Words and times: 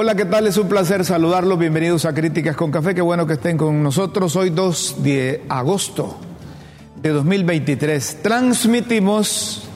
Hola, 0.00 0.14
¿qué 0.14 0.26
tal? 0.26 0.46
Es 0.46 0.56
un 0.56 0.68
placer 0.68 1.04
saludarlos. 1.04 1.58
Bienvenidos 1.58 2.04
a 2.04 2.14
Críticas 2.14 2.54
con 2.54 2.70
Café. 2.70 2.94
Qué 2.94 3.00
bueno 3.00 3.26
que 3.26 3.32
estén 3.32 3.56
con 3.56 3.82
nosotros. 3.82 4.36
Hoy 4.36 4.50
2 4.50 5.02
de 5.02 5.44
agosto 5.48 6.16
de 7.02 7.08
2023. 7.08 8.18
Transmitimos 8.22 9.68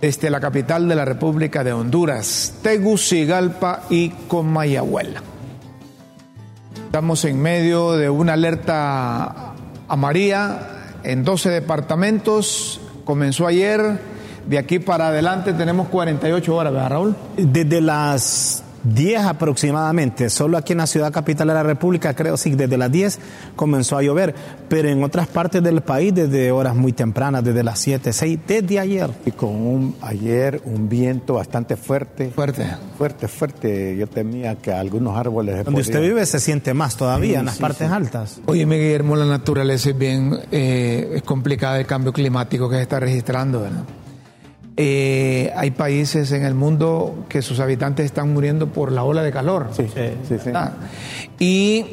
desde 0.00 0.30
la 0.30 0.40
capital 0.40 0.88
de 0.88 0.94
la 0.94 1.04
República 1.04 1.62
de 1.62 1.74
Honduras, 1.74 2.54
Tegucigalpa 2.62 3.82
y 3.90 4.08
Comayagüela. 4.28 5.22
Estamos 6.86 7.22
en 7.26 7.42
medio 7.42 7.92
de 7.92 8.08
una 8.08 8.32
alerta 8.32 9.52
amarilla 9.88 10.86
en 11.02 11.22
12 11.22 11.50
departamentos. 11.50 12.80
Comenzó 13.04 13.46
ayer. 13.46 14.14
De 14.46 14.56
aquí 14.56 14.78
para 14.78 15.08
adelante 15.08 15.52
tenemos 15.52 15.88
48 15.88 16.56
horas, 16.56 16.72
¿verdad, 16.72 16.88
Raúl? 16.88 17.16
Desde 17.36 17.82
las 17.82 18.63
10 18.84 19.24
aproximadamente, 19.24 20.30
solo 20.30 20.58
aquí 20.58 20.72
en 20.72 20.78
la 20.78 20.86
ciudad 20.86 21.12
capital 21.12 21.48
de 21.48 21.54
la 21.54 21.62
República, 21.62 22.14
creo 22.14 22.36
sí, 22.36 22.54
desde 22.54 22.76
las 22.76 22.92
10 22.92 23.18
comenzó 23.56 23.96
a 23.96 24.02
llover, 24.02 24.34
pero 24.68 24.88
en 24.88 25.02
otras 25.02 25.26
partes 25.26 25.62
del 25.62 25.80
país 25.80 26.14
desde 26.14 26.52
horas 26.52 26.74
muy 26.76 26.92
tempranas, 26.92 27.42
desde 27.42 27.62
las 27.62 27.78
7, 27.78 28.12
6, 28.12 28.38
desde 28.46 28.78
ayer. 28.78 29.10
Y 29.26 29.30
con 29.32 29.50
un, 29.50 29.96
ayer 30.02 30.60
un 30.64 30.88
viento 30.88 31.34
bastante 31.34 31.76
fuerte. 31.76 32.30
Fuerte. 32.30 32.66
Fuerte, 32.98 33.28
fuerte. 33.28 33.96
Yo 33.96 34.06
temía 34.06 34.56
que 34.56 34.72
algunos 34.72 35.16
árboles... 35.16 35.64
Donde 35.64 35.80
usted 35.80 36.00
vive 36.00 36.24
se 36.26 36.40
siente 36.40 36.74
más 36.74 36.96
todavía, 36.96 37.34
Sí, 37.34 37.38
en 37.38 37.44
las 37.46 37.54
sí, 37.56 37.60
partes 37.62 37.88
sí. 37.88 37.94
altas. 37.94 38.40
Oye, 38.46 38.64
Guillermo, 38.64 39.16
la 39.16 39.24
naturaleza 39.24 39.90
es 39.90 39.98
bien 39.98 40.38
eh, 40.50 41.12
es 41.14 41.22
complicada 41.22 41.78
el 41.78 41.86
cambio 41.86 42.12
climático 42.12 42.68
que 42.68 42.76
se 42.76 42.82
está 42.82 43.00
registrando, 43.00 43.62
¿verdad? 43.62 43.84
Eh, 44.76 45.52
hay 45.56 45.70
países 45.70 46.32
en 46.32 46.44
el 46.44 46.54
mundo 46.54 47.24
que 47.28 47.42
sus 47.42 47.60
habitantes 47.60 48.06
están 48.06 48.32
muriendo 48.32 48.68
por 48.68 48.90
la 48.90 49.04
ola 49.04 49.22
de 49.22 49.30
calor. 49.30 49.68
Sí, 49.72 49.86
sí, 49.94 50.00
sí. 50.28 50.34
¿verdad? 50.46 50.72
Y 51.38 51.84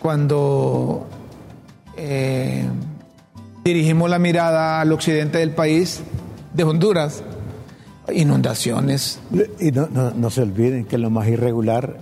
cuando 0.00 1.06
eh, 1.96 2.66
dirigimos 3.64 4.10
la 4.10 4.18
mirada 4.18 4.80
al 4.82 4.92
occidente 4.92 5.38
del 5.38 5.52
país, 5.52 6.02
de 6.52 6.64
Honduras, 6.64 7.22
inundaciones, 8.12 9.18
Y 9.58 9.70
no, 9.72 9.88
no- 9.90 10.10
no 10.10 10.28
se 10.30 10.42
olviden 10.42 10.84
que 10.84 10.98
lo 10.98 11.08
más 11.08 11.26
irregular, 11.28 11.96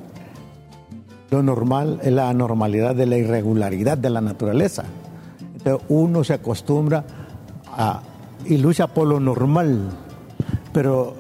lo 1.31 1.43
normal 1.45 2.01
es 2.03 2.13
la 2.13 2.29
anormalidad 2.29 2.97
de 2.97 3.07
la 3.07 3.17
irregularidad 3.19 3.97
de 3.99 4.11
la 4.11 4.21
naturaleza. 4.21 4.83
Entonces 5.57 5.87
uno 5.89 6.25
se 6.25 6.35
acostumbra 6.35 7.05
a, 7.69 8.03
y 8.47 8.59
lucha 8.59 8.89
por 8.89 9.09
lo 9.09 9.21
normal, 9.21 9.91
pero 10.73 11.17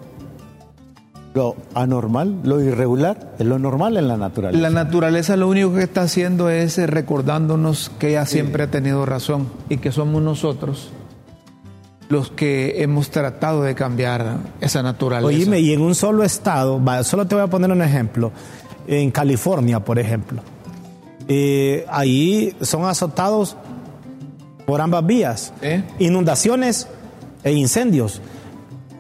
lo 1.35 1.57
anormal, 1.75 2.41
lo 2.45 2.61
irregular, 2.61 3.35
es 3.39 3.47
lo 3.47 3.59
normal 3.59 3.97
en 3.97 4.09
la 4.09 4.17
naturaleza. 4.17 4.63
La 4.63 4.71
naturaleza 4.71 5.37
lo 5.37 5.49
único 5.49 5.75
que 5.75 5.83
está 5.83 6.03
haciendo 6.03 6.51
es 6.51 6.79
eh, 6.79 6.87
recordándonos 6.87 7.91
que 7.99 8.11
ella 8.11 8.27
siempre 8.27 8.65
ha 8.65 8.71
tenido 8.71 9.07
razón 9.07 9.49
y 9.69 9.79
que 9.79 9.93
somos 9.93 10.23
nosotros 10.23 10.91
los 12.09 12.31
que 12.31 12.83
hemos 12.83 13.11
tratado 13.11 13.63
de 13.63 13.75
cambiar 13.75 14.37
esa 14.61 14.83
naturaleza. 14.83 15.27
Oíme, 15.27 15.61
y 15.61 15.73
en 15.73 15.81
un 15.81 15.95
solo 15.95 16.25
estado, 16.25 16.79
solo 17.05 17.27
te 17.27 17.35
voy 17.35 17.45
a 17.45 17.47
poner 17.47 17.73
un 17.73 17.81
ejemplo, 17.81 18.33
en 18.87 19.11
California, 19.11 19.81
por 19.81 19.99
ejemplo, 19.99 20.43
eh, 21.29 21.87
ahí 21.89 22.55
son 22.61 22.85
azotados 22.85 23.57
por 24.67 24.83
ambas 24.83 25.07
vías, 25.07 25.55
¿Eh? 25.63 25.83
inundaciones 25.99 26.87
e 27.45 27.53
incendios. 27.53 28.21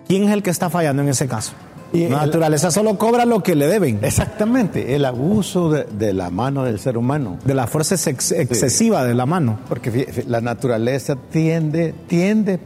¿Quién 0.09 0.25
es 0.25 0.31
el 0.33 0.43
que 0.43 0.51
está 0.51 0.69
fallando 0.71 1.03
en 1.03 1.09
ese 1.09 1.27
caso? 1.29 1.53
Y 1.93 2.09
la 2.09 2.25
naturaleza 2.25 2.71
solo 2.71 2.97
cobra 2.97 3.27
lo 3.27 3.43
que 3.43 3.55
le 3.55 3.67
deben, 3.67 3.99
Exactamente, 4.03 4.95
el 4.95 5.05
abuso 5.05 5.71
de, 5.71 5.85
de 5.85 6.15
la 6.15 6.31
mano 6.31 6.65
del 6.65 6.79
ser 6.79 6.97
humano. 6.97 7.37
de 7.45 7.53
la 7.55 7.67
fuerza 7.67 7.95
ex- 8.11 8.33
excesiva 8.33 9.05
de 9.05 9.13
la 9.15 9.27
mano. 9.27 9.59
Porque 9.69 10.25
la 10.27 10.41
naturaleza 10.41 11.17
tiende, 11.31 11.95
tiende 12.09 12.61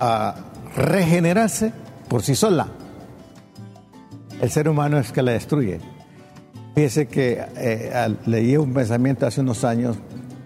a 0.00 0.34
regenerarse 0.76 1.72
por 2.08 2.22
sí 2.22 2.34
sola. 2.34 2.68
El 4.40 4.50
ser 4.50 4.66
humano 4.68 4.98
es 4.98 5.12
que 5.12 5.20
la 5.22 5.32
destruye. 5.32 5.80
Fíjese 6.74 7.06
que 7.08 7.38
eh, 7.56 8.14
leí 8.24 8.56
un 8.56 8.72
pensamiento 8.72 9.26
hace 9.26 9.42
unos 9.42 9.62
años 9.62 9.96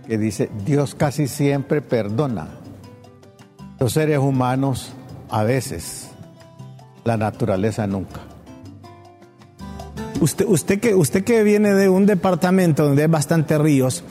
que 0.09 0.19
dice, 0.19 0.51
Dios 0.67 0.97
casi 0.97 1.29
siempre 1.29 1.83
perdona. 1.83 2.49
Los 3.79 3.93
seres 3.93 4.19
humanos 4.19 4.93
a 5.31 5.43
veces, 5.45 6.09
la 7.05 7.17
naturaleza 7.17 7.87
nunca. 7.87 8.21
Usted, 10.21 10.47
usted, 10.49 10.81
que, 10.81 10.95
usted 10.95 11.25
que 11.25 11.43
viene 11.43 11.75
de 11.75 11.89
un 11.89 12.07
departamento 12.07 12.85
donde 12.85 13.03
hay 13.03 13.09
bastantes 13.09 13.59
ríos, 13.59 14.03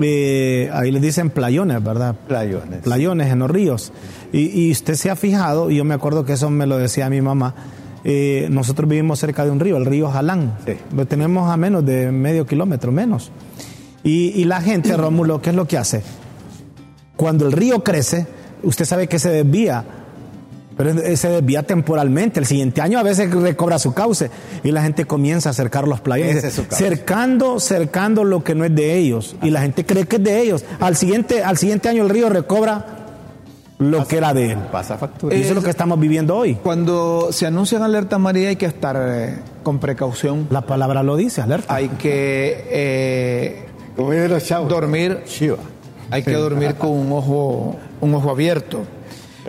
eh, 0.00 0.70
ahí 0.72 0.92
le 0.92 1.00
dicen 1.00 1.30
playones, 1.30 1.82
¿verdad? 1.82 2.14
Playones. 2.28 2.82
Playones 2.82 3.32
en 3.32 3.40
los 3.40 3.50
ríos. 3.50 3.92
Y, 4.32 4.66
y 4.66 4.70
usted 4.70 4.94
se 4.94 5.10
ha 5.10 5.16
fijado, 5.16 5.70
y 5.70 5.76
yo 5.76 5.84
me 5.84 5.94
acuerdo 5.94 6.24
que 6.24 6.34
eso 6.34 6.48
me 6.48 6.66
lo 6.66 6.78
decía 6.78 7.10
mi 7.10 7.20
mamá, 7.20 7.54
eh, 8.04 8.46
nosotros 8.50 8.88
vivimos 8.88 9.18
cerca 9.18 9.44
de 9.44 9.50
un 9.50 9.58
río, 9.58 9.76
el 9.76 9.86
río 9.86 10.08
Jalán. 10.08 10.56
Sí. 10.64 10.74
Lo 10.94 11.06
tenemos 11.06 11.50
a 11.50 11.56
menos 11.56 11.84
de 11.84 12.12
medio 12.12 12.46
kilómetro, 12.46 12.92
menos. 12.92 13.32
Y, 14.04 14.28
y 14.40 14.44
la 14.44 14.60
gente, 14.60 14.96
Rómulo, 14.96 15.42
¿qué 15.42 15.50
es 15.50 15.56
lo 15.56 15.66
que 15.66 15.76
hace? 15.76 16.02
Cuando 17.16 17.46
el 17.46 17.52
río 17.52 17.82
crece, 17.82 18.28
usted 18.62 18.84
sabe 18.84 19.06
que 19.06 19.18
se 19.18 19.30
desvía, 19.30 19.84
pero 20.76 20.94
se 21.16 21.28
desvía 21.28 21.62
temporalmente. 21.64 22.38
El 22.40 22.46
siguiente 22.46 22.80
año 22.80 22.98
a 22.98 23.02
veces 23.02 23.30
recobra 23.30 23.78
su 23.78 23.94
cauce 23.94 24.30
y 24.62 24.70
la 24.70 24.82
gente 24.82 25.04
comienza 25.06 25.50
a 25.50 25.52
cercar 25.52 25.88
los 25.88 26.00
playones. 26.00 26.44
Es 26.44 26.62
cercando, 26.70 27.58
cercando 27.60 28.24
lo 28.24 28.44
que 28.44 28.54
no 28.54 28.64
es 28.64 28.74
de 28.74 28.96
ellos. 28.96 29.36
Y 29.42 29.50
la 29.50 29.60
gente 29.60 29.84
cree 29.84 30.06
que 30.06 30.16
es 30.16 30.24
de 30.24 30.40
ellos. 30.40 30.64
Al 30.80 30.96
siguiente, 30.96 31.42
al 31.42 31.56
siguiente 31.58 31.88
año 31.88 32.04
el 32.04 32.10
río 32.10 32.28
recobra 32.28 32.98
lo 33.78 34.06
que 34.06 34.16
era 34.18 34.34
de 34.34 34.52
él. 34.52 34.58
Pasa 34.72 34.98
factura. 34.98 35.34
Y 35.36 35.40
eso 35.40 35.50
es 35.50 35.54
lo 35.56 35.62
que 35.62 35.70
estamos 35.70 35.98
viviendo 35.98 36.36
hoy. 36.36 36.56
Cuando 36.56 37.28
se 37.30 37.46
anuncia 37.46 37.84
alerta 37.84 38.16
amarilla 38.16 38.48
hay 38.48 38.56
que 38.56 38.66
estar 38.66 38.96
eh, 38.98 39.38
con 39.62 39.78
precaución. 39.78 40.48
La 40.50 40.62
palabra 40.62 41.02
lo 41.02 41.16
dice, 41.16 41.40
alerta. 41.40 41.74
Hay 41.74 41.88
que 41.88 42.66
eh, 42.70 43.66
Como 43.96 44.10
dicen 44.12 44.30
los 44.30 44.44
chavos. 44.44 44.68
dormir 44.68 45.22
Chiva. 45.26 45.58
Hay 46.10 46.22
que 46.22 46.32
dormir 46.32 46.74
con 46.74 46.90
un 46.90 47.12
ojo, 47.12 47.76
un 48.00 48.14
ojo 48.14 48.30
abierto. 48.30 48.84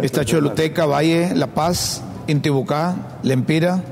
Está 0.02 0.24
Choluteca, 0.24 0.86
Valle, 0.86 1.36
La 1.36 1.48
Paz, 1.48 2.02
Intibucá, 2.28 3.18
Lempira, 3.24 3.84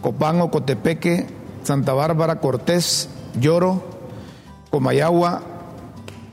Copango, 0.00 0.50
Cotepeque, 0.50 1.26
Santa 1.62 1.92
Bárbara, 1.92 2.40
Cortés, 2.40 3.08
Lloro, 3.40 3.82
Comayagua 4.70 5.42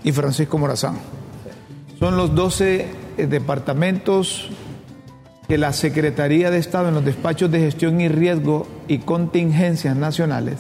y 0.03 0.11
Francisco 0.11 0.57
Morazán. 0.57 0.97
Son 1.99 2.17
los 2.17 2.33
12 2.33 2.87
eh, 3.17 3.28
departamentos 3.28 4.49
que 5.47 5.57
la 5.57 5.73
Secretaría 5.73 6.49
de 6.49 6.57
Estado 6.57 6.87
en 6.87 6.96
los 6.96 7.05
despachos 7.05 7.51
de 7.51 7.59
gestión 7.59 8.01
y 8.01 8.07
riesgo 8.07 8.67
y 8.87 8.99
contingencias 8.99 9.96
nacionales 9.96 10.59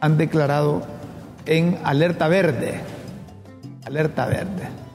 han 0.00 0.18
declarado 0.18 0.82
en 1.46 1.78
alerta 1.82 2.28
verde. 2.28 2.80
Alerta 3.84 4.26
verde. 4.26 4.85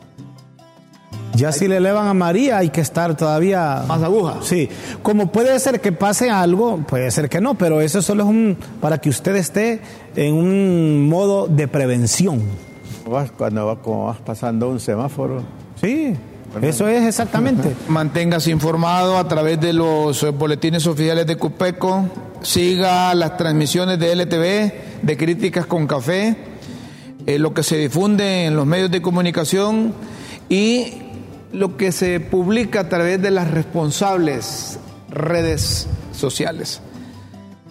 Ya 1.35 1.51
si 1.51 1.67
le 1.67 1.77
elevan 1.77 2.07
a 2.07 2.13
María 2.13 2.57
hay 2.57 2.69
que 2.69 2.81
estar 2.81 3.15
todavía... 3.15 3.83
Más 3.87 4.01
aguja. 4.03 4.37
Sí, 4.41 4.69
como 5.01 5.31
puede 5.31 5.57
ser 5.59 5.79
que 5.81 5.91
pase 5.91 6.29
algo, 6.29 6.77
puede 6.87 7.09
ser 7.11 7.29
que 7.29 7.39
no, 7.41 7.55
pero 7.55 7.81
eso 7.81 8.01
solo 8.01 8.23
es 8.23 8.29
un 8.29 8.57
para 8.81 8.97
que 8.99 9.09
usted 9.09 9.35
esté 9.35 9.79
en 10.15 10.33
un 10.33 11.07
modo 11.07 11.47
de 11.47 11.67
prevención. 11.67 12.41
Vas- 13.09 13.31
Cuando 13.31 13.65
vas, 13.65 13.77
como 13.81 14.05
vas 14.07 14.17
pasando 14.19 14.69
un 14.69 14.79
semáforo, 14.79 15.43
Sí, 15.81 16.13
eso 16.61 16.87
es 16.87 17.03
exactamente. 17.07 17.75
Manténgase 17.87 18.51
informado 18.51 19.17
a 19.17 19.27
través 19.27 19.59
de 19.59 19.73
los 19.73 20.21
eh, 20.23 20.29
boletines 20.31 20.85
oficiales 20.85 21.25
de 21.25 21.35
Cupeco. 21.37 22.05
Siga 22.41 23.13
las 23.15 23.37
transmisiones 23.37 23.97
de 23.99 24.11
LTV, 24.15 24.73
de 25.03 25.17
Críticas 25.17 25.65
con 25.65 25.87
Café, 25.87 26.35
eh, 27.25 27.39
lo 27.39 27.53
que 27.53 27.63
se 27.63 27.77
difunde 27.77 28.45
en 28.45 28.55
los 28.55 28.65
medios 28.65 28.91
de 28.91 29.01
comunicación 29.01 29.93
y 30.49 30.93
lo 31.53 31.77
que 31.77 31.91
se 31.91 32.19
publica 32.19 32.81
a 32.81 32.89
través 32.89 33.21
de 33.21 33.31
las 33.31 33.51
responsables 33.51 34.79
redes 35.09 35.87
sociales, 36.13 36.81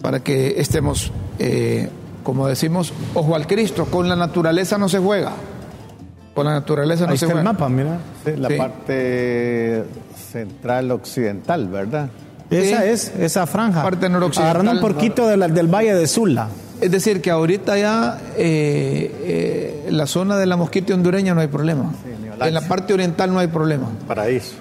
para 0.01 0.19
que 0.19 0.59
estemos, 0.61 1.11
eh, 1.39 1.89
como 2.23 2.47
decimos, 2.47 2.93
ojo 3.13 3.35
al 3.35 3.47
Cristo, 3.47 3.85
con 3.85 4.07
la 4.09 4.15
naturaleza 4.15 4.77
no 4.77 4.87
se 4.89 4.99
juega. 4.99 5.31
Con 6.35 6.45
la 6.45 6.53
naturaleza 6.53 7.05
no 7.05 7.11
Ahí 7.11 7.17
se 7.17 7.25
está 7.25 7.37
el 7.37 7.41
juega. 7.43 7.53
mapa, 7.53 7.69
mira. 7.69 7.97
Sí, 8.25 8.31
la 8.37 8.47
Sí. 8.49 8.55
parte 8.55 9.83
central 10.31 10.91
occidental, 10.91 11.67
¿verdad? 11.67 12.09
Esa 12.49 12.81
Sí. 12.83 12.87
es, 12.89 13.13
esa 13.19 13.45
franja. 13.47 13.81
Parte 13.83 14.07
noroccidental. 14.09 14.55
Agarrando 14.57 14.71
un 14.87 14.93
poquito 14.93 15.27
de 15.27 15.37
la- 15.37 15.47
del 15.47 15.67
Valle 15.67 15.93
de 15.93 16.07
Sula. 16.07 16.47
Es 16.79 16.89
decir, 16.91 17.21
que 17.21 17.29
ahorita 17.31 17.77
ya 17.77 18.17
eh, 18.37 19.83
eh, 19.85 19.87
la 19.91 20.07
zona 20.07 20.37
de 20.37 20.45
la 20.45 20.55
mosquita 20.57 20.93
hondureña 20.93 21.33
no 21.33 21.41
hay 21.41 21.47
problema. 21.47 21.91
ni 22.20 22.20
En 22.47 22.53
la 22.53 22.61
parte 22.61 22.93
oriental 22.93 23.31
no 23.33 23.39
hay 23.39 23.47
problema. 23.47 23.87
Paraíso. 24.07 24.55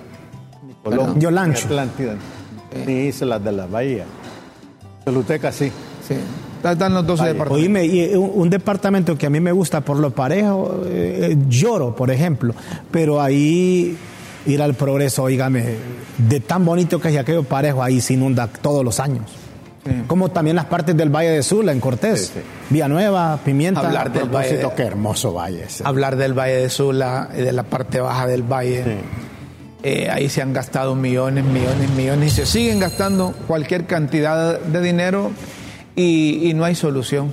Ni 0.66 0.74
Colón. 0.74 1.20
Yolancho. 1.20 1.60
Ni 1.60 1.64
Atlántida. 1.74 2.14
Ni 2.86 3.06
Islas 3.06 3.42
de 3.42 3.52
la 3.52 3.66
Bahía. 3.66 4.04
Choluteca 5.04 5.50
sí. 5.52 5.72
Sí. 6.06 6.14
Están 6.62 6.92
los 6.94 7.06
12 7.06 7.22
Ahí. 7.22 7.28
departamentos. 7.32 7.62
Oíme, 7.62 7.86
y 7.86 8.14
un, 8.14 8.30
un 8.34 8.50
departamento 8.50 9.16
que 9.16 9.26
a 9.26 9.30
mí 9.30 9.40
me 9.40 9.52
gusta 9.52 9.80
por 9.80 9.98
lo 9.98 10.10
parejo, 10.10 10.82
eh, 10.86 11.30
eh, 11.32 11.36
Lloro, 11.48 11.96
por 11.96 12.10
ejemplo, 12.10 12.54
pero 12.90 13.20
ahí 13.20 13.96
ir 14.46 14.62
al 14.62 14.74
progreso, 14.74 15.22
oígame, 15.22 15.76
de 16.18 16.40
tan 16.40 16.64
bonito 16.64 17.00
que 17.00 17.08
es 17.08 17.16
aquello 17.18 17.44
parejo, 17.44 17.82
ahí 17.82 18.00
se 18.00 18.14
inunda 18.14 18.46
todos 18.46 18.84
los 18.84 19.00
años. 19.00 19.24
Sí. 19.84 19.92
Como 20.06 20.28
también 20.30 20.56
las 20.56 20.66
partes 20.66 20.94
del 20.96 21.08
Valle 21.08 21.30
de 21.30 21.42
Sula, 21.42 21.72
en 21.72 21.80
Cortés, 21.80 22.26
Sí, 22.26 22.32
sí. 22.34 22.40
Villanueva, 22.68 23.38
Pimienta. 23.44 23.80
Hablar 23.80 24.12
del 24.12 24.28
Valle 24.28 24.58
de- 24.58 24.68
qué 24.76 24.82
hermoso 24.82 25.32
valle 25.32 25.64
ese. 25.64 25.82
Hablar 25.86 26.16
del 26.16 26.38
Valle 26.38 26.56
de 26.56 26.68
Sula, 26.70 27.30
y 27.34 27.40
de 27.40 27.52
la 27.52 27.62
parte 27.62 27.98
baja 28.00 28.26
del 28.26 28.42
valle. 28.42 28.98
Eh, 29.82 30.10
ahí 30.12 30.28
se 30.28 30.42
han 30.42 30.52
gastado 30.52 30.94
millones, 30.94 31.44
millones, 31.44 31.88
millones 31.96 32.32
y 32.34 32.36
se 32.36 32.44
siguen 32.46 32.78
gastando 32.80 33.32
cualquier 33.46 33.86
cantidad 33.86 34.60
de 34.60 34.82
dinero 34.82 35.30
y, 35.96 36.50
y 36.50 36.52
no 36.52 36.64
hay 36.64 36.74
solución. 36.74 37.32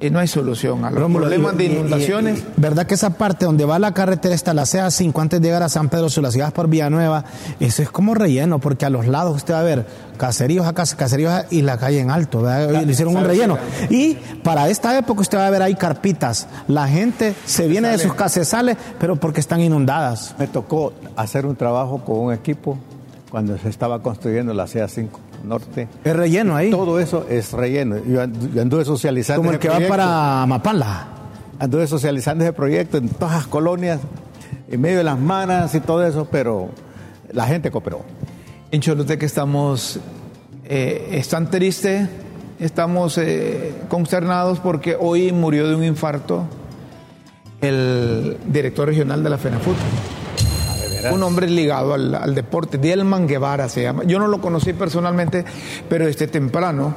Y 0.00 0.10
no 0.10 0.18
hay 0.18 0.26
solución 0.28 0.84
a 0.84 0.90
los 0.90 1.00
Rómulo, 1.00 1.22
problemas 1.28 1.54
y- 1.54 1.56
de 1.56 1.64
y- 1.64 1.66
y- 1.68 1.72
inundaciones. 1.78 2.38
y- 2.40 2.60
¿Verdad 2.60 2.84
que 2.86 2.94
esa 2.94 3.10
parte 3.10 3.46
donde 3.46 3.64
va 3.64 3.78
la 3.78 3.94
carretera 3.94 4.34
está 4.34 4.52
la 4.52 4.64
CA5 4.66 5.18
antes 5.22 5.40
de 5.40 5.46
llegar 5.48 5.62
a 5.62 5.68
San 5.68 5.88
Pedro 5.88 6.10
Sula, 6.10 6.30
si 6.30 6.40
vas 6.40 6.52
por 6.52 6.68
Villanueva, 6.68 7.24
eso 7.60 7.82
es 7.82 7.90
como 7.90 8.14
relleno, 8.14 8.58
porque 8.58 8.84
a 8.84 8.90
los 8.90 9.06
lados 9.06 9.36
usted 9.36 9.54
va 9.54 9.60
a 9.60 9.62
ver 9.62 9.86
caseríos 10.18 10.66
acá, 10.66 10.84
caseríos 10.96 11.32
acá, 11.32 11.46
y 11.50 11.62
la 11.62 11.78
calle 11.78 12.00
en 12.00 12.10
alto, 12.10 12.42
¿verdad? 12.42 12.82
le 12.84 12.92
hicieron 12.92 13.16
un 13.16 13.24
relleno. 13.24 13.56
Y 13.88 14.14
para 14.42 14.68
esta 14.68 14.98
época 14.98 15.22
usted 15.22 15.38
va 15.38 15.46
a 15.46 15.50
ver 15.50 15.62
ahí 15.62 15.74
carpitas. 15.74 16.48
La 16.68 16.86
gente 16.88 17.34
se 17.46 17.66
viene 17.66 17.88
de 17.88 17.98
sus 17.98 18.12
casas, 18.14 18.48
sale, 18.48 18.76
pero 18.98 19.16
porque 19.16 19.40
están 19.40 19.60
inundadas. 19.60 20.34
Me 20.38 20.48
tocó 20.48 20.92
hacer 21.16 21.46
un 21.46 21.56
trabajo 21.56 22.04
con 22.04 22.18
un 22.18 22.32
equipo 22.34 22.76
cuando 23.30 23.56
se 23.58 23.68
estaba 23.70 24.02
construyendo 24.02 24.52
la 24.52 24.66
CA5 24.66 25.08
Norte. 25.44 25.88
Es 26.04 26.16
relleno 26.16 26.56
ahí, 26.56 26.70
Todo 26.70 26.98
eso 27.00 27.26
es 27.28 27.52
relleno. 27.52 27.96
Yo, 27.98 28.22
andu- 28.22 28.52
yo 28.52 28.62
anduve 28.62 28.84
socializando 28.84 29.40
como 29.42 29.52
el 29.52 29.58
que 29.58 29.68
va 29.68 29.78
para 29.88 30.44
Mapala. 30.46 31.08
Anduve 31.58 31.86
socializando 31.86 32.44
ese 32.44 32.52
proyecto 32.52 32.96
en 32.96 33.08
todas 33.08 33.34
las 33.34 33.46
colonias, 33.46 34.00
en 34.70 34.80
medio 34.80 34.98
de 34.98 35.04
las 35.04 35.18
manas 35.18 35.74
y 35.74 35.80
todo 35.80 36.04
eso, 36.06 36.26
pero 36.30 36.70
la 37.32 37.46
gente 37.46 37.70
cooperó. 37.70 38.00
En 38.70 38.80
Choluteca 38.80 39.24
estamos, 39.24 40.00
eh, 40.64 41.10
están 41.12 41.50
tristes, 41.50 42.08
estamos 42.58 43.18
eh, 43.18 43.72
consternados 43.88 44.58
porque 44.58 44.96
hoy 44.98 45.30
murió 45.32 45.68
de 45.68 45.74
un 45.76 45.84
infarto 45.84 46.44
el 47.60 48.36
director 48.46 48.88
regional 48.88 49.22
de 49.22 49.30
la 49.30 49.38
FENAFUT. 49.38 49.76
Un 51.12 51.22
hombre 51.22 51.48
ligado 51.48 51.94
al, 51.94 52.14
al 52.14 52.34
deporte, 52.34 52.78
Dielman 52.78 53.26
Guevara 53.26 53.68
se 53.68 53.82
llama. 53.82 54.04
Yo 54.04 54.18
no 54.18 54.26
lo 54.28 54.40
conocí 54.40 54.72
personalmente, 54.72 55.44
pero 55.88 56.06
este 56.06 56.26
temprano 56.28 56.94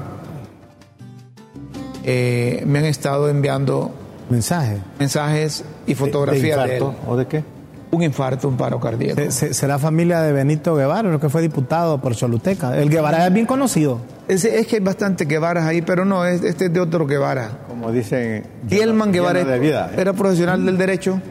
eh, 2.04 2.64
me 2.66 2.80
han 2.80 2.86
estado 2.86 3.30
enviando 3.30 3.92
Mensaje. 4.30 4.78
mensajes 5.00 5.64
y 5.86 5.96
fotografías 5.96 6.58
de, 6.66 6.78
él. 6.78 6.82
infarto 6.84 7.10
o 7.12 7.18
de 7.18 7.26
qué? 7.28 7.44
Un 7.90 8.04
infarto, 8.04 8.50
un 8.50 8.58
paro 8.58 8.80
cardíaco. 8.82 9.16
Se- 9.22 9.32
se- 9.32 9.54
¿Será 9.54 9.80
familia 9.80 10.20
de 10.22 10.34
Benito 10.34 10.76
Guevara, 10.76 11.10
lo 11.10 11.20
que 11.22 11.30
fue 11.30 11.42
diputado 11.42 12.02
por 12.02 12.14
Choluteca? 12.16 12.78
El 12.78 12.90
Guevara 12.90 13.26
es 13.28 13.34
bien 13.34 13.46
conocido. 13.46 14.00
Es, 14.28 14.44
es 14.44 14.68
que 14.68 14.76
hay 14.76 14.82
bastante 14.82 15.24
Guevaras 15.24 15.64
ahí, 15.66 15.82
pero 15.82 16.04
no, 16.04 16.26
es- 16.26 16.44
este 16.44 16.66
es 16.66 16.74
de 16.74 16.82
otro 16.82 17.08
Guevara. 17.08 17.50
Como 17.70 17.92
dicen. 17.94 18.44
Dielman 18.64 19.14
Guevara 19.14 19.44
de 19.46 19.60
vida. 19.60 19.90
¿eh? 19.94 20.02
era 20.02 20.12
profesional 20.12 20.66
del 20.66 20.78
derecho. 20.78 21.22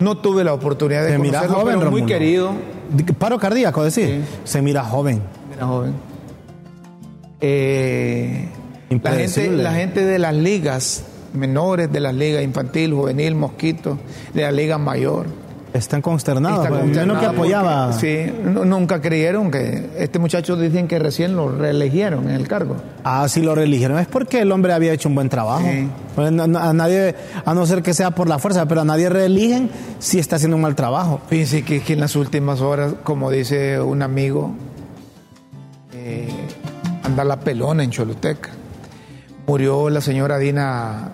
No 0.00 0.16
tuve 0.18 0.44
la 0.44 0.54
oportunidad 0.54 1.04
de 1.04 1.12
Se 1.12 1.18
mira 1.18 1.40
conocerlo, 1.40 1.62
joven, 1.62 1.78
pero 1.78 1.90
muy 1.90 2.00
Rómulo. 2.00 2.18
querido. 2.18 2.52
Paro 3.18 3.38
cardíaco, 3.38 3.84
decir. 3.84 4.24
Sí. 4.26 4.38
Se 4.44 4.62
mira 4.62 4.82
joven. 4.82 5.20
Era 5.54 5.66
joven. 5.66 5.92
Eh, 7.40 8.48
la, 8.90 9.12
gente, 9.12 9.50
la 9.50 9.72
gente 9.74 10.04
de 10.04 10.18
las 10.18 10.34
ligas 10.34 11.04
menores, 11.32 11.92
de 11.92 12.00
las 12.00 12.14
ligas 12.14 12.42
infantil, 12.42 12.92
juvenil, 12.92 13.34
mosquito, 13.34 13.98
de 14.34 14.42
la 14.42 14.52
liga 14.52 14.78
mayor. 14.78 15.26
Están 15.72 16.02
consternados. 16.02 16.64
está 16.66 16.78
pues, 16.80 16.96
menos 16.96 17.18
que 17.20 17.26
apoyaba. 17.26 17.90
porque, 17.92 18.32
sí, 18.34 18.40
nu- 18.44 18.64
nunca 18.64 19.00
creyeron 19.00 19.52
que 19.52 19.90
este 19.98 20.18
muchacho 20.18 20.56
dicen 20.56 20.88
que 20.88 20.98
recién 20.98 21.36
lo 21.36 21.48
reelegieron 21.56 22.24
en 22.28 22.34
el 22.34 22.48
cargo. 22.48 22.74
Ah, 23.04 23.28
si 23.28 23.40
lo 23.40 23.54
religieron 23.54 23.98
es 24.00 24.08
porque 24.08 24.40
el 24.40 24.50
hombre 24.50 24.72
había 24.72 24.92
hecho 24.92 25.08
un 25.08 25.14
buen 25.14 25.28
trabajo. 25.28 25.62
Sí. 25.70 25.88
Pues, 26.16 26.28
a 26.28 26.72
nadie, 26.72 27.14
a 27.44 27.54
no 27.54 27.64
ser 27.66 27.82
que 27.82 27.94
sea 27.94 28.10
por 28.10 28.28
la 28.28 28.40
fuerza, 28.40 28.66
pero 28.66 28.80
a 28.80 28.84
nadie 28.84 29.08
reeligen 29.08 29.70
si 30.00 30.18
está 30.18 30.36
haciendo 30.36 30.56
un 30.56 30.62
mal 30.62 30.74
trabajo. 30.74 31.20
Fíjense 31.28 31.62
que, 31.62 31.82
que 31.82 31.92
en 31.92 32.00
las 32.00 32.16
últimas 32.16 32.60
horas, 32.60 32.94
como 33.04 33.30
dice 33.30 33.80
un 33.80 34.02
amigo, 34.02 34.50
eh, 35.94 36.28
anda 37.04 37.22
la 37.24 37.38
pelona 37.38 37.84
en 37.84 37.90
Choluteca. 37.90 38.50
Murió 39.46 39.88
la 39.90 40.00
señora 40.00 40.38
Dina, 40.38 41.10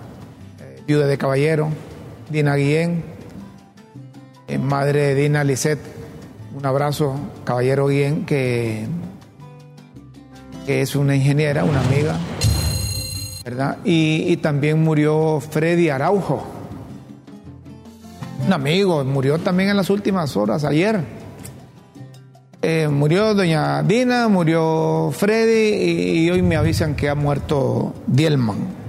eh, 0.61 0.83
viuda 0.87 1.07
de 1.07 1.19
caballero, 1.19 1.69
Dina 2.31 2.55
Guillén, 2.57 3.05
madre 4.59 5.09
de 5.09 5.15
Dina 5.15 5.45
Lisset. 5.45 5.79
Un 6.57 6.65
abrazo, 6.65 7.15
caballero 7.45 7.89
Guillén, 7.89 8.25
que, 8.25 8.87
es 10.67 10.97
una 10.97 11.15
ingeniera, 11.15 11.65
una 11.65 11.81
amiga, 11.81 12.17
¿verdad? 13.45 13.77
Y, 13.85 14.39
también 14.39 14.83
murió 14.83 15.41
Freddy 15.41 15.91
Araujo. 15.91 16.47
Un 18.47 18.53
amigo, 18.53 19.05
murió 19.05 19.39
también 19.39 19.71
en 19.71 19.77
las 19.77 19.91
últimas 19.91 20.37
horas, 20.37 20.65
ayer. 20.65 21.01
Eh, 22.63 22.89
murió 22.89 23.35
doña 23.35 23.83
Dina, 23.83 24.29
murió 24.29 25.11
Freddy 25.13 26.25
y, 26.25 26.31
hoy 26.31 26.41
me 26.41 26.57
avisan 26.57 26.95
que 26.95 27.11
ha 27.11 27.15
muerto 27.15 27.93
Dielman. 28.07 28.87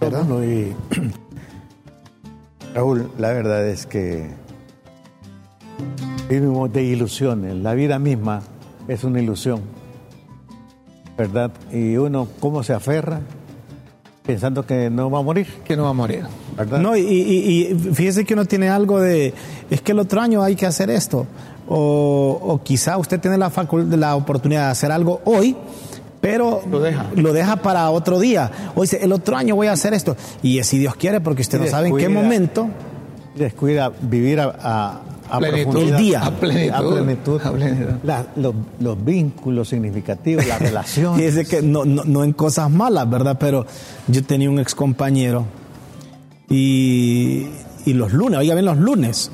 ¿Verdad? 0.00 0.24
Raúl, 2.74 3.10
la 3.18 3.32
verdad 3.32 3.66
es 3.66 3.86
que 3.86 4.39
vivimos 6.28 6.72
de 6.72 6.82
ilusiones. 6.82 7.54
La 7.56 7.74
vida 7.74 7.98
misma 7.98 8.42
es 8.88 9.04
una 9.04 9.20
ilusión, 9.20 9.60
¿verdad? 11.16 11.50
Y 11.72 11.96
uno, 11.96 12.28
¿cómo 12.40 12.62
se 12.62 12.72
aferra? 12.72 13.20
Pensando 14.24 14.64
que 14.64 14.90
no 14.90 15.10
va 15.10 15.18
a 15.20 15.22
morir, 15.22 15.46
Que 15.64 15.76
no 15.76 15.84
va 15.84 15.90
a 15.90 15.94
morir. 15.94 16.24
¿verdad? 16.56 16.78
No, 16.78 16.96
y, 16.96 17.00
y- 17.00 17.62
y 17.72 17.74
fíjese 17.94 18.24
que 18.24 18.34
uno 18.34 18.44
tiene 18.44 18.68
algo 18.68 19.00
de, 19.00 19.32
es 19.70 19.80
que 19.80 19.92
el 19.92 19.98
otro 19.98 20.20
año 20.20 20.42
hay 20.42 20.54
que 20.56 20.66
hacer 20.66 20.90
esto. 20.90 21.26
O, 21.68 22.38
o 22.42 22.62
quizá 22.62 22.98
usted 22.98 23.20
tiene 23.20 23.38
la, 23.38 23.50
facul- 23.50 23.88
la 23.96 24.16
oportunidad 24.16 24.66
de 24.66 24.70
hacer 24.72 24.92
algo 24.92 25.20
hoy, 25.24 25.56
pero 26.20 26.62
Lo 26.70 26.80
deja. 26.80 27.06
lo 27.16 27.32
deja 27.32 27.56
para 27.56 27.90
otro 27.90 28.18
día. 28.20 28.50
O 28.74 28.82
dice, 28.82 28.98
el 29.02 29.12
otro 29.12 29.36
año 29.36 29.56
voy 29.56 29.68
a 29.68 29.72
hacer 29.72 29.94
esto. 29.94 30.16
Y 30.42 30.58
es 30.58 30.66
si 30.66 30.78
Dios 30.78 30.94
quiere, 30.96 31.20
porque 31.20 31.42
usted 31.42 31.58
Y 31.60 31.64
no 31.64 31.70
sabe 31.70 31.88
en 31.88 31.96
qué 31.96 32.08
momento. 32.08 32.68
Descuida 33.36 33.90
vivir 34.02 34.40
a, 34.40 34.54
a, 34.62 35.00
a 35.30 35.38
Plenitud. 35.38 35.70
profundidad. 35.72 35.98
El 35.98 36.04
día. 36.04 36.20
A 36.24 36.30
plenitud. 36.30 36.74
A 36.74 36.80
plenitud. 36.82 37.40
A 37.44 37.52
plenitud. 37.52 37.92
La- 38.02 38.26
los, 38.36 38.54
los 38.80 39.04
vínculos 39.04 39.68
significativos, 39.68 40.46
las 40.46 40.60
relaciones. 40.68 41.18
Fíjese 41.34 41.44
que 41.48 41.62
no, 41.62 41.84
no, 41.84 42.04
no 42.04 42.24
en 42.24 42.32
cosas 42.32 42.70
malas, 42.70 43.08
¿verdad? 43.08 43.36
Pero 43.38 43.66
yo 44.08 44.22
tenía 44.24 44.50
un 44.50 44.58
ex 44.58 44.74
compañero 44.74 45.44
y, 46.48 47.46
y 47.86 47.92
los 47.92 48.12
lunes, 48.12 48.38
oiga 48.40 48.54
bien, 48.54 48.64
los 48.66 48.78
lunes. 48.78 49.30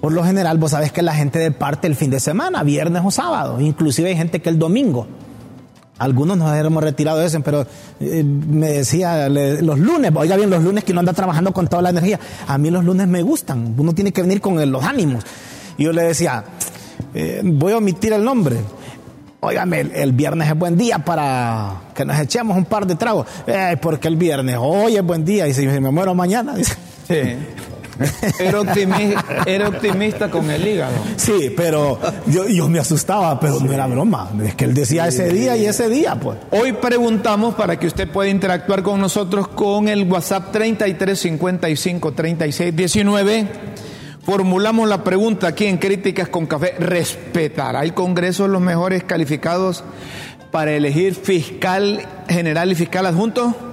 Por 0.00 0.12
lo 0.12 0.24
general, 0.24 0.58
vos 0.58 0.72
sabés 0.72 0.90
que 0.90 1.00
la 1.02 1.14
gente 1.14 1.38
departe 1.38 1.86
el 1.86 1.94
fin 1.94 2.10
de 2.10 2.18
semana, 2.18 2.62
viernes 2.64 3.02
o 3.04 3.10
sábado. 3.12 3.60
Inclusive 3.60 4.08
hay 4.10 4.16
gente 4.16 4.42
que 4.42 4.48
el 4.48 4.58
domingo. 4.58 5.06
Algunos 6.02 6.36
nos 6.36 6.52
hemos 6.56 6.82
retirado 6.82 7.20
de 7.20 7.26
eso, 7.26 7.40
pero 7.42 7.64
eh, 8.00 8.24
me 8.24 8.72
decía 8.72 9.28
los 9.28 9.78
lunes, 9.78 10.10
oiga 10.12 10.36
bien, 10.36 10.50
los 10.50 10.64
lunes 10.64 10.82
que 10.82 10.90
uno 10.90 10.98
anda 10.98 11.12
trabajando 11.12 11.52
con 11.52 11.68
toda 11.68 11.80
la 11.80 11.90
energía. 11.90 12.18
A 12.48 12.58
mí 12.58 12.70
los 12.70 12.84
lunes 12.84 13.06
me 13.06 13.22
gustan, 13.22 13.76
uno 13.78 13.94
tiene 13.94 14.12
que 14.12 14.20
venir 14.20 14.40
con 14.40 14.70
los 14.70 14.84
ánimos. 14.84 15.22
Y 15.78 15.84
yo 15.84 15.92
le 15.92 16.02
decía, 16.02 16.42
eh, 17.14 17.40
voy 17.44 17.72
a 17.72 17.76
omitir 17.76 18.12
el 18.12 18.24
nombre. 18.24 18.56
Óigame, 19.38 19.80
el, 19.80 19.92
el 19.92 20.12
viernes 20.12 20.48
es 20.48 20.58
buen 20.58 20.76
día 20.76 20.98
para 20.98 21.82
que 21.94 22.04
nos 22.04 22.18
echemos 22.18 22.56
un 22.56 22.64
par 22.64 22.84
de 22.84 22.96
tragos. 22.96 23.28
Eh, 23.46 23.76
porque 23.80 24.08
el 24.08 24.16
viernes, 24.16 24.56
hoy 24.58 24.96
es 24.96 25.04
buen 25.04 25.24
día. 25.24 25.46
Y 25.46 25.54
si 25.54 25.66
me 25.68 25.90
muero 25.92 26.16
mañana, 26.16 26.54
dice. 26.56 26.74
Sí. 27.06 27.14
Era 28.38 28.60
optimista, 28.60 29.24
era 29.46 29.68
optimista 29.68 30.30
con 30.30 30.50
el 30.50 30.66
hígado. 30.66 30.94
Sí, 31.16 31.52
pero 31.56 31.98
yo, 32.26 32.48
yo 32.48 32.68
me 32.68 32.78
asustaba, 32.78 33.38
pero 33.38 33.60
no 33.60 33.72
era 33.72 33.86
broma. 33.86 34.30
Es 34.44 34.54
que 34.54 34.64
él 34.64 34.74
decía 34.74 35.08
ese 35.08 35.28
día 35.28 35.56
y 35.56 35.66
ese 35.66 35.88
día, 35.88 36.16
pues. 36.16 36.38
Hoy 36.50 36.72
preguntamos 36.72 37.54
para 37.54 37.78
que 37.78 37.86
usted 37.86 38.08
pueda 38.08 38.30
interactuar 38.30 38.82
con 38.82 39.00
nosotros 39.00 39.48
con 39.48 39.88
el 39.88 40.10
WhatsApp 40.10 40.52
3355 40.52 42.12
3619. 42.12 43.46
Formulamos 44.22 44.88
la 44.88 45.02
pregunta 45.02 45.48
aquí 45.48 45.66
en 45.66 45.78
Críticas 45.78 46.28
con 46.28 46.46
Café. 46.46 46.74
¿Respetará 46.78 47.82
el 47.82 47.92
Congreso 47.92 48.46
los 48.46 48.60
mejores 48.60 49.02
calificados 49.02 49.82
para 50.52 50.72
elegir 50.72 51.14
fiscal 51.14 52.06
general 52.28 52.70
y 52.70 52.74
fiscal 52.76 53.06
adjunto? 53.06 53.71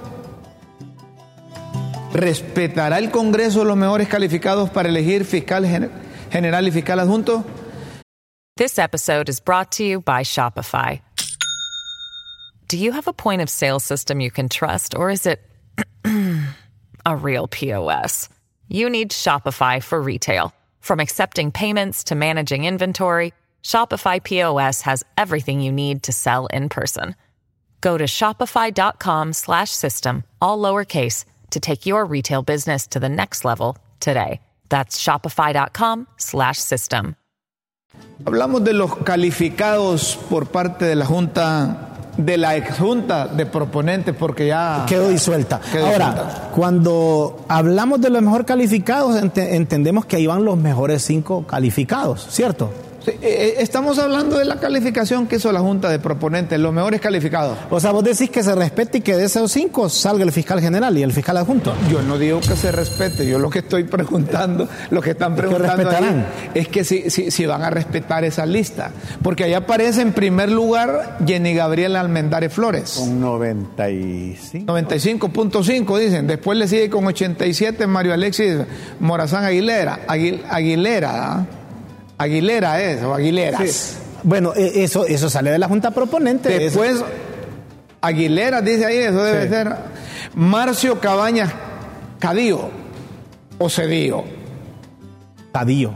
¿Respetará 2.12 2.98
el 2.98 3.10
Congreso 3.10 3.64
los 3.64 3.76
mejores 3.76 4.08
calificados 4.08 4.70
para 4.70 4.88
elegir 4.88 5.24
fiscal 5.24 5.64
gen- 5.64 5.90
y 6.32 6.70
fiscal 6.70 6.98
adjunto? 6.98 7.44
This 8.56 8.78
episode 8.78 9.28
is 9.28 9.40
brought 9.40 9.70
to 9.72 9.84
you 9.84 10.00
by 10.00 10.22
Shopify. 10.22 11.00
Do 12.68 12.76
you 12.76 12.92
have 12.92 13.08
a 13.08 13.12
point 13.12 13.42
of 13.42 13.48
sale 13.48 13.80
system 13.80 14.20
you 14.20 14.30
can 14.30 14.48
trust, 14.48 14.94
or 14.94 15.10
is 15.10 15.26
it 15.26 15.40
a 17.06 17.16
real 17.16 17.48
POS? 17.48 18.28
You 18.68 18.88
need 18.90 19.10
Shopify 19.12 19.82
for 19.82 20.00
retail. 20.00 20.52
From 20.80 21.00
accepting 21.00 21.50
payments 21.52 22.04
to 22.04 22.14
managing 22.14 22.64
inventory, 22.64 23.32
Shopify 23.62 24.22
POS 24.22 24.82
has 24.82 25.04
everything 25.16 25.60
you 25.60 25.72
need 25.72 26.02
to 26.04 26.12
sell 26.12 26.46
in 26.46 26.68
person. 26.68 27.14
Go 27.80 27.96
to 27.98 28.04
shopify.com 28.04 29.32
slash 29.32 29.70
system, 29.70 30.22
all 30.40 30.58
lowercase, 30.58 31.24
to 31.50 31.60
take 31.60 31.86
your 31.88 32.04
retail 32.04 32.42
business 32.42 32.86
to 32.88 32.98
the 33.00 33.08
next 33.08 33.44
level 33.44 33.76
today. 34.00 34.40
That's 34.68 34.98
shopify.com 35.02 36.06
slash 36.16 36.58
system. 36.58 37.16
Hablamos 38.24 38.62
de 38.64 38.72
los 38.72 38.96
calificados 38.98 40.16
por 40.28 40.46
parte 40.46 40.84
de 40.84 40.94
la 40.94 41.06
Junta, 41.06 41.88
de 42.16 42.36
la 42.36 42.54
exjunta 42.56 43.26
de 43.26 43.46
proponentes, 43.46 44.14
porque 44.14 44.46
ya 44.46 44.84
Quedó 44.86 45.08
disuelta. 45.08 45.60
Quedó 45.72 45.86
Ahora, 45.86 46.10
disuelta. 46.12 46.50
cuando 46.54 47.44
hablamos 47.48 48.00
de 48.00 48.10
los 48.10 48.22
mejor 48.22 48.44
calificados, 48.44 49.16
ente- 49.20 49.56
entendemos 49.56 50.04
que 50.06 50.16
ahí 50.16 50.26
van 50.26 50.44
los 50.44 50.56
mejores 50.56 51.02
cinco 51.02 51.44
calificados, 51.46 52.26
¿cierto? 52.30 52.70
Eh, 53.06 53.18
eh, 53.22 53.54
estamos 53.58 53.98
hablando 53.98 54.38
de 54.38 54.44
la 54.44 54.56
calificación 54.60 55.26
que 55.26 55.36
hizo 55.36 55.50
la 55.52 55.60
Junta 55.60 55.88
de 55.88 55.98
Proponentes, 55.98 56.58
los 56.60 56.72
mejores 56.72 57.00
calificados. 57.00 57.56
O 57.70 57.80
sea, 57.80 57.92
vos 57.92 58.04
decís 58.04 58.28
que 58.30 58.42
se 58.42 58.54
respete 58.54 58.98
y 58.98 59.00
que 59.00 59.16
de 59.16 59.24
esos 59.24 59.50
cinco 59.50 59.88
salga 59.88 60.22
el 60.24 60.32
fiscal 60.32 60.60
general 60.60 60.96
y 60.98 61.02
el 61.02 61.12
fiscal 61.12 61.36
adjunto. 61.38 61.72
Yo 61.90 62.02
no 62.02 62.18
digo 62.18 62.40
que 62.40 62.56
se 62.56 62.70
respete, 62.72 63.26
yo 63.26 63.38
lo 63.38 63.48
que 63.50 63.60
estoy 63.60 63.84
preguntando, 63.84 64.68
lo 64.90 65.00
que 65.00 65.10
están 65.10 65.34
preguntando 65.34 65.72
ahí 65.72 65.78
respetarán. 65.86 66.26
es 66.54 66.68
que 66.68 66.84
si, 66.84 67.08
si, 67.10 67.30
si 67.30 67.46
van 67.46 67.62
a 67.62 67.70
respetar 67.70 68.24
esa 68.24 68.44
lista. 68.44 68.90
Porque 69.22 69.44
ahí 69.44 69.54
aparece 69.54 70.02
en 70.02 70.12
primer 70.12 70.50
lugar 70.50 71.18
Jenny 71.26 71.54
Gabriela 71.54 72.00
Almendares 72.00 72.52
Flores. 72.52 72.96
Con 72.98 73.20
95. 73.20 74.72
95.5 74.72 75.98
dicen, 75.98 76.26
después 76.26 76.58
le 76.58 76.68
sigue 76.68 76.90
con 76.90 77.06
87 77.06 77.86
Mario 77.86 78.12
Alexis 78.12 78.56
Morazán 79.00 79.44
Aguilera, 79.44 80.00
Aguil- 80.06 80.42
Aguilera, 80.48 81.32
¿ah? 81.34 81.46
Aguilera 82.20 82.80
es, 82.82 83.02
o 83.02 83.14
Aguileras. 83.14 83.96
Bueno, 84.22 84.52
e- 84.54 84.84
eso, 84.84 85.06
eso 85.06 85.30
sale 85.30 85.50
de 85.50 85.58
la 85.58 85.68
junta 85.68 85.90
proponente. 85.90 86.66
eso- 86.66 86.80
Después, 86.82 87.04
Aguilera 88.02 88.60
dice 88.62 88.84
ahí, 88.86 88.98
eso 88.98 89.22
debe 89.22 89.44
Sí. 89.44 89.48
ser. 89.48 89.74
Marcio 90.34 91.00
Cabañas 91.00 91.50
Cadío, 92.18 92.70
o 93.58 93.68
Cedío, 93.70 94.24
Tadillo. 95.52 95.92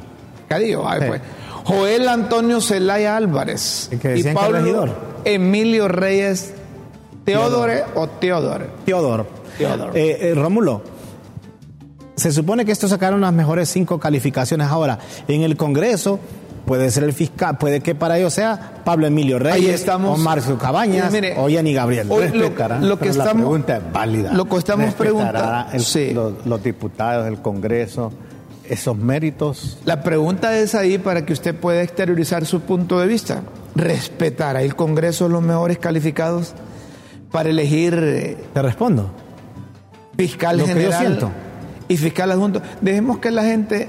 Cadío, 0.49 0.89
ahí 0.89 1.01
Sí. 1.01 1.07
pues. 1.09 1.21
Joel 1.65 2.09
Antonio 2.09 2.61
Celaya 2.61 3.17
Álvarez 3.17 3.89
que 4.03 4.19
y 4.19 4.23
que 4.23 4.33
Pablo. 4.33 4.95
Emilio 5.25 5.89
Reyes 5.89 6.53
Teodore 7.25 7.85
o 7.95 8.07
Teodore. 8.09 8.67
Teodoro. 8.85 9.27
Teodoro. 9.57 9.93
Eh, 9.95 10.19
eh, 10.21 10.35
Rómulo, 10.35 10.83
se 12.17 12.33
supone 12.33 12.65
que 12.65 12.73
estos 12.73 12.91
sacaron 12.91 13.21
las 13.21 13.33
mejores 13.33 13.69
cinco 13.69 13.99
calificaciones 13.99 14.69
ahora. 14.69 14.99
En 15.29 15.43
el 15.43 15.57
Congreso 15.57 16.19
puede 16.67 16.91
ser 16.91 17.05
el 17.05 17.13
fiscal, 17.13 17.59
puede 17.59 17.81
que 17.81 17.95
para 17.95 18.17
ellos 18.19 18.33
sea 18.33 18.81
Pablo 18.85 19.07
Emilio 19.07 19.39
Reyes, 19.39 19.57
Ahí 19.69 19.75
estamos. 19.75 20.19
o 20.19 20.23
Marcio 20.23 20.57
Cabañas, 20.57 21.13
Mire, 21.13 21.35
o 21.39 21.49
Yanni 21.49 21.75
Gabriel. 21.75 22.07
hoy- 22.11 22.29
lo- 22.33 22.55
que 22.55 22.55
pero 22.57 22.81
la 22.81 23.09
estamos- 23.11 23.33
pregunta 23.35 23.77
es 23.77 23.93
válida. 23.93 24.33
lo 24.33 24.47
que 24.47 24.57
estamos 24.57 24.95
preguntando- 24.95 25.79
sí. 25.79 26.13
los, 26.15 26.47
los 26.47 26.63
diputados 26.63 27.25
del 27.27 27.43
Congreso, 27.43 28.13
esos 28.67 28.97
méritos. 28.97 29.77
La 29.85 30.03
pregunta 30.03 30.57
es 30.59 30.75
ahí 30.75 30.97
para 30.97 31.27
que 31.27 31.35
usted 31.35 31.55
pueda 31.55 31.83
exteriorizar 31.83 32.47
su 32.47 32.61
punto 32.61 32.99
de 32.99 33.07
vista. 33.09 33.43
¿Respetará 33.75 34.63
el 34.63 34.75
Congreso 34.75 35.29
los 35.29 35.43
mejores 35.43 35.77
calificados 35.79 36.55
para 37.31 37.51
elegir 37.51 37.93
eh, 38.01 38.37
Te 38.55 38.63
respondo. 38.63 39.11
fiscal 40.17 40.57
Lo 40.57 40.65
que 40.65 40.71
yo 40.71 40.75
general 40.77 40.99
siento. 41.01 41.31
Y 41.89 41.97
fiscal 41.97 42.31
adjunto? 42.33 42.61
Dejemos 42.81 43.19
que 43.19 43.31
la 43.31 43.45
gente 43.45 43.89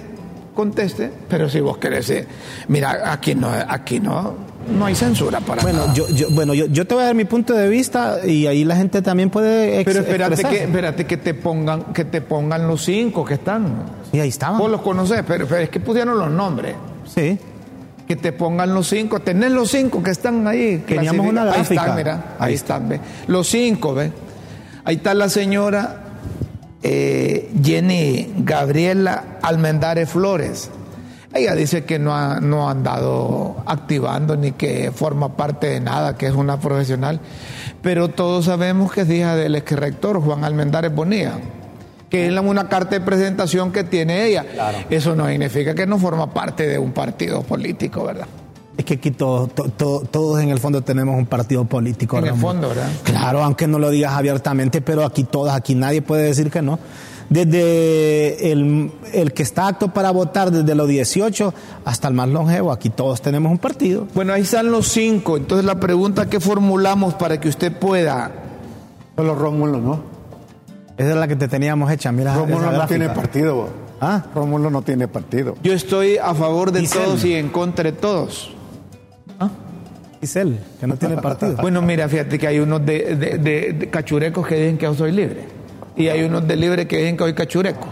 conteste, 0.53 1.11
pero 1.29 1.49
si 1.49 1.59
vos 1.59 1.77
querés, 1.77 2.09
eh, 2.09 2.27
mira, 2.69 3.11
aquí 3.11 3.35
no, 3.35 3.49
aquí 3.67 3.99
no, 3.99 4.33
no 4.77 4.85
hay 4.85 4.95
censura 4.95 5.41
para 5.41 5.61
Bueno, 5.61 5.79
nada. 5.79 5.93
yo, 5.93 6.07
yo, 6.09 6.29
bueno 6.31 6.53
yo, 6.53 6.65
yo 6.67 6.87
te 6.87 6.95
voy 6.95 7.03
a 7.03 7.07
dar 7.07 7.15
mi 7.15 7.25
punto 7.25 7.53
de 7.53 7.67
vista 7.67 8.19
y 8.25 8.47
ahí 8.47 8.63
la 8.63 8.75
gente 8.77 9.01
también 9.01 9.29
puede 9.29 9.81
ex- 9.81 9.85
pero 9.85 9.99
espérate 10.05 10.43
que, 10.43 10.63
espérate 10.63 11.05
que 11.05 11.17
te 11.17 11.33
pongan, 11.33 11.83
que 11.93 12.05
te 12.05 12.21
pongan 12.21 12.67
los 12.67 12.83
cinco 12.85 13.25
que 13.25 13.33
están. 13.35 13.83
Y 14.13 14.19
ahí 14.19 14.29
estaban. 14.29 14.57
Vos 14.57 14.71
los 14.71 14.81
conocés, 14.81 15.23
pero, 15.27 15.45
pero 15.45 15.61
es 15.61 15.69
que 15.69 15.79
pusieron 15.81 16.17
los 16.17 16.31
nombres. 16.31 16.75
Sí. 17.05 17.37
que 18.07 18.15
te 18.15 18.31
pongan 18.31 18.73
los 18.73 18.87
cinco, 18.87 19.19
tenés 19.19 19.51
los 19.51 19.69
cinco 19.71 20.01
que 20.01 20.11
están 20.11 20.47
ahí. 20.47 20.83
Teníamos 20.87 21.27
una 21.27 21.41
Ahí 21.43 21.47
gráfica. 21.49 21.81
están, 21.81 21.95
mira, 21.97 22.13
ahí 22.39 22.47
Ahí 22.49 22.53
están, 22.53 22.87
ve. 22.89 22.99
Los 23.27 23.47
cinco, 23.47 23.93
ve. 23.93 24.11
Ahí 24.85 24.95
está 24.95 25.13
la 25.15 25.27
señora 25.27 26.01
eh, 26.87 27.49
Jenny 27.63 28.31
Gabriela 28.37 29.39
Almendares 29.41 30.07
Flores. 30.07 30.69
Ella 31.33 31.55
dice 31.55 31.83
que 31.83 31.97
no 31.97 32.15
ha, 32.15 32.39
no 32.39 32.67
ha 32.67 32.71
andado 32.71 33.57
activando 33.65 34.37
ni 34.37 34.51
que 34.51 34.91
forma 34.91 35.35
parte 35.35 35.67
de 35.67 35.79
nada, 35.79 36.15
que 36.15 36.27
es 36.27 36.33
una 36.33 36.59
profesional. 36.59 37.19
Pero 37.81 38.09
todos 38.09 38.45
sabemos 38.45 38.91
que 38.91 39.01
es 39.01 39.09
hija 39.09 39.35
del 39.35 39.55
ex 39.55 39.71
rector 39.71 40.21
Juan 40.21 40.45
Almendares 40.45 40.93
Bonilla, 40.93 41.39
que 42.09 42.27
es 42.27 42.39
una 42.39 42.69
carta 42.69 42.91
de 42.91 43.01
presentación 43.01 43.71
que 43.71 43.83
tiene 43.83 44.27
ella. 44.27 44.45
Eso 44.91 45.15
no 45.15 45.27
significa 45.27 45.73
que 45.73 45.87
no 45.87 45.97
forma 45.97 46.33
parte 46.33 46.67
de 46.67 46.77
un 46.77 46.91
partido 46.91 47.41
político, 47.41 48.05
¿verdad? 48.05 48.27
Es 48.77 48.83
que 48.85 48.95
aquí 48.95 49.11
todos, 49.11 49.53
to- 49.55 49.69
to- 49.69 50.03
todos 50.11 50.41
en 50.41 50.49
el 50.49 50.59
fondo 50.59 50.81
tenemos 50.81 51.15
un 51.17 51.25
partido 51.25 51.63
político. 51.65 52.17
En 52.17 52.25
el 52.25 52.35
fondo, 52.35 52.67
¿verdad? 52.69 52.89
Claro, 53.03 53.43
aunque 53.43 53.67
no 53.67 53.79
lo 53.79 53.89
digas 53.89 54.13
abiertamente, 54.13 54.81
pero 54.81 55.05
aquí 55.05 55.23
todos, 55.23 55.51
aquí 55.53 55.75
nadie 55.75 56.01
puede 56.01 56.23
decir 56.23 56.51
que 56.51 56.61
no. 56.61 56.77
Desde 57.29 58.51
el, 58.51 58.91
el 59.13 59.33
que 59.33 59.43
está 59.43 59.67
apto 59.69 59.87
para 59.93 60.11
votar 60.11 60.51
desde 60.51 60.75
los 60.75 60.87
18 60.87 61.53
hasta 61.85 62.07
el 62.07 62.13
más 62.13 62.29
longevo, 62.29 62.71
aquí 62.71 62.89
todos 62.89 63.21
tenemos 63.21 63.51
un 63.51 63.57
partido. 63.57 64.07
Bueno, 64.13 64.33
ahí 64.33 64.41
están 64.43 64.71
los 64.71 64.87
cinco. 64.89 65.37
Entonces 65.37 65.65
la 65.65 65.79
pregunta 65.79 66.27
que 66.29 66.39
formulamos 66.39 67.13
para 67.15 67.39
que 67.39 67.47
usted 67.49 67.71
pueda... 67.77 68.31
Solo 69.15 69.33
Rómulo, 69.35 69.79
¿no? 69.79 70.01
Esa 70.97 71.09
es 71.11 71.15
la 71.15 71.27
que 71.27 71.35
te 71.35 71.47
teníamos 71.47 71.89
hecha, 71.91 72.11
mira. 72.11 72.35
Rómulo 72.35 72.71
no 72.71 72.85
tiene 72.87 73.09
partido. 73.09 73.69
Ah. 74.01 74.23
Rómulo 74.35 74.69
no 74.69 74.81
tiene 74.81 75.07
partido. 75.07 75.55
Yo 75.63 75.73
estoy 75.73 76.17
a 76.17 76.33
favor 76.35 76.71
de 76.71 76.83
todos 76.87 77.23
y 77.25 77.33
en 77.33 77.49
contra 77.49 77.85
de 77.85 77.93
todos. 77.93 78.51
Que 80.79 80.87
no 80.87 80.95
tiene 80.97 81.17
partido. 81.17 81.55
Bueno, 81.57 81.81
mira, 81.81 82.07
fíjate 82.09 82.37
que 82.39 82.47
hay 82.47 82.59
unos 82.59 82.85
de- 82.85 83.15
de 83.15 83.89
cachurecos 83.89 84.45
que 84.47 84.55
dicen 84.55 84.77
que 84.77 84.85
yo 84.85 84.93
soy 84.93 85.11
libre. 85.11 85.41
Y 85.97 86.07
hay 86.09 86.23
unos 86.23 86.47
de 86.47 86.55
libre 86.55 86.87
que 86.87 86.97
dicen 86.97 87.15
que 87.17 87.23
soy 87.23 87.33
cachureco. 87.33 87.87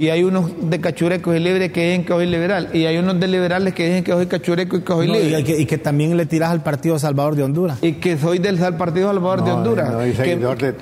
Y 0.00 0.08
hay 0.08 0.24
unos 0.24 0.50
de 0.62 0.80
cachurecos 0.80 1.36
y 1.36 1.40
libres 1.40 1.70
que 1.72 1.88
dicen 1.90 2.04
que 2.04 2.14
soy 2.14 2.24
liberal. 2.24 2.70
Y 2.72 2.86
hay 2.86 2.96
unos 2.96 3.20
de 3.20 3.28
liberales 3.28 3.74
que 3.74 3.84
dicen 3.86 4.02
que 4.02 4.12
soy 4.12 4.24
cachureco 4.24 4.78
y 4.78 4.80
que 4.80 4.86
soy 4.94 5.06
No, 5.08 5.14
y, 5.14 5.24
libre. 5.24 5.44
que, 5.44 5.60
y 5.60 5.66
que 5.66 5.76
también 5.76 6.16
le 6.16 6.24
tiras 6.24 6.50
al 6.50 6.62
partido 6.62 6.98
Salvador 6.98 7.36
de 7.36 7.42
Honduras. 7.42 7.76
Y 7.82 7.92
que 7.92 8.16
soy 8.16 8.38
del 8.38 8.56
Partido 8.76 9.08
Salvador 9.08 9.44
de 9.44 9.50
Honduras. 9.52 9.90
no, 9.92 10.06
y 10.06 10.12
que- 10.12 10.16
seguidor 10.16 10.56
de, 10.56 10.74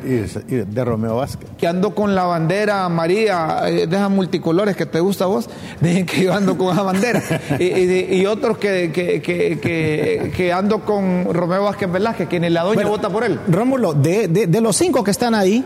y 0.48 0.54
de 0.72 0.84
Romeo 0.84 1.16
Vázquez. 1.16 1.48
que 1.58 1.66
ando 1.66 1.96
con 1.96 2.14
la 2.14 2.26
bandera 2.26 2.84
amarilla, 2.84 3.68
eh, 3.68 3.88
de 3.88 3.96
esas 3.96 4.08
multicolores 4.08 4.76
que 4.76 4.86
te 4.86 5.00
gusta 5.00 5.24
a 5.24 5.26
vos, 5.26 5.50
dicen 5.80 6.06
que 6.06 6.22
yo 6.22 6.32
ando 6.32 6.56
con 6.56 6.72
esa 6.72 6.82
bandera. 6.84 7.20
y, 7.58 7.64
y- 7.64 8.20
y 8.20 8.26
otros 8.26 8.56
que, 8.58 8.92
que, 8.94 9.20
que, 9.20 9.58
que, 9.60 10.32
que 10.36 10.52
ando 10.52 10.84
con 10.84 11.34
Romeo 11.34 11.64
Vázquez 11.64 11.90
Velázquez, 11.90 12.28
que 12.28 12.38
ni 12.38 12.50
la 12.50 12.62
doña 12.62 12.74
Bueno, 12.76 12.90
vota 12.90 13.10
por 13.10 13.24
él. 13.24 13.40
Rómulo, 13.48 13.94
de, 13.94 14.28
de- 14.28 14.46
de 14.46 14.60
los 14.60 14.76
cinco 14.76 15.02
que 15.02 15.10
están 15.10 15.34
ahí, 15.34 15.64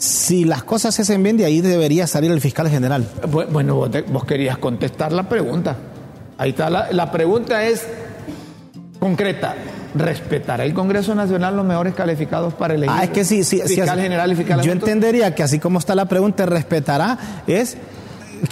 si 0.00 0.44
las 0.46 0.62
cosas 0.64 0.94
se 0.94 1.02
hacen 1.02 1.22
bien, 1.22 1.36
de 1.36 1.44
ahí 1.44 1.60
debería 1.60 2.06
salir 2.06 2.30
el 2.30 2.40
fiscal 2.40 2.68
general. 2.70 3.06
Bu- 3.30 3.46
Bueno, 3.50 3.74
vos, 3.74 3.90
te- 3.90 4.00
vos 4.02 4.24
querías 4.24 4.56
contestar 4.56 5.12
la 5.12 5.28
pregunta. 5.28 5.76
Ahí 6.38 6.50
está, 6.50 6.70
la, 6.70 6.90
la 6.90 7.12
pregunta 7.12 7.62
es 7.64 7.86
concreta. 8.98 9.54
¿respetará 9.92 10.64
el 10.64 10.72
Congreso 10.72 11.16
Nacional 11.16 11.56
los 11.56 11.66
mejores 11.66 11.94
calificados 11.94 12.54
para 12.54 12.74
elegir 12.74 12.94
Ah, 12.96 13.02
es 13.02 13.10
que 13.10 13.24
sí, 13.24 13.42
sí, 13.42 13.58
sí, 13.58 13.74
fiscal 13.74 13.88
así- 13.98 14.02
general 14.02 14.30
y 14.30 14.36
fiscal 14.36 14.62
Yo 14.62 14.70
entendería 14.70 15.34
que 15.34 15.42
así 15.42 15.58
como 15.58 15.80
está 15.80 15.96
la 15.96 16.04
pregunta, 16.06 16.46
respetará, 16.46 17.18
es 17.48 17.76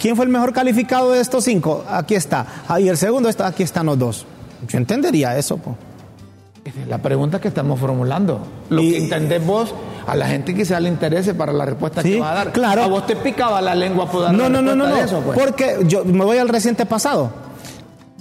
¿quién 0.01 0.17
fue 0.17 0.25
el 0.25 0.31
mejor 0.31 0.51
calificado 0.51 1.13
de 1.13 1.21
estos 1.21 1.45
cinco? 1.45 1.85
Aquí 1.89 2.13
está. 2.15 2.45
Ah, 2.67 2.79
y 2.81 2.89
el 2.89 2.97
segundo 2.97 3.29
está, 3.29 3.47
aquí 3.47 3.63
están 3.63 3.85
los 3.85 3.97
dos. 3.97 4.25
Yo 4.67 4.77
entendería 4.77 5.37
eso, 5.37 5.55
po. 5.57 5.77
Esa 6.69 6.81
es 6.81 6.87
la 6.87 6.97
pregunta 6.99 7.39
que 7.39 7.47
estamos 7.47 7.79
formulando. 7.79 8.39
Lo 8.69 8.81
Y- 8.81 8.91
que 8.91 8.97
entendés 8.97 9.45
vos, 9.45 9.73
a 10.07 10.15
la 10.15 10.27
gente 10.27 10.53
quizá 10.55 10.79
le 10.79 10.89
interese 10.89 11.33
para 11.33 11.51
la 11.53 11.65
respuesta 11.65 12.01
Sí, 12.01 12.13
que 12.13 12.19
va 12.19 12.31
a 12.31 12.35
dar. 12.35 12.51
claro. 12.51 12.83
A 12.83 12.87
vos 12.87 13.05
te 13.05 13.15
picaba 13.15 13.61
la 13.61 13.75
lengua 13.75 14.09
por 14.09 14.23
dar 14.23 14.33
No, 14.33 14.43
la 14.43 14.49
no, 14.49 14.61
no, 14.61 14.75
no, 14.75 14.87
no. 14.87 14.95
eso, 14.95 15.19
pues. 15.21 15.37
Porque 15.39 15.77
yo 15.85 16.03
me 16.05 16.23
voy 16.25 16.37
al 16.37 16.49
reciente 16.49 16.85
pasado. 16.85 17.31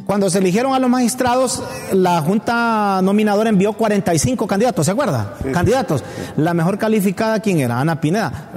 Cuando 0.08 0.30
se 0.30 0.38
eligieron 0.38 0.72
a 0.72 0.78
los 0.78 0.88
magistrados, 0.88 1.62
la 1.92 2.22
Junta 2.22 3.00
Nominadora 3.02 3.50
envió 3.50 3.74
45 3.74 4.46
candidatos, 4.46 4.86
¿se 4.86 4.92
acuerda? 4.92 5.34
Candidatos. 5.52 6.02
La 6.38 6.54
mejor 6.54 6.78
calificada, 6.78 7.40
¿quién 7.40 7.60
era? 7.60 7.78
Ana 7.78 8.00
Pineda. 8.00 8.50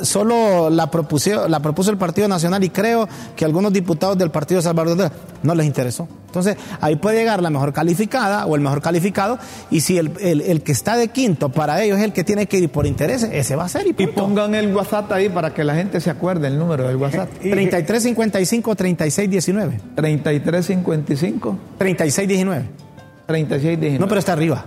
Solo 0.00 0.70
la, 0.70 0.90
propuso, 0.90 1.48
la 1.48 1.60
propuso 1.60 1.90
el 1.90 1.98
Partido 1.98 2.28
Nacional 2.28 2.64
y 2.64 2.70
creo 2.70 3.06
que 3.36 3.44
algunos 3.44 3.74
diputados 3.74 4.16
del 4.16 4.30
Partido 4.30 4.62
Salvador 4.62 5.10
no 5.42 5.54
les 5.54 5.66
interesó. 5.66 6.08
Entonces, 6.28 6.56
ahí 6.80 6.96
puede 6.96 7.18
llegar 7.18 7.40
la 7.42 7.50
mejor 7.50 7.72
calificada 7.72 8.46
o 8.46 8.56
el 8.56 8.62
mejor 8.62 8.80
calificado 8.80 9.38
y 9.70 9.82
si 9.82 9.98
el, 9.98 10.12
el- 10.20 10.40
el 10.40 10.62
que 10.62 10.72
está 10.72 10.96
de 10.96 11.08
quinto 11.08 11.50
para 11.50 11.80
ellos 11.82 11.98
es 11.98 12.04
el 12.04 12.12
que 12.12 12.24
tiene 12.24 12.46
que 12.46 12.58
ir 12.58 12.70
por 12.70 12.86
intereses, 12.86 13.28
ese 13.32 13.54
va 13.54 13.66
a 13.66 13.68
ser 13.68 13.86
y 13.86 13.94
Y 13.96 14.06
pongan 14.08 14.54
el 14.56 14.74
WhatsApp 14.74 15.12
ahí 15.12 15.28
para 15.28 15.52
que 15.54 15.62
la 15.62 15.74
gente 15.76 16.00
se 16.00 16.10
acuerde 16.10 16.48
el 16.48 16.58
número 16.58 16.88
del 16.88 16.96
WhatsApp. 16.96 17.28
3355 17.40 18.74
3619. 18.74 19.80
3355 20.62 21.58
3619. 21.78 22.64
3619. 23.26 23.98
No, 23.98 24.06
pero 24.08 24.18
está 24.18 24.32
arriba. 24.32 24.64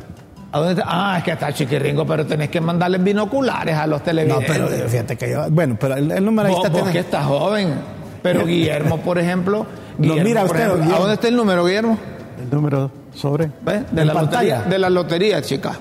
¿A 0.51 0.59
dónde 0.59 0.73
está? 0.73 0.85
Ah, 0.87 1.17
es 1.19 1.23
que 1.23 1.31
está 1.31 1.53
chiquiringo, 1.53 2.05
pero 2.05 2.25
tenés 2.25 2.49
que 2.49 2.59
mandarles 2.61 3.03
binoculares 3.03 3.75
a 3.75 3.85
los 3.87 3.99
No, 3.99 4.05
televidentes. 4.05 4.47
pero 4.49 4.71
eh, 4.71 4.87
fíjate 4.89 5.15
que 5.17 5.29
yo. 5.31 5.49
Bueno, 5.51 5.77
pero 5.79 5.95
el, 5.95 6.11
el 6.11 6.23
número 6.25 6.47
ahí 6.49 6.55
está. 6.55 6.69
vos 6.69 6.89
que 6.89 6.99
estás 6.99 7.25
joven. 7.25 7.73
Pero 8.21 8.45
Guillermo, 8.45 8.97
por 8.99 9.17
ejemplo. 9.19 9.65
Guillermo, 9.97 10.23
mira 10.23 10.43
usted, 10.45 10.65
ejemplo, 10.67 10.95
¿A 10.95 10.99
dónde 10.99 11.13
está 11.15 11.27
el 11.27 11.35
número, 11.35 11.65
Guillermo? 11.65 11.97
El 12.41 12.49
número 12.49 12.91
sobre. 13.13 13.51
De 13.91 14.05
la 14.05 14.13
pantalla. 14.13 14.57
lotería. 14.57 14.61
De 14.69 14.79
la 14.79 14.89
lotería, 14.89 15.41
chica. 15.41 15.73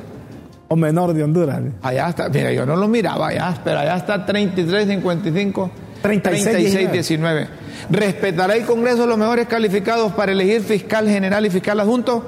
O 0.68 0.74
menor 0.74 1.12
de 1.14 1.22
Honduras. 1.22 1.60
Allá 1.80 2.08
está, 2.08 2.28
mira, 2.28 2.50
yo 2.52 2.66
no 2.66 2.74
lo 2.74 2.88
miraba 2.88 3.28
allá, 3.28 3.54
pero 3.62 3.78
allá 3.78 3.96
está 3.96 4.26
33, 4.26 4.88
55, 6.02 6.50
36, 6.50 6.92
19. 6.92 7.48
¿Respetará 7.90 8.54
el 8.56 8.64
Congreso 8.64 9.06
los 9.06 9.18
mejores 9.18 9.46
calificados 9.46 10.12
para 10.12 10.32
elegir 10.32 10.62
fiscal 10.62 11.08
general 11.08 11.46
y 11.46 11.50
fiscal 11.50 11.78
adjunto? 11.80 12.24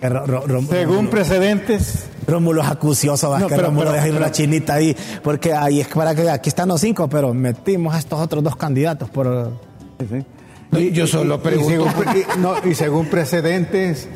Eh, 0.00 0.08
Ro- 0.08 0.26
Ro- 0.26 0.44
Ro- 0.46 0.62
Según 0.68 1.08
precedentes, 1.08 2.06
Rómulo 2.26 2.62
es 2.62 2.68
acucioso, 2.68 3.30
va, 3.30 3.38
No, 3.38 3.46
que 3.48 3.54
pero- 3.54 3.68
Rómulo 3.68 3.86
pero- 3.86 3.92
deja 3.94 4.06
ir 4.08 4.12
pero- 4.14 4.24
la 4.24 4.32
chinita 4.32 4.74
ahí, 4.74 4.96
porque 5.22 5.52
ahí 5.52 5.80
es 5.80 5.88
para 5.88 6.14
que 6.14 6.28
aquí 6.28 6.48
están 6.48 6.68
los 6.68 6.80
cinco, 6.80 7.08
pero 7.08 7.32
metimos 7.34 7.94
a 7.94 7.98
estos 7.98 8.20
otros 8.20 8.42
dos 8.42 8.56
candidatos 8.56 9.08
por 9.10 9.52
sí, 10.00 10.06
sí. 10.10 10.24
No, 10.70 10.78
yo 10.80 11.06
solo 11.06 11.36
Y 11.36 11.38
pregunto. 11.38 11.70
según, 11.70 11.92
pre- 11.92 12.20
y- 12.20 12.38
no, 12.40 12.54
y 12.68 12.74
según 12.74 13.06
precedentes, 13.06 14.08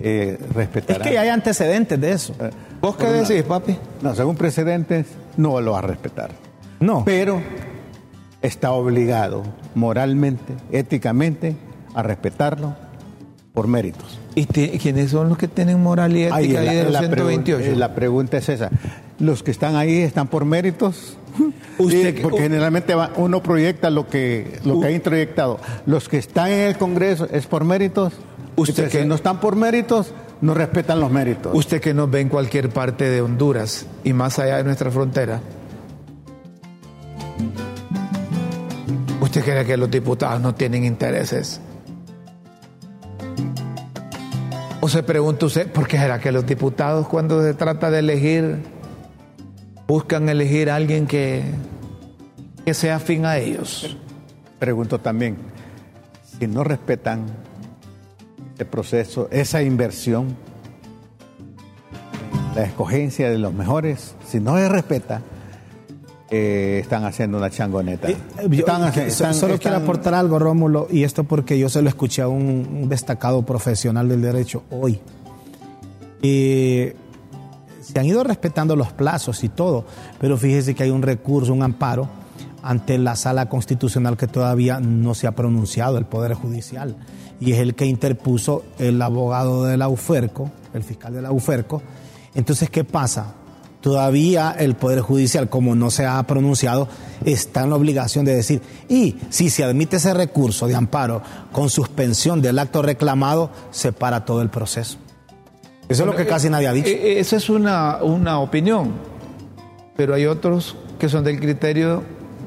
eh, 0.00 0.38
es 0.40 0.54
respetará. 0.54 1.04
que 1.04 1.18
hay 1.18 1.28
antecedentes 1.28 2.00
de 2.00 2.12
eso. 2.12 2.34
Eh, 2.40 2.50
¿Vos 2.80 2.96
qué 2.96 3.06
decís, 3.06 3.42
papi? 3.44 3.76
No, 4.02 4.14
según 4.14 4.36
precedentes, 4.36 5.06
no 5.36 5.60
lo 5.60 5.72
va 5.72 5.78
a 5.78 5.82
respetar. 5.82 6.30
No. 6.80 7.04
Pero 7.04 7.40
está 8.42 8.72
obligado 8.72 9.42
moralmente, 9.74 10.54
éticamente, 10.72 11.56
a 11.94 12.02
respetarlo 12.02 12.74
por 13.54 13.66
méritos. 13.68 14.18
¿Y 14.34 14.46
quiénes 14.46 15.10
son 15.10 15.28
los 15.28 15.36
que 15.38 15.46
tienen 15.48 15.82
moral 15.82 16.16
y 16.16 16.22
ética 16.22 16.36
Ahí 16.36 16.56
ahí 16.56 16.76
de 16.76 16.84
los 16.84 16.92
la 16.92 17.00
pregun- 17.02 17.44
128? 17.44 17.64
eh, 17.70 17.76
la 17.76 17.94
pregunta 17.94 18.38
es 18.38 18.48
esa. 18.48 18.70
¿Los 19.18 19.42
que 19.42 19.50
están 19.50 19.76
ahí 19.76 19.98
están 19.98 20.28
por 20.28 20.44
méritos? 20.46 21.16
Usted 21.78 22.08
Sí, 22.08 22.14
que- 22.14 22.22
porque 22.22 22.40
generalmente 22.40 22.94
va- 22.94 23.12
uno 23.16 23.42
proyecta 23.42 23.90
lo 23.90 24.08
que, 24.08 24.58
lo 24.64 24.80
que 24.80 24.86
ha 24.86 24.90
introyectado. 24.90 25.60
Los 25.86 26.08
que 26.08 26.16
están 26.18 26.48
en 26.50 26.60
el 26.60 26.76
Congreso 26.78 27.28
es 27.30 27.46
por 27.46 27.64
méritos. 27.64 28.14
Usted 28.56 28.72
Entonces, 28.74 28.92
que- 28.92 29.02
si 29.02 29.08
no 29.08 29.14
están 29.16 29.38
por 29.40 29.54
méritos, 29.56 30.12
no 30.40 30.54
respetan 30.54 30.98
los 31.00 31.10
méritos. 31.10 31.54
Usted 31.54 31.80
que 31.80 31.92
nos 31.94 32.10
ve 32.10 32.20
en 32.20 32.28
cualquier 32.30 32.70
parte 32.70 33.04
de 33.08 33.20
Honduras 33.20 33.86
y 34.02 34.12
más 34.14 34.38
allá 34.38 34.56
de 34.56 34.64
nuestra 34.64 34.90
frontera, 34.90 35.40
¿usted 39.32 39.50
cree 39.50 39.64
que 39.64 39.78
los 39.78 39.90
diputados 39.90 40.42
no 40.42 40.54
tienen 40.54 40.84
intereses? 40.84 41.58
¿O 44.82 44.88
se 44.90 45.02
pregunta 45.02 45.46
usted, 45.46 45.72
por 45.72 45.88
qué 45.88 45.96
será 45.96 46.18
que 46.18 46.30
los 46.30 46.44
diputados 46.44 47.08
cuando 47.08 47.42
se 47.42 47.54
trata 47.54 47.90
de 47.90 48.00
elegir, 48.00 48.62
buscan 49.88 50.28
elegir 50.28 50.68
a 50.68 50.76
alguien 50.76 51.06
que, 51.06 51.44
que 52.66 52.74
sea 52.74 52.96
afín 52.96 53.24
a 53.24 53.38
ellos? 53.38 53.96
Pregunto 54.58 54.98
también, 54.98 55.38
si 56.38 56.46
no 56.46 56.62
respetan 56.62 57.24
ese 58.54 58.66
proceso, 58.66 59.28
esa 59.30 59.62
inversión, 59.62 60.36
la 62.54 62.64
escogencia 62.64 63.30
de 63.30 63.38
los 63.38 63.54
mejores, 63.54 64.14
si 64.26 64.40
no 64.40 64.58
se 64.58 64.68
respeta, 64.68 65.22
eh, 66.34 66.78
están 66.82 67.04
haciendo 67.04 67.36
una 67.36 67.50
changoneta. 67.50 68.08
Eh, 68.08 68.16
yo- 68.50 68.60
Están 68.60 68.82
haci- 68.82 68.94
so- 68.94 69.00
están- 69.02 69.34
solo 69.34 69.58
quiero 69.58 69.76
aportar 69.76 70.14
algo, 70.14 70.38
Rómulo, 70.38 70.88
y 70.90 71.04
esto 71.04 71.24
porque 71.24 71.58
yo 71.58 71.68
se 71.68 71.82
lo 71.82 71.88
escuché 71.90 72.22
a 72.22 72.28
un, 72.28 72.42
un 72.82 72.88
destacado 72.88 73.42
profesional 73.42 74.08
del 74.08 74.22
derecho 74.22 74.62
hoy. 74.70 74.98
Eh, 76.22 76.96
se 77.82 77.98
han 77.98 78.06
ido 78.06 78.22
respetando 78.24 78.76
los 78.76 78.92
plazos 78.92 79.42
y 79.44 79.48
todo, 79.48 79.84
pero 80.20 80.36
fíjese 80.38 80.74
que 80.74 80.84
hay 80.84 80.90
un 80.90 81.02
recurso, 81.02 81.52
un 81.52 81.62
amparo 81.62 82.08
ante 82.62 82.96
la 82.96 83.16
sala 83.16 83.48
constitucional 83.48 84.16
que 84.16 84.28
todavía 84.28 84.78
no 84.80 85.14
se 85.14 85.26
ha 85.26 85.32
pronunciado, 85.32 85.98
el 85.98 86.06
Poder 86.06 86.34
Judicial, 86.34 86.96
y 87.40 87.52
es 87.52 87.58
el 87.58 87.74
que 87.74 87.86
interpuso 87.86 88.62
el 88.78 89.02
abogado 89.02 89.64
de 89.64 89.76
la 89.76 89.88
UFERCO, 89.88 90.50
el 90.72 90.84
fiscal 90.84 91.12
de 91.12 91.22
la 91.22 91.32
UFERCO. 91.32 91.82
Entonces, 92.34 92.70
¿qué 92.70 92.84
pasa? 92.84 93.34
Todavía 93.82 94.54
el 94.58 94.76
Poder 94.76 95.00
Judicial, 95.00 95.48
como 95.48 95.74
no 95.74 95.90
se 95.90 96.06
ha 96.06 96.22
pronunciado, 96.22 96.88
está 97.24 97.64
en 97.64 97.70
la 97.70 97.76
obligación 97.76 98.24
de 98.24 98.34
decir, 98.34 98.62
y 98.88 99.16
si 99.28 99.50
se 99.50 99.64
admite 99.64 99.96
ese 99.96 100.14
recurso 100.14 100.68
de 100.68 100.74
amparo 100.76 101.20
con 101.50 101.68
suspensión 101.68 102.40
del 102.40 102.58
acto 102.60 102.80
reclamado, 102.80 103.50
se 103.72 103.92
para 103.92 104.24
todo 104.24 104.40
el 104.40 104.50
proceso. 104.50 104.98
Eso 105.88 106.04
es 106.04 106.06
lo 106.06 106.14
que 106.16 106.26
casi 106.26 106.48
nadie 106.48 106.68
ha 106.68 106.72
dicho. 106.72 106.88
Eh, 106.88 107.14
eh, 107.16 107.20
Esa 107.20 107.36
es 107.36 107.50
una, 107.50 107.98
una 108.02 108.38
opinión, 108.38 108.92
pero 109.96 110.14
hay 110.14 110.26
otros 110.26 110.76
que 110.98 111.08
son 111.08 111.24
del 111.24 111.40
criterio 111.40 112.04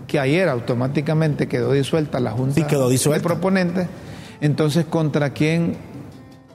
que 0.07 0.19
ayer 0.19 0.47
automáticamente 0.47 1.47
quedó 1.47 1.73
disuelta 1.73 2.19
la 2.21 2.31
Junta 2.31 2.55
Sí, 2.55 2.63
quedó 2.63 2.87
disuelta. 2.89 3.19
de 3.21 3.23
proponentes. 3.35 3.87
Entonces, 4.39 4.85
¿contra 4.85 5.31
quién 5.31 5.75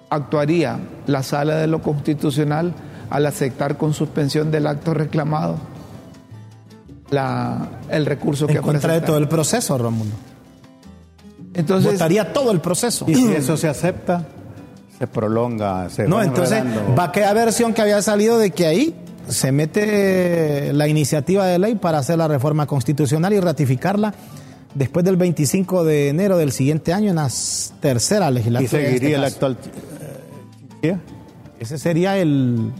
actuaría 0.08 0.78
la 1.06 1.22
Sala 1.22 1.56
de 1.56 1.66
lo 1.66 1.82
Constitucional 1.82 2.72
al 3.10 3.26
aceptar 3.26 3.76
con 3.76 3.92
suspensión 3.92 4.50
del 4.50 4.66
acto 4.66 4.94
reclamado 4.94 5.56
la, 7.10 7.68
el 7.90 8.06
recurso 8.06 8.46
que 8.46 8.54
en 8.54 8.62
contra 8.62 8.94
de 8.94 9.00
todo 9.00 9.18
el 9.18 9.28
proceso, 9.28 9.76
Rómulo. 9.76 10.12
Entonces, 11.54 11.92
Votaría 11.92 12.32
todo 12.32 12.52
el 12.52 12.60
proceso. 12.60 13.04
Y 13.08 13.14
si 13.16 13.32
eso 13.32 13.56
se 13.56 13.68
acepta, 13.68 14.24
se 14.96 15.06
prolonga, 15.08 15.90
se 15.90 16.06
No, 16.06 16.16
va 16.16 16.24
entonces 16.24 16.58
enredando. 16.58 16.94
va 16.94 17.04
a 17.04 17.12
quedar 17.12 17.34
versión 17.34 17.74
que 17.74 17.82
había 17.82 18.00
salido 18.02 18.38
de 18.38 18.52
que 18.52 18.66
ahí 18.66 18.94
se 19.28 19.50
mete 19.50 20.72
la 20.72 20.86
iniciativa 20.86 21.46
de 21.46 21.58
ley 21.58 21.74
para 21.74 21.98
hacer 21.98 22.18
la 22.18 22.28
reforma 22.28 22.66
constitucional 22.66 23.32
y 23.32 23.40
ratificarla 23.40 24.14
después 24.74 25.04
del 25.04 25.16
25 25.16 25.84
de 25.84 26.08
enero 26.08 26.36
del 26.38 26.52
siguiente 26.52 26.92
año 26.92 27.10
en 27.10 27.16
la 27.16 27.28
tercera 27.80 28.30
y 28.30 28.34
legislatura. 28.34 28.64
este 28.64 28.86
seguiría 28.86 29.16
el 29.16 29.22
caso. 29.22 29.34
actual 29.34 29.58
eh, 30.82 30.96
Ese 31.58 31.78
sería 31.78 32.16
el, 32.18 32.70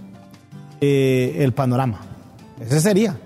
eh, 0.80 1.36
el 1.38 1.52
panorama. 1.52 2.00
Ese 2.60 2.80
sería. 2.80 3.16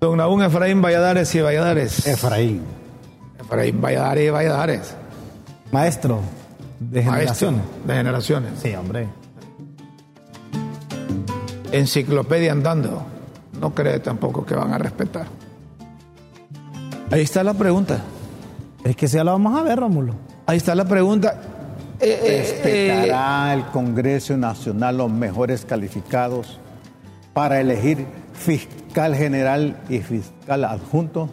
don 0.00 0.18
Nahún 0.18 0.42
Efraín 0.42 0.82
Valladares 0.82 1.34
y 1.34 1.40
Valladares. 1.40 2.06
Efraín. 2.06 2.62
Efraín 3.38 3.80
Valladares 3.80 4.26
y 4.26 4.30
Valladares. 4.30 4.96
Maestro 5.72 6.20
de 6.78 7.02
Maestro 7.02 7.48
generación. 7.48 7.62
de 7.86 7.94
generaciones. 7.94 8.50
Sí, 8.62 8.74
hombre. 8.74 9.08
enciclopedia 11.72 12.52
andando, 12.52 13.02
no 13.60 13.74
cree 13.74 13.98
tampoco 13.98 14.44
que 14.46 14.54
van 14.54 14.72
a 14.72 14.78
respetar. 14.78 15.26
Ahí 17.10 17.22
está 17.22 17.42
la 17.42 17.54
pregunta. 17.54 17.98
Es 18.84 18.96
que 18.96 19.06
ya 19.06 19.24
lo 19.24 19.32
vamos 19.32 19.58
a 19.58 19.62
ver, 19.62 19.78
Rómulo. 19.78 20.14
Ahí 20.46 20.58
está 20.58 20.74
la 20.74 20.84
pregunta. 20.84 21.40
Eh, 22.00 22.42
¿Respetará 22.42 23.54
el 23.54 23.64
Congreso 23.66 24.36
Nacional 24.36 24.98
los 24.98 25.10
mejores 25.10 25.64
calificados 25.64 26.60
para 27.34 27.60
elegir 27.60 28.06
fiscal 28.32 29.14
general 29.14 29.76
y 29.90 29.98
fiscal 29.98 30.64
adjunto? 30.64 31.28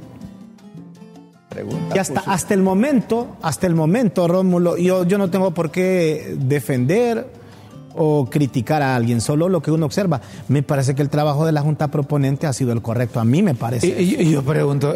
Pregunta. 1.49 1.95
Y 1.95 1.99
hasta, 1.99 2.21
hasta 2.21 2.53
el 2.53 2.61
momento, 2.61 3.35
hasta 3.41 3.67
el 3.67 3.75
momento, 3.75 4.27
Rómulo, 4.27 4.77
yo, 4.77 5.03
yo 5.05 5.17
no 5.17 5.29
tengo 5.29 5.51
por 5.53 5.69
qué 5.71 6.35
defender 6.39 7.27
o 7.93 8.25
criticar 8.29 8.81
a 8.81 8.95
alguien, 8.95 9.19
solo 9.19 9.49
lo 9.49 9.61
que 9.61 9.69
uno 9.69 9.85
observa. 9.85 10.21
Me 10.47 10.63
parece 10.63 10.95
que 10.95 11.01
el 11.01 11.09
trabajo 11.09 11.45
de 11.45 11.51
la 11.51 11.61
Junta 11.61 11.89
Proponente 11.89 12.47
ha 12.47 12.53
sido 12.53 12.71
el 12.71 12.81
correcto, 12.81 13.19
a 13.19 13.25
mí 13.25 13.43
me 13.43 13.53
parece. 13.53 13.87
Y, 13.87 14.15
y- 14.15 14.21
y 14.27 14.31
yo 14.31 14.43
pregunto, 14.43 14.95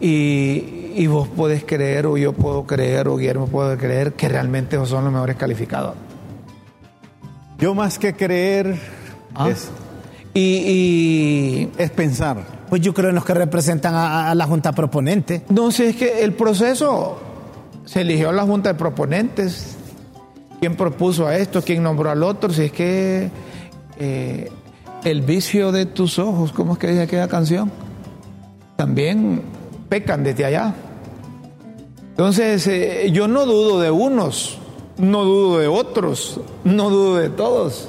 ¿y, 0.00 0.90
y 0.96 1.06
vos 1.06 1.28
podés 1.28 1.62
creer, 1.64 2.06
o 2.06 2.16
yo 2.16 2.32
puedo 2.32 2.66
creer, 2.66 3.06
o 3.06 3.16
Guillermo 3.16 3.46
puede 3.46 3.76
creer 3.78 4.14
que 4.14 4.28
realmente 4.28 4.74
esos 4.74 4.88
son 4.88 5.04
los 5.04 5.12
mejores 5.12 5.36
calificados? 5.36 5.94
Yo 7.58 7.76
más 7.76 7.96
que 8.00 8.12
creer 8.14 8.74
¿Ah? 9.36 9.48
es, 9.50 9.70
Y, 10.34 10.40
y 10.40 11.70
es 11.76 11.90
pensar. 11.90 12.62
Pues 12.68 12.80
yo 12.80 12.94
creo 12.94 13.10
en 13.10 13.14
los 13.14 13.24
que 13.24 13.34
representan 13.34 13.94
a, 13.94 14.30
a 14.30 14.34
la 14.34 14.46
Junta 14.46 14.72
Proponente. 14.72 15.42
no 15.50 15.70
sé, 15.70 15.90
es 15.90 15.96
que 15.96 16.24
el 16.24 16.32
proceso 16.32 17.18
se 17.84 18.00
eligió 18.00 18.30
a 18.30 18.32
la 18.32 18.44
Junta 18.44 18.72
de 18.72 18.78
Proponentes. 18.78 19.76
¿Quién 20.60 20.76
propuso 20.76 21.26
a 21.26 21.36
esto? 21.36 21.60
¿Quién 21.62 21.82
nombró 21.82 22.10
al 22.10 22.22
otro? 22.22 22.52
Si 22.52 22.62
es 22.62 22.72
que 22.72 23.30
eh, 23.98 24.50
el 25.04 25.22
vicio 25.22 25.72
de 25.72 25.86
tus 25.86 26.18
ojos, 26.18 26.52
¿cómo 26.52 26.74
es 26.74 26.78
que 26.78 26.86
dice 26.86 27.02
aquella 27.02 27.28
canción? 27.28 27.70
También 28.76 29.42
pecan 29.88 30.22
desde 30.22 30.44
allá. 30.44 30.74
Entonces, 32.10 32.66
eh, 32.68 33.10
yo 33.12 33.26
no 33.26 33.44
dudo 33.44 33.80
de 33.80 33.90
unos, 33.90 34.58
no 34.98 35.24
dudo 35.24 35.58
de 35.58 35.66
otros, 35.66 36.40
no 36.62 36.90
dudo 36.90 37.16
de 37.16 37.30
todos. 37.30 37.88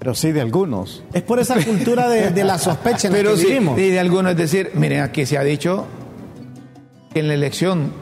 Pero 0.00 0.14
sí 0.14 0.32
de 0.32 0.40
algunos. 0.40 1.04
Es 1.12 1.22
por 1.22 1.38
esa 1.38 1.62
cultura 1.64 2.08
de, 2.08 2.30
de 2.30 2.42
la 2.44 2.58
sospecha 2.58 3.06
en 3.06 3.12
la 3.12 3.18
Pero 3.18 3.30
que 3.32 3.36
sí, 3.36 3.46
vivimos. 3.46 3.78
y 3.78 3.90
de 3.90 4.00
algunos 4.00 4.32
es 4.32 4.38
decir, 4.38 4.70
miren, 4.74 5.02
aquí 5.02 5.26
se 5.26 5.38
ha 5.38 5.44
dicho 5.44 5.84
que 7.12 7.20
en 7.20 7.28
la 7.28 7.34
elección 7.34 7.92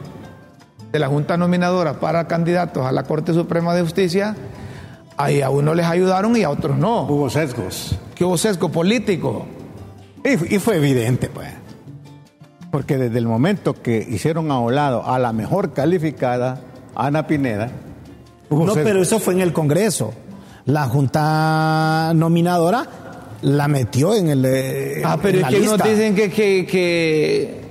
de 0.91 0.97
la 0.99 1.07
Junta 1.09 1.37
Nominadora 1.37 1.99
para 1.99 2.25
candidatos 2.27 2.85
a 2.85 2.91
la 2.91 3.03
Corte 3.03 3.33
Suprema 3.33 3.75
de 3.75 3.81
Justicia, 3.83 4.35
ahí 5.17 5.41
a 5.41 5.49
unos 5.49 5.75
les 5.75 5.85
ayudaron 5.85 6.35
y 6.37 6.43
a 6.43 6.49
otros 6.49 6.77
no. 6.77 7.01
Hubo 7.03 7.29
sesgos. 7.29 7.95
Que 8.15 8.23
hubo 8.23 8.37
sesgo 8.37 8.69
político. 8.69 9.45
Y, 10.23 10.55
y 10.55 10.59
fue 10.59 10.77
evidente, 10.77 11.27
pues. 11.29 11.49
Porque 12.71 12.97
desde 12.97 13.17
el 13.17 13.27
momento 13.27 13.73
que 13.73 13.97
hicieron 14.09 14.51
a 14.51 14.59
un 14.59 14.73
lado 14.75 15.05
a 15.05 15.19
la 15.19 15.33
mejor 15.33 15.73
calificada, 15.73 16.61
Ana 16.95 17.27
Pineda, 17.27 17.69
hubo 18.49 18.65
No, 18.65 18.73
sesgos. 18.73 18.83
pero 18.89 19.01
eso 19.01 19.19
fue 19.19 19.33
en 19.33 19.41
el 19.41 19.51
Congreso. 19.53 20.13
La 20.69 20.85
Junta 20.87 22.11
Nominadora 22.15 22.85
la 23.41 23.67
metió 23.67 24.13
en 24.15 24.29
el. 24.29 24.45
eh, 24.45 25.01
Ah, 25.05 25.17
pero 25.21 25.39
en 25.39 25.45
es 25.45 25.51
la 25.51 25.57
que 25.57 25.65
nos 25.65 25.83
dicen 25.83 26.15
que, 26.15 26.29
que, 26.29 26.65
que, 26.65 27.61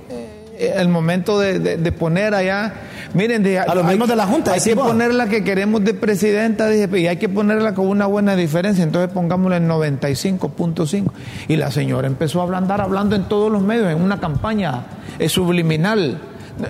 eh, 0.58 0.72
el 0.76 0.88
momento 0.88 1.38
de, 1.38 1.58
de- 1.58 1.76
de 1.76 1.92
poner 1.92 2.34
allá, 2.34 2.72
miren, 3.14 3.42
de- 3.42 3.58
A 3.58 3.74
los 3.74 3.84
mismos 3.84 4.08
de 4.08 4.16
la 4.16 4.26
Junta, 4.26 4.52
hay 4.54 4.61
que 4.61 4.74
vos. 4.74 4.87
ponerla 4.88 5.28
que 5.28 5.44
queremos 5.44 5.84
de 5.84 5.94
presidenta, 5.94 6.66
dije, 6.68 6.88
y 6.98 7.06
hay 7.06 7.18
que 7.18 7.28
ponerla 7.28 7.74
con 7.74 7.87
una 7.87 8.06
buena 8.06 8.34
diferencia, 8.34 8.82
entonces 8.82 9.12
pongámosla 9.12 9.58
en 9.58 9.68
95.5. 9.68 11.12
Y 11.48 11.56
la 11.56 11.70
señora 11.70 12.06
empezó 12.06 12.42
a 12.42 12.56
andar 12.56 12.80
hablando 12.80 13.14
en 13.14 13.28
todos 13.28 13.52
los 13.52 13.62
medios, 13.62 13.92
en 13.92 14.00
una 14.00 14.18
campaña 14.18 14.87
eh, 15.18 15.28
subliminal. 15.28 16.18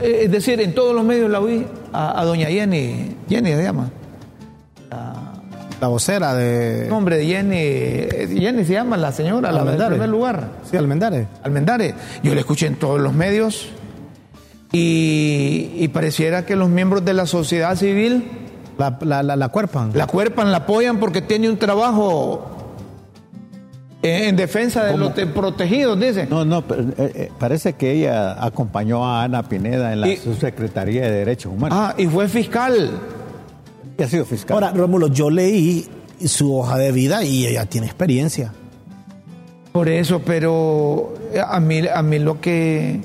Eh, 0.03 0.23
Es 0.25 0.31
decir, 0.33 0.61
en 0.61 0.75
todos 0.75 0.95
los 0.95 1.05
medios 1.05 1.31
la 1.31 1.41
oí 1.41 1.65
a, 1.93 2.21
a 2.21 2.25
doña 2.25 2.49
Jenny, 2.49 3.17
Jenny 3.29 3.53
se 3.53 3.63
llama. 3.63 3.91
La 5.81 5.87
vocera 5.89 6.35
de. 6.35 6.87
Nombre 6.89 7.17
de 7.19 7.27
Jenny, 7.27 7.57
eh, 7.57 8.37
Jenny 8.39 8.65
se 8.65 8.73
llama 8.73 8.97
la 8.97 9.13
señora, 9.13 9.53
la 9.53 9.59
del 9.61 9.69
Almendares. 9.69 9.91
primer 9.93 10.09
lugar. 10.09 10.49
Sí, 10.69 10.77
Almendares. 10.77 11.27
Almendares. 11.45 11.95
Yo 12.23 12.35
le 12.35 12.41
escuché 12.41 12.67
en 12.67 12.75
todos 12.77 13.01
los 13.01 13.13
medios 13.15 13.69
y, 14.73 15.71
y 15.77 15.89
pareciera 15.89 16.45
que 16.45 16.57
los 16.57 16.69
miembros 16.69 17.05
de 17.05 17.15
la 17.15 17.27
sociedad 17.27 17.77
civil 17.77 18.25
La, 18.77 18.99
la, 19.03 19.23
la, 19.23 19.37
la 19.37 19.49
cuerpan. 19.49 19.93
la 19.95 20.07
cuerpan, 20.07 20.51
la 20.51 20.59
apoyan 20.59 20.99
porque 20.99 21.23
tiene 21.23 21.49
un 21.49 21.57
trabajo 21.59 22.51
en, 24.03 24.25
en 24.31 24.37
defensa 24.37 24.85
de 24.85 24.97
los 24.99 25.15
de- 25.15 25.27
protegidos, 25.27 25.99
dice. 25.99 26.27
No, 26.29 26.45
no, 26.45 26.63
pero, 26.67 26.83
eh, 26.83 26.93
eh, 26.99 27.33
parece 27.39 27.75
que 27.75 27.93
ella 27.93 28.45
acompañó 28.45 29.05
a 29.07 29.23
Ana 29.25 29.45
Pineda 29.45 29.93
en 29.93 30.01
la 30.03 30.09
Y- 30.09 30.17
subsecretaría 30.17 31.03
de 31.03 31.11
Derechos 31.13 31.53
Humanos. 31.53 31.79
Ah, 31.81 31.95
y 31.97 32.07
fue 32.07 32.29
fiscal. 32.29 32.91
Y 33.99 34.03
ha 34.03 34.09
sido 34.09 34.25
fiscal. 34.25 34.55
Ahora, 34.55 34.71
Rómulo, 34.73 35.09
yo 35.09 35.29
leí 35.29 35.87
su 36.25 36.57
hoja 36.57 36.79
de 36.79 36.93
vida 36.93 37.25
y 37.25 37.47
ella 37.47 37.67
tiene 37.67 37.87
experiencia. 37.87 38.53
Por 39.73 39.89
eso, 39.89 40.23
pero 40.25 41.15
a 41.47 41.61
mí, 41.61 41.83
a 41.93 42.03
mí 42.03 42.19
lo 42.19 42.41
que, 42.41 43.01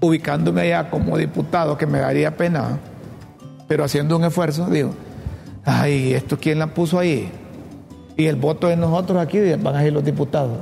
ubicándome 0.00 0.62
allá 0.62 0.90
como 0.90 1.16
diputado, 1.18 1.76
que 1.76 1.86
me 1.86 1.98
daría 1.98 2.36
pena, 2.36 2.78
pero 3.68 3.84
haciendo 3.84 4.16
un 4.16 4.24
esfuerzo, 4.24 4.66
digo, 4.66 4.90
ay, 5.64 6.14
¿esto 6.14 6.38
quién 6.40 6.58
la 6.58 6.68
puso 6.74 6.98
ahí? 6.98 7.28
Y 8.16 8.26
el 8.26 8.36
voto 8.36 8.68
de 8.68 8.76
nosotros 8.76 9.18
aquí 9.18 9.38
van 9.62 9.76
a 9.76 9.80
ser 9.82 9.92
los 9.92 10.04
diputados. 10.04 10.58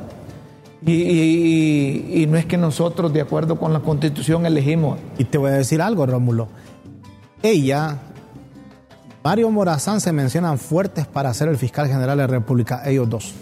Y, 0.85 0.93
y- 0.93 2.05
y- 2.15 2.23
y 2.23 2.27
no 2.27 2.37
es 2.37 2.47
que 2.47 2.57
nosotros, 2.57 3.13
de 3.13 3.21
acuerdo 3.21 3.59
con 3.59 3.73
la 3.73 3.81
constitución, 3.81 4.47
elegimos. 4.47 4.99
Y 5.19 5.25
te 5.25 5.39
voy 5.39 5.51
a 5.51 5.55
decir 5.55 5.83
algo, 5.83 6.07
Rómulo. 6.07 6.49
Ella, 7.43 7.99
Mario 9.25 9.51
Morazán 9.51 10.01
se 10.01 10.13
mencionan 10.13 10.59
fuertes 10.59 11.07
para 11.07 11.33
ser 11.35 11.49
el 11.49 11.57
fiscal 11.59 11.87
general 11.89 12.17
de 12.17 12.23
la 12.23 12.27
República, 12.27 12.83
ellos 12.87 13.09
dos. 13.11 13.35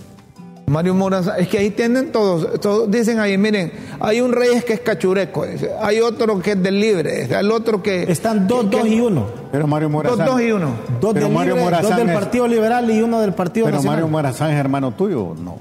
Mario 0.68 0.94
Morazán, 0.94 1.34
es 1.38 1.46
que 1.46 1.58
ahí 1.58 1.70
tienen 1.70 2.10
todos, 2.10 2.60
todos 2.60 2.90
dicen 2.90 3.20
ahí, 3.20 3.38
miren, 3.38 3.70
hay 4.00 4.20
un 4.20 4.32
Reyes 4.32 4.64
que 4.64 4.72
es 4.72 4.80
cachureco, 4.80 5.44
hay 5.80 6.00
otro 6.00 6.40
que 6.40 6.52
es 6.52 6.62
del 6.62 6.80
libre, 6.80 7.22
el 7.38 7.52
otro 7.52 7.80
que... 7.80 8.02
Están 8.10 8.48
dos, 8.48 8.64
que- 8.64 8.78
dos 8.78 8.88
y 8.88 9.00
uno. 9.00 9.26
pero 9.52 9.68
Mario 9.68 9.86
Dos, 9.88 9.92
Morazán. 9.92 10.26
dos 10.26 10.40
y 10.42 10.50
uno. 10.50 10.70
Dos, 11.00 11.14
Pero 11.14 11.26
del, 11.26 11.34
Mario 11.34 11.54
Libre, 11.54 11.70
dos 11.70 11.72
Morazán 11.82 11.98
del 11.98 12.08
es- 12.08 12.14
Partido 12.16 12.48
Liberal 12.48 12.90
y 12.90 13.00
uno 13.00 13.20
del 13.20 13.32
Partido 13.32 13.66
Pero 13.66 13.76
Nacional. 13.76 13.96
Mario 14.00 14.10
Morazán 14.10 14.50
es 14.50 14.56
hermano 14.58 14.90
tuyo, 14.90 15.34
no. 15.40 15.54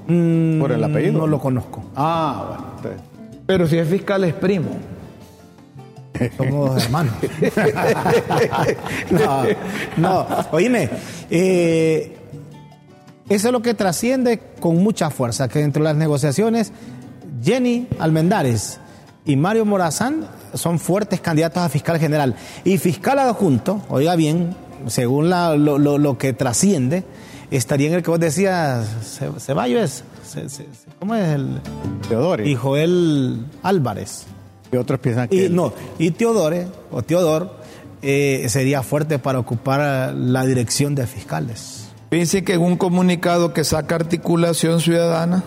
Por 0.60 0.72
el 0.72 0.82
apellido. 0.82 1.12
Mm, 1.12 1.16
No 1.18 1.26
lo 1.28 1.38
conozco. 1.38 1.84
Ah, 1.94 2.44
bueno. 2.48 2.64
entonces, 2.78 3.00
Pero 3.46 3.68
si 3.68 3.78
es 3.78 3.88
fiscal 3.88 4.24
es 4.24 4.34
primo. 4.34 4.70
Somos 6.36 6.82
hermanos. 6.84 7.14
no, 9.10 9.44
no. 9.96 10.26
Oíme, 10.52 10.88
eh, 11.30 12.16
eso 13.28 13.48
es 13.48 13.52
lo 13.52 13.62
que 13.62 13.74
trasciende 13.74 14.40
con 14.60 14.76
mucha 14.82 15.10
fuerza, 15.10 15.48
que 15.48 15.58
dentro 15.60 15.82
de 15.82 15.88
las 15.90 15.96
negociaciones, 15.96 16.72
Jenny 17.42 17.88
Almendares 17.98 18.80
y 19.24 19.36
Mario 19.36 19.64
Morazán 19.64 20.26
son 20.54 20.78
fuertes 20.78 21.20
candidatos 21.20 21.62
a 21.62 21.68
fiscal 21.68 21.98
general. 21.98 22.34
Y 22.64 22.78
fiscal 22.78 23.18
adjunto, 23.18 23.82
oiga 23.88 24.14
bien, 24.16 24.54
según 24.86 25.28
la- 25.30 25.56
lo, 25.56 25.78
lo- 25.78 25.98
lo 25.98 26.18
que 26.18 26.32
trasciende, 26.32 27.04
estaría 27.50 27.88
en 27.88 27.94
el 27.94 28.02
que 28.02 28.10
vos 28.10 28.20
decías, 28.20 28.86
Ce- 29.02 29.28
Ceballos, 29.40 30.04
Ce- 30.24 30.48
Ce- 30.48 30.66
¿cómo 30.98 31.14
es 31.14 31.28
el? 31.28 31.60
Teodori. 32.08 32.50
Y 32.50 32.54
Joel 32.54 33.44
Álvarez. 33.62 34.26
Y 34.72 34.76
otros 34.76 35.00
piensan 35.00 35.28
que. 35.28 35.46
Y, 35.46 35.48
no, 35.48 35.72
y 35.98 36.10
Teodore, 36.10 36.66
o 36.90 37.02
Teodor, 37.02 37.56
eh, 38.02 38.46
sería 38.48 38.82
fuerte 38.82 39.18
para 39.18 39.38
ocupar 39.38 40.14
la 40.14 40.44
dirección 40.44 40.94
de 40.94 41.06
fiscales. 41.06 41.88
Fíjense 42.10 42.44
que 42.44 42.54
en 42.54 42.62
un 42.62 42.76
comunicado 42.76 43.52
que 43.52 43.64
saca 43.64 43.96
Articulación 43.96 44.80
Ciudadana, 44.80 45.42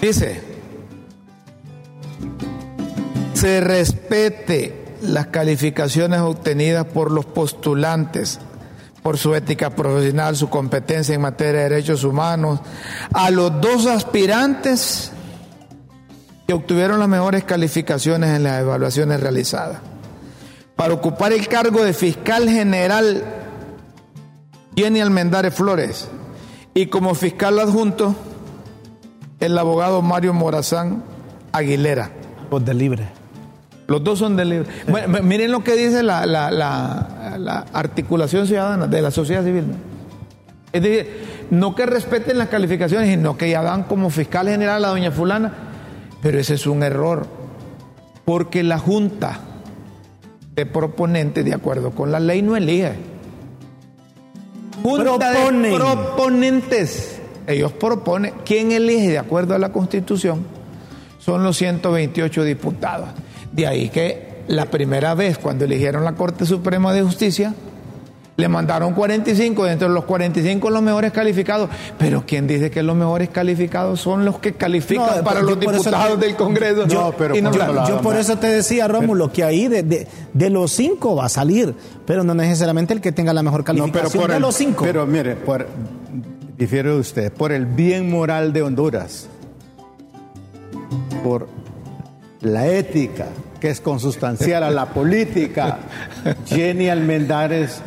dice, 0.00 0.42
se 3.34 3.60
respete 3.60 4.84
las 5.02 5.26
calificaciones 5.26 6.20
obtenidas 6.20 6.86
por 6.86 7.10
los 7.10 7.26
postulantes 7.26 8.38
por 9.04 9.18
su 9.18 9.34
ética 9.34 9.68
profesional, 9.68 10.34
su 10.34 10.48
competencia 10.48 11.14
en 11.14 11.20
materia 11.20 11.60
de 11.60 11.68
derechos 11.68 12.04
humanos, 12.04 12.60
a 13.12 13.30
los 13.30 13.60
dos 13.60 13.84
aspirantes 13.84 15.12
que 16.46 16.52
obtuvieron 16.54 16.98
las 17.00 17.08
mejores 17.08 17.44
calificaciones 17.44 18.30
en 18.36 18.42
las 18.42 18.60
evaluaciones 18.60 19.20
realizadas. 19.20 19.78
Para 20.76 20.94
ocupar 20.94 21.32
el 21.32 21.46
cargo 21.48 21.82
de 21.84 21.92
fiscal 21.92 22.48
general, 22.48 23.22
Jenny 24.76 25.00
Almendares 25.00 25.54
Flores, 25.54 26.08
y 26.74 26.86
como 26.86 27.14
fiscal 27.14 27.58
adjunto, 27.60 28.14
el 29.40 29.56
abogado 29.56 30.02
Mario 30.02 30.34
Morazán 30.34 31.02
Aguilera. 31.52 32.10
Los 32.50 32.64
de 32.64 32.74
libre. 32.74 33.08
Los 33.86 34.02
dos 34.02 34.18
son 34.18 34.36
del 34.36 34.48
libre. 34.50 34.68
Bueno, 34.88 35.22
miren 35.22 35.52
lo 35.52 35.62
que 35.62 35.74
dice 35.76 36.02
la, 36.02 36.24
la- 36.26 36.50
la- 36.50 37.36
la 37.38 37.64
articulación 37.72 38.46
ciudadana 38.46 38.86
de 38.86 39.02
la 39.02 39.10
sociedad 39.10 39.44
civil. 39.44 39.64
Es 40.72 40.82
decir, 40.82 41.46
no 41.50 41.74
que 41.74 41.84
respeten 41.86 42.38
las 42.38 42.48
calificaciones, 42.48 43.08
sino 43.10 43.36
que 43.36 43.50
ya 43.50 43.62
dan 43.62 43.84
como 43.84 44.08
fiscal 44.10 44.48
general 44.48 44.84
a 44.84 44.88
doña 44.88 45.10
fulana. 45.10 45.52
Pero 46.24 46.40
ese 46.40 46.54
es 46.54 46.66
un 46.66 46.82
error. 46.82 47.26
Porque 48.24 48.62
la 48.62 48.78
Junta 48.78 49.40
de 50.56 50.64
proponentes, 50.64 51.44
de 51.44 51.52
acuerdo 51.52 51.90
con 51.90 52.10
la 52.10 52.18
ley, 52.18 52.40
no 52.40 52.56
elige. 52.56 52.94
Junta 54.82 55.18
Proponen. 55.18 55.62
de 55.62 55.74
proponentes. 55.76 57.20
Ellos 57.46 57.72
proponen. 57.72 58.32
¿Quién 58.42 58.72
elige 58.72 59.10
de 59.10 59.18
acuerdo 59.18 59.54
a 59.54 59.58
la 59.58 59.70
Constitución? 59.70 60.46
Son 61.18 61.44
los 61.44 61.58
128 61.58 62.42
diputados. 62.42 63.10
De 63.52 63.66
ahí 63.66 63.90
que 63.90 64.44
la 64.48 64.64
primera 64.70 65.14
vez 65.14 65.36
cuando 65.36 65.66
eligieron 65.66 66.04
la 66.04 66.12
Corte 66.12 66.46
Suprema 66.46 66.94
de 66.94 67.02
Justicia, 67.02 67.54
le 68.36 68.48
mandaron 68.48 68.94
45, 68.94 69.64
dentro 69.64 69.86
de 69.88 69.94
los 69.94 70.04
45 70.04 70.68
los 70.70 70.82
mejores 70.82 71.12
calificados. 71.12 71.70
Pero 71.98 72.24
¿quién 72.26 72.46
dice 72.48 72.70
que 72.70 72.82
los 72.82 72.96
mejores 72.96 73.28
calificados 73.28 74.00
son 74.00 74.24
los 74.24 74.38
que 74.40 74.54
califican 74.54 75.18
No, 75.18 75.22
para 75.24 75.40
yo 75.40 75.46
los 75.50 75.60
diputados 75.60 76.18
te- 76.18 76.26
del 76.26 76.34
Congreso? 76.36 76.86
No, 76.86 77.12
pero 77.16 77.36
Y 77.36 77.42
no- 77.42 77.50
por 77.52 77.60
Yo, 77.60 77.88
yo 77.88 78.00
por 78.00 78.16
eso 78.16 78.36
te 78.38 78.48
decía, 78.48 78.88
Rómulo, 78.88 79.30
que 79.32 79.44
ahí 79.44 79.68
de, 79.68 79.82
de- 79.84 80.08
de 80.32 80.50
los 80.50 80.72
cinco 80.72 81.14
va 81.14 81.26
a 81.26 81.28
salir, 81.28 81.74
pero 82.06 82.24
no 82.24 82.34
necesariamente 82.34 82.92
el 82.92 83.00
que 83.00 83.12
tenga 83.12 83.32
la 83.32 83.42
mejor 83.44 83.60
No, 83.60 83.64
calificación 83.66 84.10
pero 84.10 84.20
por 84.22 84.30
de 84.30 84.36
el, 84.36 84.42
los 84.42 84.54
cinco. 84.56 84.84
Pero 84.84 85.06
mire, 85.06 85.36
por, 85.36 85.68
difiere 86.58 86.90
de 86.90 86.98
usted, 86.98 87.32
por 87.32 87.52
el 87.52 87.66
bien 87.66 88.10
moral 88.10 88.52
de 88.52 88.62
Honduras, 88.62 89.28
por 91.22 91.46
la 92.40 92.66
ética 92.66 93.26
que 93.64 93.70
es 93.70 93.80
consustancial 93.80 94.62
a 94.62 94.70
la 94.70 94.84
política, 94.90 95.78
Jenny 96.44 96.90
Almendares 96.90 97.80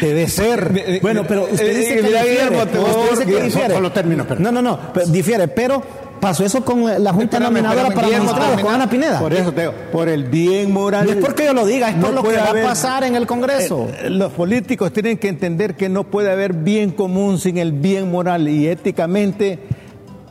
debe 0.00 0.28
ser. 0.28 1.00
Bueno, 1.02 1.24
pero 1.26 1.48
usted 1.50 1.66
Eh, 1.70 1.74
dice 1.76 1.92
eh, 1.94 1.96
que 1.96 2.02
mira, 2.04 2.22
difiere. 2.22 2.50
Guillermo, 2.50 2.62
Usted 3.10 3.42
dice 3.42 3.60
que. 3.66 4.36
No, 4.38 4.52
no, 4.52 4.62
no, 4.62 4.78
difiere, 5.08 5.48
pero 5.48 5.82
pasó 6.20 6.44
eso 6.44 6.64
con 6.64 6.84
la 6.84 7.12
Junta 7.12 7.38
Espérame, 7.38 7.42
Nominadora 7.52 7.88
espérame, 7.88 7.94
para 7.96 8.06
Guillermo, 8.06 8.26
magistrados, 8.30 8.62
con. 8.62 8.74
Ana 8.74 8.88
Pineda. 8.88 9.18
Por 9.18 9.32
eso 9.34 9.52
te 9.52 9.60
digo, 9.62 9.74
por 9.90 10.08
el 10.08 10.22
bien 10.22 10.72
moral. 10.72 11.04
No 11.04 11.12
es 11.14 11.18
porque 11.18 11.46
yo 11.46 11.52
lo 11.52 11.66
diga, 11.66 11.90
es 11.90 11.96
por 11.96 12.14
lo 12.14 12.22
que 12.22 12.36
va 12.36 12.50
a 12.50 12.62
pasar 12.62 13.02
en 13.02 13.16
el 13.16 13.26
Congreso. 13.26 13.88
Eh, 14.04 14.08
Los 14.08 14.30
políticos 14.34 14.92
tienen 14.92 15.18
que 15.18 15.26
entender 15.26 15.74
que 15.74 15.88
no 15.88 16.04
puede 16.04 16.30
haber 16.30 16.52
bien 16.52 16.92
común 16.92 17.40
sin 17.40 17.58
el 17.58 17.72
bien 17.72 18.08
moral 18.08 18.46
y 18.48 18.68
éticamente 18.68 19.58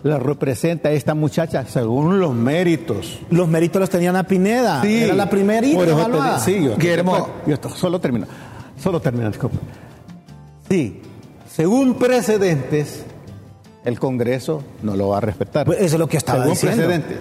la 0.06 0.20
representa 0.20 0.92
esta 0.92 1.16
muchacha 1.16 1.66
según 1.66 2.20
los 2.20 2.32
méritos. 2.32 3.18
Los 3.32 3.48
méritos 3.48 3.80
los 3.80 3.90
tenía 3.90 4.12
Ana 4.12 4.24
Pineda. 4.24 4.84
Sí, 4.84 5.02
Era 5.04 5.16
la 5.16 5.28
primerita 5.28 5.76
por 5.80 5.88
eso 5.88 5.96
te 5.96 6.02
evaluada. 6.04 6.40
sí, 6.40 6.64
yo, 6.64 6.78
Guillermo. 6.78 7.28
yo 7.48 7.58
solo 7.70 8.00
termino. 8.00 8.28
Solo 8.80 9.00
termino, 9.00 9.30
disculpe. 9.30 9.58
Sí, 10.70 11.02
según 11.52 11.96
precedentes, 11.96 13.04
el 13.84 14.00
Congreso 14.00 14.62
no 14.84 14.96
lo 14.96 15.08
va 15.10 15.18
a 15.18 15.22
respetar. 15.22 15.66
Pues 15.66 15.80
eso 15.80 15.96
es 15.96 16.00
lo 16.00 16.08
que 16.08 16.18
estaba 16.18 16.40
según 16.42 16.54
diciendo. 16.54 16.84
precedentes. 16.86 17.18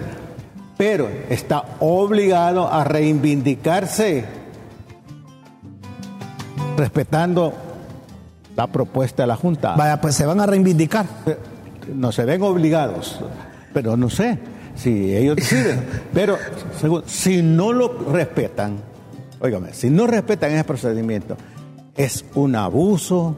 Pero 0.77 1.09
está 1.29 1.63
obligado 1.79 2.71
a 2.71 2.83
reivindicarse 2.83 4.25
respetando 6.77 7.51
la 8.55 8.67
propuesta 8.67 9.23
de 9.23 9.27
la 9.27 9.35
Junta. 9.37 9.73
Vaya, 9.75 9.99
pues 9.99 10.13
se 10.13 10.25
van 10.27 10.39
a 10.39 10.45
reivindicar. 10.45 11.07
No 11.93 12.11
se 12.11 12.25
ven 12.25 12.41
obligados, 12.41 13.19
pero 13.73 13.97
no 13.97 14.09
sé 14.09 14.39
si 14.75 15.15
ellos 15.15 15.35
deciden. 15.35 15.83
Pero 16.13 16.37
según- 16.79 17.03
si 17.05 17.41
no 17.41 17.71
lo 17.73 18.11
respetan, 18.11 18.77
óigame, 19.39 19.73
si 19.73 19.89
no 19.89 20.07
respetan 20.07 20.51
ese 20.51 20.63
procedimiento, 20.63 21.37
es 21.95 22.25
un 22.35 22.55
abuso 22.55 23.35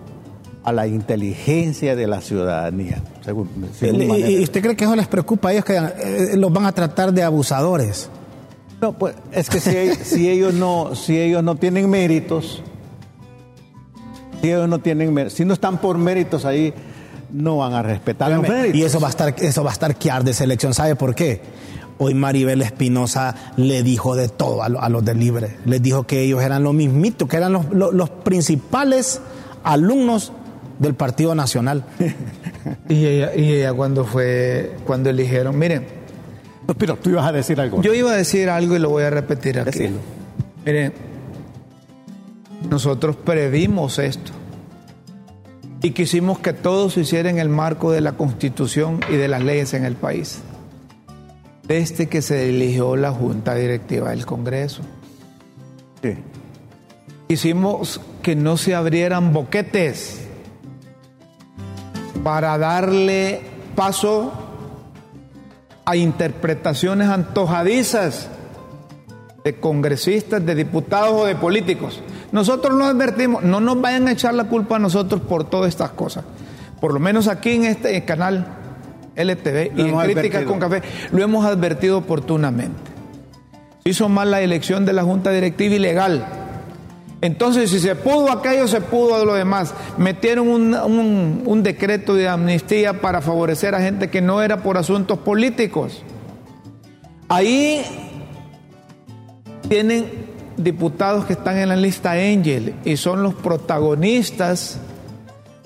a 0.64 0.72
la 0.74 0.88
inteligencia 0.88 1.96
de 1.96 2.08
la 2.08 2.22
ciudadanía. 2.22 3.02
Según, 3.24 3.50
según 3.78 4.02
¿Y, 4.02 4.06
manera. 4.08 4.42
usted 4.44 4.62
cree 4.62 4.76
que 4.76 4.84
eso 4.86 4.96
les 4.96 5.08
preocupa 5.08 5.50
a 5.50 5.54
ellos 5.54 5.66
que 5.66 5.76
eh, 5.78 6.36
los 6.38 6.52
van 6.52 6.66
a 6.66 6.72
tratar 6.72 7.14
de 7.14 7.24
abusadores? 7.24 8.10
No, 8.82 8.94
pues 8.94 9.16
es 9.32 9.50
que 9.50 9.60
si, 9.60 9.96
si 10.04 10.30
ellos 10.30 10.54
no, 10.54 10.94
si 10.96 11.18
ellos 11.20 11.44
no 11.44 11.56
tienen 11.56 11.90
méritos, 11.90 12.62
si 14.42 14.48
ellos 14.50 14.68
no 14.70 14.80
tienen 14.80 15.14
méritos, 15.14 15.38
si 15.38 15.46
no 15.46 15.54
están 15.54 15.78
por 15.80 15.98
méritos 15.98 16.46
ahí, 16.46 16.74
no 17.32 17.58
van 17.58 17.74
a 17.74 17.82
respetar 17.84 18.32
los 18.32 18.48
méritos. 18.48 18.76
Y 18.80 18.84
eso 18.84 19.00
va 19.00 19.08
a 19.08 19.10
estar, 19.12 19.36
eso 19.38 19.64
va 19.64 19.70
a 19.72 19.74
estar 19.74 19.96
que 19.96 20.12
de 20.24 20.34
selección. 20.34 20.74
¿Sabe 20.74 20.96
por 20.96 21.14
qué? 21.16 21.42
Hoy 22.00 22.14
Maribel 22.14 22.62
Espinosa 22.62 23.36
le 23.58 23.82
dijo 23.84 24.16
de 24.16 24.30
todo 24.30 24.62
a, 24.64 24.70
lo- 24.70 24.82
a 24.82 24.88
los 24.90 25.04
del 25.04 25.20
Libre. 25.20 25.58
Les 25.66 25.82
dijo 25.82 26.04
que 26.06 26.22
ellos 26.22 26.42
eran 26.44 26.64
lo 26.64 26.72
mismito, 26.74 27.28
que 27.28 27.38
eran 27.38 27.54
los, 27.54 27.70
los- 27.72 27.94
los 27.94 28.10
principales 28.10 29.20
alumnos 29.64 30.32
del 30.80 30.94
Partido 30.94 31.34
Nacional. 31.36 31.84
Y 32.90 33.06
ella, 33.06 33.34
y 33.36 33.54
ella 33.54 33.74
cuando 33.74 34.04
fue, 34.04 34.76
cuando 34.86 35.10
eligieron, 35.10 35.58
miren, 35.58 35.88
Pero 36.78 36.98
tú 36.98 37.10
ibas 37.12 37.26
a 37.26 37.32
decir 37.32 37.60
algo. 37.62 37.82
yo 37.82 37.94
iba 37.94 38.12
a 38.12 38.16
decir 38.16 38.50
algo 38.50 38.76
y 38.76 38.80
lo 38.80 38.90
voy 38.90 39.04
a 39.04 39.10
repetir 39.10 39.58
aquí. 39.60 39.72
Decilo. 39.72 39.98
Miren, 40.66 40.94
nosotros 42.70 43.16
previmos 43.16 44.00
esto 44.00 44.32
y 45.82 45.92
quisimos 45.92 46.40
que 46.40 46.54
todo 46.54 46.90
se 46.90 47.02
hiciera 47.02 47.30
en 47.30 47.38
el 47.38 47.50
marco 47.50 47.92
de 47.92 48.02
la 48.02 48.14
Constitución 48.14 49.00
y 49.10 49.16
de 49.16 49.28
las 49.28 49.44
leyes 49.44 49.74
en 49.74 49.86
el 49.86 49.96
país. 49.96 50.40
Desde 51.64 52.08
que 52.08 52.22
se 52.22 52.50
eligió 52.50 52.96
la 52.96 53.12
Junta 53.12 53.56
Directiva 53.56 54.12
del 54.12 54.26
Congreso. 54.26 54.82
Sí. 56.02 56.16
Quisimos 57.28 58.02
que 58.22 58.36
no 58.36 58.58
se 58.58 58.74
abrieran 58.74 59.34
boquetes 59.34 60.22
para 62.24 62.58
darle 62.58 63.42
paso 63.76 64.32
a 65.86 65.96
interpretaciones 65.96 67.08
antojadizas 67.10 68.30
de 69.44 69.60
congresistas, 69.60 70.46
de 70.46 70.56
diputados 70.56 71.22
o 71.22 71.26
de 71.26 71.36
políticos. 71.36 72.02
Nosotros 72.32 72.74
lo 72.76 72.86
advertimos, 72.86 73.44
no 73.44 73.60
nos 73.62 73.80
vayan 73.80 74.08
a 74.08 74.12
echar 74.12 74.34
la 74.34 74.46
culpa 74.46 74.76
a 74.76 74.80
nosotros 74.80 75.22
por 75.22 75.44
todas 75.46 75.70
estas 75.70 75.92
cosas. 75.92 76.26
Por 76.82 76.94
lo 76.94 77.00
menos 77.00 77.28
aquí 77.28 77.52
en 77.52 77.66
este 77.66 78.04
canal 78.06 78.46
LTV 79.16 79.76
Lo 79.76 79.86
y 79.86 79.90
en 79.90 79.98
Críticas 80.00 80.44
con 80.44 80.60
Café 80.60 80.82
lo 81.12 81.24
hemos 81.24 81.46
advertido 81.46 81.98
oportunamente. 81.98 82.92
Se 83.84 83.90
hizo 83.92 84.10
mal 84.10 84.30
la 84.32 84.42
elección 84.42 84.86
de 84.86 84.94
la 84.94 85.04
Junta 85.04 85.32
Directiva 85.32 85.76
ilegal. 85.76 86.26
Entonces, 87.22 87.72
si 87.72 87.80
se 87.80 87.96
pudo 87.96 88.30
aquello, 88.32 88.68
se 88.68 88.80
pudo 88.82 89.26
lo 89.26 89.34
demás. 89.34 89.74
Metieron 89.98 90.48
un, 90.50 90.76
un- 90.76 91.42
un 91.46 91.64
decreto 91.64 92.14
de 92.14 92.28
amnistía 92.30 93.02
para 93.02 93.22
favorecer 93.22 93.74
a 93.74 93.80
gente 93.82 94.12
que 94.12 94.22
no 94.22 94.44
era 94.44 94.58
por 94.62 94.78
asuntos 94.78 95.18
políticos. 95.18 96.04
Ahí 97.28 97.82
tienen 99.68 100.27
diputados 100.58 101.26
que 101.26 101.34
están 101.34 101.58
en 101.58 101.70
la 101.70 101.76
lista 101.76 102.12
Angel 102.12 102.76
y 102.84 102.98
son 102.98 103.24
los 103.24 103.36
protagonistas 103.36 104.80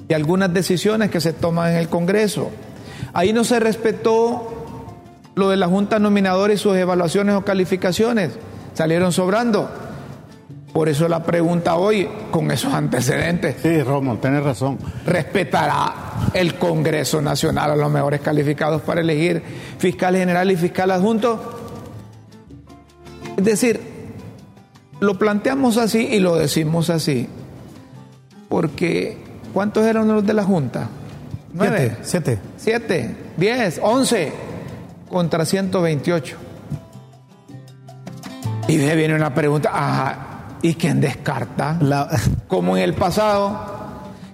de 0.07 0.15
algunas 0.15 0.53
decisiones 0.53 1.09
que 1.09 1.21
se 1.21 1.33
toman 1.33 1.71
en 1.71 1.77
el 1.77 1.89
Congreso. 1.89 2.51
Ahí 3.13 3.33
no 3.33 3.43
se 3.43 3.59
respetó 3.59 4.51
lo 5.35 5.49
de 5.49 5.57
la 5.57 5.67
Junta 5.67 5.99
Nominadora 5.99 6.53
y 6.53 6.57
sus 6.57 6.75
evaluaciones 6.75 7.35
o 7.35 7.45
calificaciones. 7.45 8.31
Salieron 8.73 9.11
sobrando. 9.11 9.69
Por 10.73 10.87
eso 10.87 11.09
la 11.09 11.23
pregunta 11.23 11.75
hoy, 11.75 12.07
con 12.31 12.49
esos 12.49 12.73
antecedentes, 12.73 13.57
Sí, 13.61 13.83
Romo, 13.83 14.17
tienes 14.17 14.43
razón. 14.43 14.77
¿respetará 15.05 15.93
el 16.33 16.55
Congreso 16.55 17.21
Nacional 17.21 17.71
a 17.71 17.75
los 17.75 17.91
mejores 17.91 18.21
calificados 18.21 18.81
para 18.81 19.01
elegir 19.01 19.43
fiscal 19.77 20.15
general 20.15 20.49
y 20.49 20.55
fiscal 20.55 20.91
adjunto? 20.91 21.59
Es 23.35 23.43
decir, 23.43 23.90
lo 25.01 25.17
planteamos 25.19 25.75
así 25.77 25.99
y 26.11 26.19
lo 26.19 26.35
decimos 26.37 26.89
así, 26.89 27.27
porque 28.47 29.17
¿cuántos 29.53 29.85
eran 29.85 30.07
los 30.07 30.25
de 30.25 30.33
la 30.33 30.43
Junta? 30.45 30.87
¿Nueve? 31.53 31.97
Siete. 32.03 32.39
siete. 32.55 33.13
Diez, 33.35 33.79
once 33.83 34.31
contra 35.09 35.43
128. 35.43 36.37
Y 38.69 38.79
ahí 38.79 38.95
viene 38.95 39.15
una 39.15 39.33
pregunta, 39.33 39.69
ajá, 39.73 40.17
¿y 40.61 40.75
quién 40.75 41.01
descarta? 41.01 41.77
La- 41.81 42.07
Como 42.47 42.77
en 42.77 42.83
el 42.83 42.93
pasado, 42.93 43.59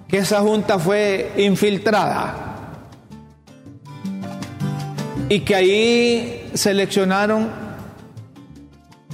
que 0.06 0.18
esa 0.18 0.40
junta 0.42 0.78
fue 0.78 1.32
infiltrada 1.38 2.44
y 5.28 5.40
que 5.40 5.54
ahí 5.54 6.50
seleccionaron 6.54 7.48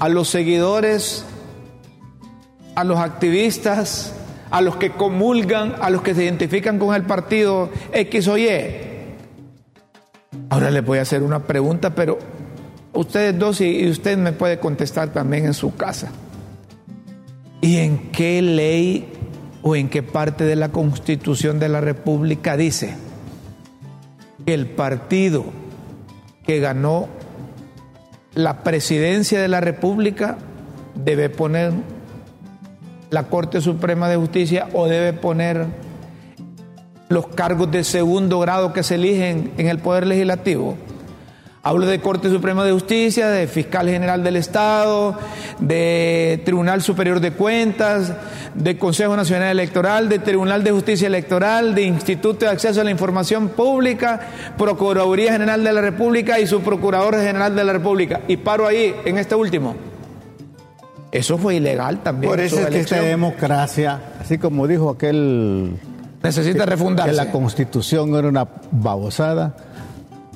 a 0.00 0.08
los 0.08 0.28
seguidores, 0.28 1.24
a 2.74 2.84
los 2.84 2.98
activistas, 2.98 4.14
a 4.50 4.60
los 4.60 4.76
que 4.76 4.90
comulgan, 4.90 5.74
a 5.80 5.90
los 5.90 6.02
que 6.02 6.14
se 6.14 6.24
identifican 6.24 6.78
con 6.78 6.94
el 6.94 7.02
partido 7.04 7.70
X 7.92 8.28
o 8.28 8.38
Y. 8.38 8.48
Ahora 10.50 10.70
le 10.70 10.80
voy 10.80 10.98
a 10.98 11.02
hacer 11.02 11.22
una 11.22 11.44
pregunta, 11.44 11.94
pero 11.94 12.18
ustedes 12.92 13.38
dos 13.38 13.60
y 13.60 13.88
usted 13.88 14.16
me 14.18 14.32
puede 14.32 14.58
contestar 14.58 15.12
también 15.12 15.46
en 15.46 15.54
su 15.54 15.74
casa. 15.74 16.10
¿Y 17.60 17.78
en 17.78 18.10
qué 18.10 18.42
ley 18.42 19.08
o 19.62 19.74
en 19.74 19.88
qué 19.88 20.02
parte 20.02 20.44
de 20.44 20.56
la 20.56 20.70
Constitución 20.70 21.58
de 21.58 21.68
la 21.68 21.80
República 21.80 22.56
dice 22.56 22.94
que 24.44 24.52
el 24.52 24.66
partido 24.66 25.46
que 26.46 26.60
ganó 26.60 27.08
la 28.34 28.62
presidencia 28.62 29.40
de 29.40 29.48
la 29.48 29.60
República 29.60 30.36
debe 30.94 31.30
poner 31.30 31.72
la 33.10 33.24
Corte 33.24 33.60
Suprema 33.60 34.08
de 34.08 34.16
Justicia 34.16 34.68
o 34.72 34.86
debe 34.86 35.12
poner 35.12 35.66
los 37.08 37.28
cargos 37.28 37.70
de 37.70 37.84
segundo 37.84 38.40
grado 38.40 38.72
que 38.72 38.82
se 38.82 38.96
eligen 38.96 39.52
en 39.56 39.68
el 39.68 39.78
Poder 39.78 40.06
Legislativo? 40.06 40.76
Hablo 41.66 41.86
de 41.86 41.98
Corte 41.98 42.28
Suprema 42.28 42.62
de 42.62 42.72
Justicia, 42.72 43.28
de 43.28 43.46
Fiscal 43.46 43.88
General 43.88 44.22
del 44.22 44.36
Estado, 44.36 45.18
de 45.60 46.42
Tribunal 46.44 46.82
Superior 46.82 47.20
de 47.20 47.32
Cuentas, 47.32 48.12
de 48.54 48.76
Consejo 48.76 49.16
Nacional 49.16 49.48
Electoral, 49.48 50.10
de 50.10 50.18
Tribunal 50.18 50.62
de 50.62 50.72
Justicia 50.72 51.06
Electoral, 51.06 51.74
de 51.74 51.84
Instituto 51.84 52.44
de 52.44 52.50
Acceso 52.50 52.82
a 52.82 52.84
la 52.84 52.90
Información 52.90 53.48
Pública, 53.48 54.20
Procuraduría 54.58 55.32
General 55.32 55.64
de 55.64 55.72
la 55.72 55.80
República 55.80 56.38
y 56.38 56.46
su 56.46 56.60
Procurador 56.60 57.14
General 57.14 57.56
de 57.56 57.64
la 57.64 57.72
República. 57.72 58.20
Y 58.28 58.36
paro 58.36 58.66
ahí 58.66 58.94
en 59.06 59.16
este 59.16 59.34
último. 59.34 59.93
Eso 61.14 61.38
fue 61.38 61.56
ilegal 61.56 62.02
también. 62.02 62.30
Por 62.30 62.40
eso 62.40 62.60
es 62.60 62.66
que 62.66 62.80
esta 62.80 63.00
democracia, 63.00 64.00
así 64.20 64.38
como 64.38 64.66
dijo 64.66 64.90
aquel... 64.90 65.78
Necesita 66.22 66.66
refundarse. 66.66 67.10
Que 67.10 67.16
la 67.16 67.30
constitución 67.30 68.14
era 68.14 68.28
una 68.28 68.48
babosada 68.70 69.54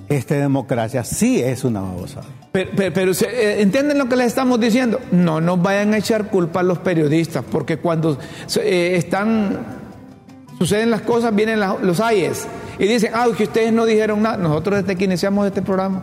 esta 0.08 0.36
democracia 0.36 1.04
sí 1.04 1.40
es 1.40 1.64
una 1.64 1.80
babosada. 1.82 2.26
Pero, 2.52 3.12
eh, 3.12 3.56
¿entienden 3.60 3.98
lo 3.98 4.08
que 4.08 4.16
les 4.16 4.28
estamos 4.28 4.58
diciendo? 4.58 5.00
No 5.12 5.40
nos 5.40 5.60
vayan 5.60 5.92
a 5.92 5.98
echar 5.98 6.28
culpa 6.28 6.60
a 6.60 6.62
los 6.62 6.78
periodistas, 6.78 7.44
porque 7.50 7.76
cuando 7.76 8.18
eh, 8.62 8.94
están, 8.96 9.58
suceden 10.58 10.90
las 10.90 11.02
cosas, 11.02 11.34
vienen 11.34 11.60
los 11.60 12.00
ayes 12.00 12.46
y 12.78 12.86
dicen, 12.86 13.12
ah, 13.14 13.26
que 13.36 13.44
ustedes 13.44 13.72
no 13.72 13.84
dijeron 13.84 14.22
nada. 14.22 14.38
Nosotros 14.38 14.80
desde 14.80 14.96
que 14.96 15.04
iniciamos 15.04 15.46
este 15.46 15.62
programa 15.62 16.02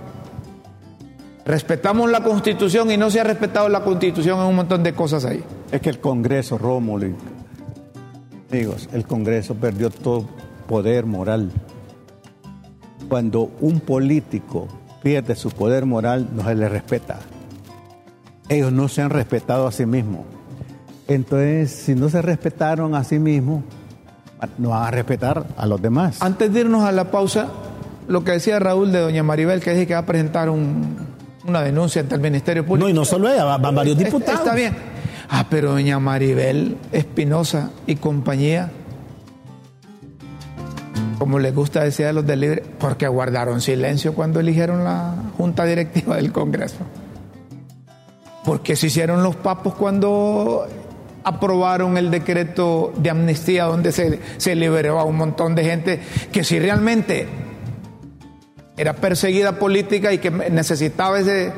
respetamos 1.45 2.09
la 2.09 2.23
constitución 2.23 2.91
y 2.91 2.97
no 2.97 3.09
se 3.09 3.19
ha 3.19 3.23
respetado 3.23 3.69
la 3.69 3.83
constitución 3.83 4.39
en 4.39 4.45
un 4.47 4.55
montón 4.55 4.83
de 4.83 4.93
cosas 4.93 5.25
ahí. 5.25 5.43
Es 5.71 5.79
que 5.81 5.89
el 5.89 5.99
Congreso, 5.99 6.57
Rómulo, 6.57 7.07
amigos, 8.51 8.89
el 8.91 9.05
Congreso 9.05 9.55
perdió 9.55 9.89
todo 9.89 10.27
poder 10.67 11.05
moral. 11.05 11.51
Cuando 13.07 13.51
un 13.61 13.79
político 13.79 14.67
pierde 15.03 15.35
su 15.35 15.51
poder 15.51 15.85
moral, 15.85 16.29
no 16.33 16.43
se 16.43 16.55
le 16.55 16.67
respeta. 16.67 17.19
Ellos 18.49 18.71
no 18.71 18.87
se 18.87 19.03
han 19.03 19.11
respetado 19.11 19.67
a 19.67 19.71
sí 19.71 19.85
mismos. 19.85 20.25
Entonces, 21.07 21.71
si 21.71 21.93
no 21.93 22.09
se 22.09 22.21
respetaron 22.23 22.95
a 22.95 23.03
sí 23.03 23.19
mismos, 23.19 23.63
no 24.57 24.69
van 24.69 24.83
a 24.83 24.91
respetar 24.91 25.45
a 25.55 25.67
los 25.67 25.79
demás. 25.79 26.21
Antes 26.21 26.51
de 26.51 26.61
irnos 26.61 26.83
a 26.83 26.91
la 26.91 27.11
pausa, 27.11 27.47
lo 28.07 28.23
que 28.23 28.31
decía 28.31 28.57
Raúl 28.59 28.91
de 28.91 28.99
doña 28.99 29.21
Maribel, 29.21 29.61
que 29.61 29.71
dice 29.71 29.85
que 29.85 29.93
va 29.93 30.01
a 30.01 30.05
presentar 30.05 30.49
una 31.47 31.61
denuncia 31.61 32.01
ante 32.01 32.15
el 32.15 32.21
Ministerio 32.21 32.65
Público. 32.65 32.85
No, 32.85 32.89
y 32.89 32.93
no 32.93 33.05
solo 33.05 33.29
ella, 33.29 33.43
van 33.57 33.75
varios 33.75 33.97
diputados. 33.97 34.39
Está 34.39 34.55
bien. 34.55 34.75
Ah, 35.29 35.45
pero 35.49 35.71
doña 35.71 35.99
Maribel 35.99 36.77
Espinosa 36.91 37.71
y 37.87 37.95
compañía 37.95 38.71
como 41.17 41.39
les 41.39 41.55
gusta 41.55 41.83
decir 41.83 42.05
a 42.05 42.13
los 42.13 42.25
del 42.25 42.41
Libre, 42.41 42.63
porque 42.77 43.07
guardaron 43.07 43.61
silencio 43.61 44.13
cuando 44.13 44.39
eligieron 44.39 44.83
la 44.83 45.15
junta 45.37 45.65
directiva 45.65 46.17
del 46.17 46.31
Congreso. 46.31 46.77
Porque 48.43 48.75
se 48.75 48.87
hicieron 48.87 49.23
los 49.23 49.35
papos 49.35 49.73
cuando 49.75 50.67
aprobaron 51.23 51.97
el 51.97 52.11
decreto 52.11 52.93
de 52.97 53.09
amnistía 53.09 53.63
donde 53.63 53.91
se, 53.91 54.19
se 54.37 54.55
liberó 54.55 54.99
a 54.99 55.03
un 55.03 55.15
montón 55.15 55.55
de 55.55 55.63
gente 55.63 55.99
que 56.31 56.43
si 56.43 56.59
realmente 56.59 57.27
era 58.77 58.93
perseguida 58.93 59.57
política 59.57 60.11
y 60.11 60.17
que 60.17 60.31
necesitaba 60.31 61.19
ese, 61.19 61.53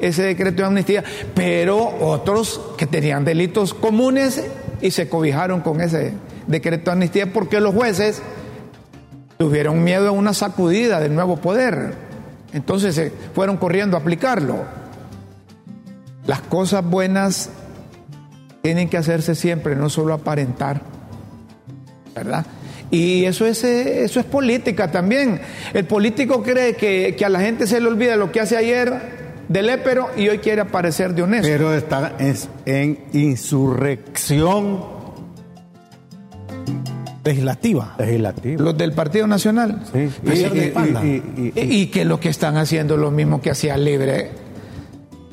decreto 0.00 0.62
de 0.62 0.68
amnistía, 0.68 1.04
pero 1.34 1.78
otros 2.00 2.60
que 2.76 2.86
tenían 2.86 3.24
delitos 3.24 3.74
comunes 3.74 4.42
y 4.80 4.90
se 4.90 5.08
cobijaron 5.08 5.60
con 5.60 5.80
ese 5.80 6.14
decreto 6.46 6.86
de 6.86 6.92
amnistía 6.92 7.32
porque 7.32 7.60
los 7.60 7.74
jueces 7.74 8.22
tuvieron 9.38 9.84
miedo 9.84 10.08
a 10.08 10.12
una 10.12 10.34
sacudida 10.34 11.00
del 11.00 11.14
nuevo 11.14 11.36
poder. 11.36 11.94
Entonces 12.52 12.94
se 12.94 13.12
fueron 13.34 13.56
corriendo 13.56 13.96
a 13.96 14.00
aplicarlo. 14.00 14.64
Las 16.26 16.40
cosas 16.42 16.84
buenas 16.84 17.50
tienen 18.62 18.88
que 18.88 18.96
hacerse 18.96 19.34
siempre, 19.34 19.74
no 19.76 19.88
solo 19.88 20.14
aparentar. 20.14 20.80
¿Verdad? 22.14 22.46
Y 22.92 23.24
eso 23.24 23.46
es, 23.46 23.64
eh, 23.64 24.04
eso 24.04 24.20
es 24.20 24.26
política 24.26 24.90
también. 24.90 25.40
El 25.72 25.86
político 25.86 26.42
cree 26.42 26.76
que, 26.76 27.16
a 27.24 27.28
la 27.30 27.40
gente 27.40 27.66
se 27.66 27.80
le 27.80 27.88
olvida 27.88 28.16
lo 28.16 28.30
que 28.30 28.38
hace 28.38 28.54
ayer 28.54 29.42
del 29.48 29.70
épero 29.70 30.10
y 30.14 30.28
hoy 30.28 30.38
quiere 30.38 30.60
aparecer 30.60 31.14
de 31.14 31.22
honesto. 31.22 31.48
Pero 31.48 31.72
está 31.72 32.12
en 32.66 32.98
insurrección 33.14 34.84
legislativa. 37.24 37.94
Legislativa. 37.98 38.62
Los 38.62 38.76
del 38.76 38.92
Partido 38.92 39.26
Nacional. 39.26 39.80
Sí. 39.90 40.10
Y, 41.54 41.86
que 41.86 42.04
lo 42.04 42.20
que 42.20 42.28
están 42.28 42.58
haciendo 42.58 42.98
lo 42.98 43.10
mismo 43.10 43.40
que 43.40 43.50
hacía 43.50 43.78
Libre. 43.78 44.32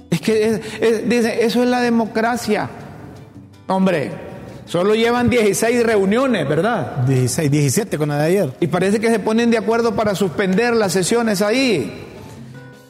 Es 0.09 0.21
que 0.21 0.61
dice, 1.05 1.43
eso 1.43 1.61
es 1.61 1.69
la 1.69 1.81
democracia. 1.81 2.69
Hombre, 3.67 4.28
solo 4.69 4.95
llevan 4.95 5.29
16 5.29 5.83
reuniones, 5.83 6.47
¿verdad? 6.47 7.03
16, 7.07 7.51
17 7.51 7.97
con 7.97 8.09
la 8.09 8.19
de 8.19 8.25
ayer. 8.25 8.53
Y 8.59 8.67
parece 8.67 8.99
que 8.99 9.09
se 9.09 9.19
ponen 9.19 9.49
de 9.51 9.57
acuerdo 9.57 9.95
para 9.95 10.15
suspender 10.15 10.75
las 10.75 10.93
sesiones 10.93 11.41
ahí. 11.41 12.05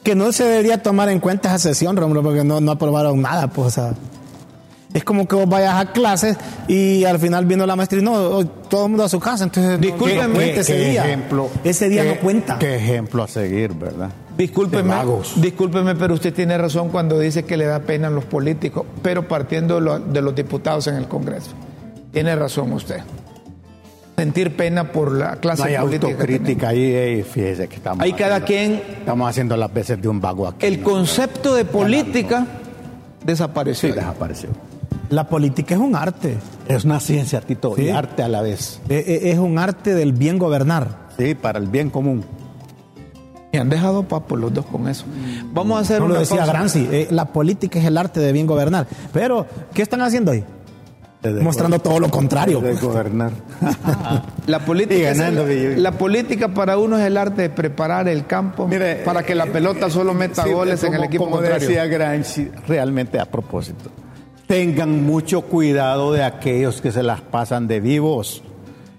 Que 0.04 0.14
no 0.14 0.32
se 0.32 0.44
debería 0.44 0.82
tomar 0.82 1.08
en 1.08 1.20
cuenta 1.20 1.48
esa 1.48 1.58
sesión, 1.58 1.96
Romulo, 1.96 2.22
porque 2.22 2.44
no, 2.44 2.60
no 2.60 2.72
aprobaron 2.72 3.20
nada, 3.20 3.48
pues, 3.48 3.68
o 3.68 3.70
sea. 3.70 3.94
Es 4.92 5.04
como 5.04 5.28
que 5.28 5.36
vos 5.36 5.48
vayas 5.48 5.74
a 5.74 5.92
clases 5.92 6.36
y 6.66 7.04
al 7.04 7.20
final 7.20 7.46
viendo 7.46 7.64
la 7.64 7.76
maestría, 7.76 8.02
no, 8.02 8.44
todo 8.44 8.86
el 8.86 8.90
mundo 8.90 9.04
a 9.04 9.08
su 9.08 9.20
casa, 9.20 9.44
entonces 9.44 9.80
discúlpeme 9.80 10.58
ese 10.58 10.76
día. 10.76 11.06
Ejemplo, 11.06 11.48
ese 11.62 11.88
día 11.88 12.02
no 12.02 12.16
cuenta. 12.16 12.58
Qué 12.58 12.74
ejemplo 12.74 13.22
a 13.22 13.28
seguir, 13.28 13.72
¿verdad? 13.72 14.10
Discúlpeme, 14.36 14.94
discúlpeme, 15.36 15.94
pero 15.94 16.14
usted 16.14 16.34
tiene 16.34 16.58
razón 16.58 16.88
cuando 16.88 17.20
dice 17.20 17.44
que 17.44 17.56
le 17.56 17.66
da 17.66 17.80
pena 17.80 18.08
a 18.08 18.10
los 18.10 18.24
políticos, 18.24 18.84
pero 19.00 19.28
partiendo 19.28 19.80
de 20.00 20.22
los 20.22 20.34
diputados 20.34 20.88
en 20.88 20.96
el 20.96 21.06
Congreso. 21.06 21.50
Tiene 22.12 22.36
razón 22.36 22.72
usted. 22.72 23.00
Sentir 24.16 24.54
pena 24.54 24.92
por 24.92 25.12
la 25.12 25.36
clase 25.36 25.62
no 25.62 25.68
hay 25.68 25.76
política. 25.78 26.06
autocrítica 26.08 26.68
ahí, 26.68 27.22
fíjese 27.22 27.68
que 27.68 27.76
estamos. 27.76 28.04
Ahí 28.04 28.12
cada 28.12 28.44
quien. 28.44 28.82
Estamos 28.98 29.30
haciendo 29.30 29.56
las 29.56 29.72
veces 29.72 30.00
de 30.02 30.08
un 30.08 30.20
vago 30.20 30.46
aquí. 30.46 30.66
El 30.66 30.82
concepto 30.82 31.54
de 31.54 31.64
política 31.64 32.46
desapareció. 33.24 33.88
Sí, 33.88 33.94
desapareció. 33.94 34.50
La 35.08 35.26
política 35.28 35.74
es 35.74 35.80
un 35.80 35.96
arte. 35.96 36.36
Es 36.68 36.84
una 36.84 37.00
ciencia, 37.00 37.40
Tito, 37.40 37.74
y 37.80 37.88
arte 37.88 38.22
a 38.22 38.28
la 38.28 38.42
vez. 38.42 38.80
E, 38.88 38.98
e, 38.98 39.30
es 39.30 39.38
un 39.38 39.58
arte 39.58 39.94
del 39.94 40.12
bien 40.12 40.38
gobernar. 40.38 41.08
Sí, 41.18 41.34
para 41.34 41.58
el 41.58 41.66
bien 41.66 41.90
común. 41.90 42.22
Y 43.52 43.56
han 43.56 43.68
dejado 43.68 44.04
papos 44.04 44.38
los 44.38 44.54
dos 44.54 44.66
con 44.66 44.86
eso. 44.86 45.04
Vamos 45.52 45.78
a 45.78 45.80
hacer 45.80 45.98
no 45.98 46.06
una 46.06 46.14
lo 46.14 46.20
decía 46.20 46.46
Granzi, 46.46 46.88
eh, 46.92 47.08
la 47.10 47.24
política 47.24 47.80
es 47.80 47.84
el 47.86 47.96
arte 47.96 48.20
de 48.20 48.32
bien 48.32 48.46
gobernar. 48.46 48.86
Pero, 49.12 49.46
¿qué 49.74 49.82
están 49.82 50.02
haciendo 50.02 50.30
ahí? 50.30 50.44
Mostrando 51.42 51.78
todo 51.78 52.00
lo 52.00 52.10
contrario. 52.10 52.60
De 52.60 52.74
gobernar. 52.74 53.32
la, 54.46 54.58
política 54.60 55.12
la 55.12 55.92
política 55.92 56.48
para 56.48 56.78
uno 56.78 56.98
es 56.98 57.04
el 57.04 57.16
arte 57.16 57.42
de 57.42 57.50
preparar 57.50 58.08
el 58.08 58.26
campo 58.26 58.68
para 59.04 59.22
que 59.22 59.34
la 59.34 59.46
pelota 59.46 59.90
solo 59.90 60.14
meta 60.14 60.46
goles 60.46 60.82
en 60.84 60.94
el 60.94 61.04
equipo 61.04 61.24
como 61.24 61.36
contrario. 61.36 61.68
decía 61.68 61.86
Granzi, 61.86 62.50
realmente 62.66 63.20
a 63.20 63.26
propósito 63.26 63.90
tengan 64.50 65.06
mucho 65.06 65.42
cuidado 65.42 66.12
de 66.12 66.24
aquellos 66.24 66.80
que 66.80 66.90
se 66.90 67.04
las 67.04 67.20
pasan 67.20 67.68
de 67.68 67.78
vivos. 67.78 68.42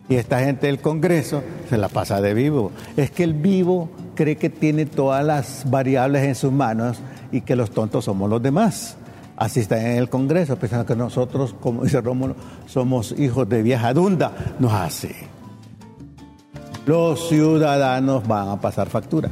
Y 0.07 0.15
esta 0.15 0.39
gente 0.39 0.67
del 0.67 0.79
Congreso 0.79 1.43
se 1.69 1.77
la 1.77 1.89
pasa 1.89 2.21
de 2.21 2.33
vivo. 2.33 2.71
Es 2.95 3.11
que 3.11 3.25
el 3.25 3.33
vivo 3.33 3.89
cree 4.15 4.37
que 4.37 4.49
tiene 4.49 4.85
todas 4.85 5.25
las 5.25 5.69
variables 5.69 6.23
en 6.23 6.35
sus 6.35 6.53
manos 6.53 6.99
y 7.33 7.41
que 7.41 7.57
los 7.57 7.71
tontos 7.71 8.05
somos 8.05 8.29
los 8.29 8.41
demás. 8.41 8.95
Así 9.37 9.59
está 9.61 9.79
en 9.79 9.97
el 9.97 10.09
Congreso, 10.09 10.55
pensando 10.57 10.85
que 10.85 10.95
nosotros, 10.95 11.55
como 11.59 11.83
dice 11.83 11.99
Rómulo, 12.01 12.35
somos 12.67 13.13
hijos 13.17 13.49
de 13.49 13.63
vieja 13.63 13.93
dunda. 13.93 14.31
No 14.59 14.67
es 14.67 14.73
así. 14.73 15.15
Los 16.85 17.29
ciudadanos 17.29 18.27
van 18.27 18.49
a 18.49 18.59
pasar 18.59 18.89
factura. 18.89 19.29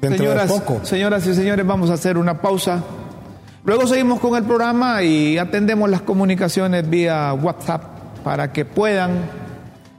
Señoras, 0.00 0.52
señoras 0.82 1.26
y 1.26 1.34
señores, 1.34 1.66
vamos 1.66 1.90
a 1.90 1.94
hacer 1.94 2.18
una 2.18 2.40
pausa. 2.40 2.82
Luego 3.64 3.86
seguimos 3.86 4.20
con 4.20 4.36
el 4.36 4.44
programa 4.44 5.02
y 5.02 5.38
atendemos 5.38 5.88
las 5.88 6.02
comunicaciones 6.02 6.88
vía 6.88 7.32
WhatsApp 7.32 7.82
para 8.22 8.52
que 8.52 8.66
puedan 8.66 9.12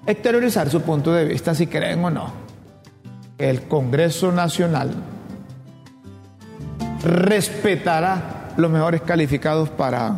exteriorizar 0.06 0.70
su 0.70 0.82
punto 0.82 1.12
de 1.12 1.26
vista, 1.26 1.56
si 1.56 1.66
creen 1.66 2.03
o 2.06 2.12
no. 2.12 2.32
El 3.39 3.64
Congreso 3.64 4.32
Nacional 4.32 4.91
respetará 7.03 8.45
los 8.58 8.72
mejores 8.72 9.01
calificados 9.01 9.70
para 9.70 10.18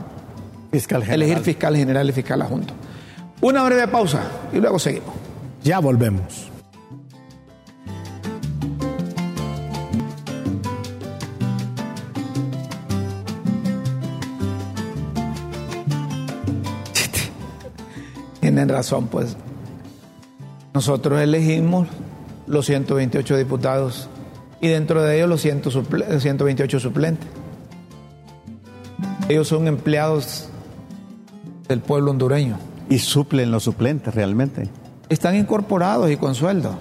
elegir 1.10 1.40
fiscal 1.40 1.76
general 1.76 2.10
y 2.10 2.12
fiscal 2.14 2.42
adjunto. 2.42 2.74
Una 3.42 3.64
breve 3.64 3.88
pausa 3.88 4.22
y 4.54 4.58
luego 4.58 4.80
seguimos. 4.80 5.14
Ya 5.64 5.80
volvemos. 5.80 6.50
tienen 18.42 18.70
razón, 18.70 19.08
pues 19.08 19.36
nosotros 20.74 21.20
elegimos 21.22 21.88
los 22.46 22.66
128 22.66 23.38
diputados 23.38 24.10
y 24.62 24.68
dentro 24.70 25.04
de 25.04 25.18
ellos 25.18 25.30
los 25.30 25.42
100 25.42 25.64
suple- 25.64 26.20
128 26.20 26.80
suplentes. 26.80 27.28
Ellos 29.30 29.48
son 29.48 29.68
empleados 29.68 30.50
del 31.68 31.80
pueblo 31.82 32.12
hondureño. 32.12 32.58
Y 32.90 33.00
suplen 33.00 33.52
los 33.52 33.64
suplentes 33.64 34.16
realmente. 34.16 34.70
Están 35.10 35.36
incorporados 35.36 36.10
y 36.10 36.16
con 36.18 36.36
sueldo. 36.36 36.76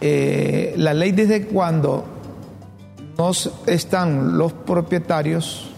Eh, 0.00 0.74
la 0.76 0.94
ley 0.94 1.12
dice 1.12 1.46
cuando 1.46 2.04
no 3.18 3.30
están 3.66 4.38
los 4.38 4.52
propietarios, 4.52 5.70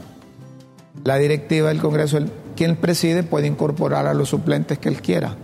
la 1.04 1.16
directiva 1.16 1.68
del 1.68 1.80
Congreso, 1.80 2.16
el- 2.18 2.30
quien 2.56 2.76
preside 2.76 3.22
puede 3.22 3.46
incorporar 3.46 4.06
a 4.06 4.14
los 4.14 4.28
suplentes 4.30 4.78
que 4.78 4.88
él 4.88 5.02
quiera 5.02 5.36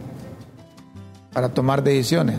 para 1.32 1.48
tomar 1.50 1.82
decisiones. 1.82 2.36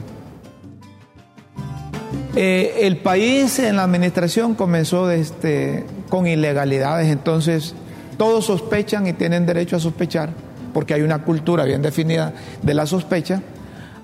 Eh, 2.36 2.80
el 2.82 2.98
país 2.98 3.60
en 3.60 3.76
la 3.76 3.84
administración 3.84 4.56
comenzó 4.56 5.12
este, 5.12 5.86
con 6.10 6.28
ilegalidades, 6.28 7.10
entonces 7.10 7.76
todos 8.18 8.46
sospechan 8.46 9.08
y 9.08 9.14
tienen 9.14 9.46
derecho 9.46 9.76
a 9.76 9.80
sospechar, 9.80 10.30
porque 10.74 10.94
hay 10.94 11.02
una 11.02 11.24
cultura 11.24 11.64
bien 11.66 11.82
definida 11.82 12.34
de 12.62 12.74
la 12.74 12.86
sospecha 12.86 13.42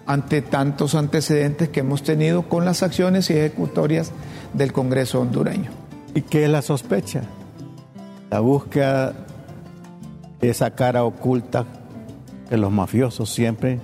ante 0.05 0.41
tantos 0.41 0.95
antecedentes 0.95 1.69
que 1.69 1.81
hemos 1.81 2.01
tenido 2.03 2.43
con 2.49 2.65
las 2.65 2.81
acciones 2.81 3.29
y 3.29 3.33
ejecutorias 3.33 4.11
del 4.53 4.73
Congreso 4.73 5.21
hondureño. 5.21 5.69
¿Y 6.15 6.21
qué 6.23 6.45
es 6.45 6.49
la 6.49 6.63
sospecha? 6.63 7.21
La 8.31 8.39
búsqueda 8.39 9.13
de 10.41 10.49
esa 10.49 10.71
cara 10.71 11.03
oculta 11.03 11.65
que 12.49 12.57
los 12.57 12.71
mafiosos 12.71 13.29
siempre 13.29 13.79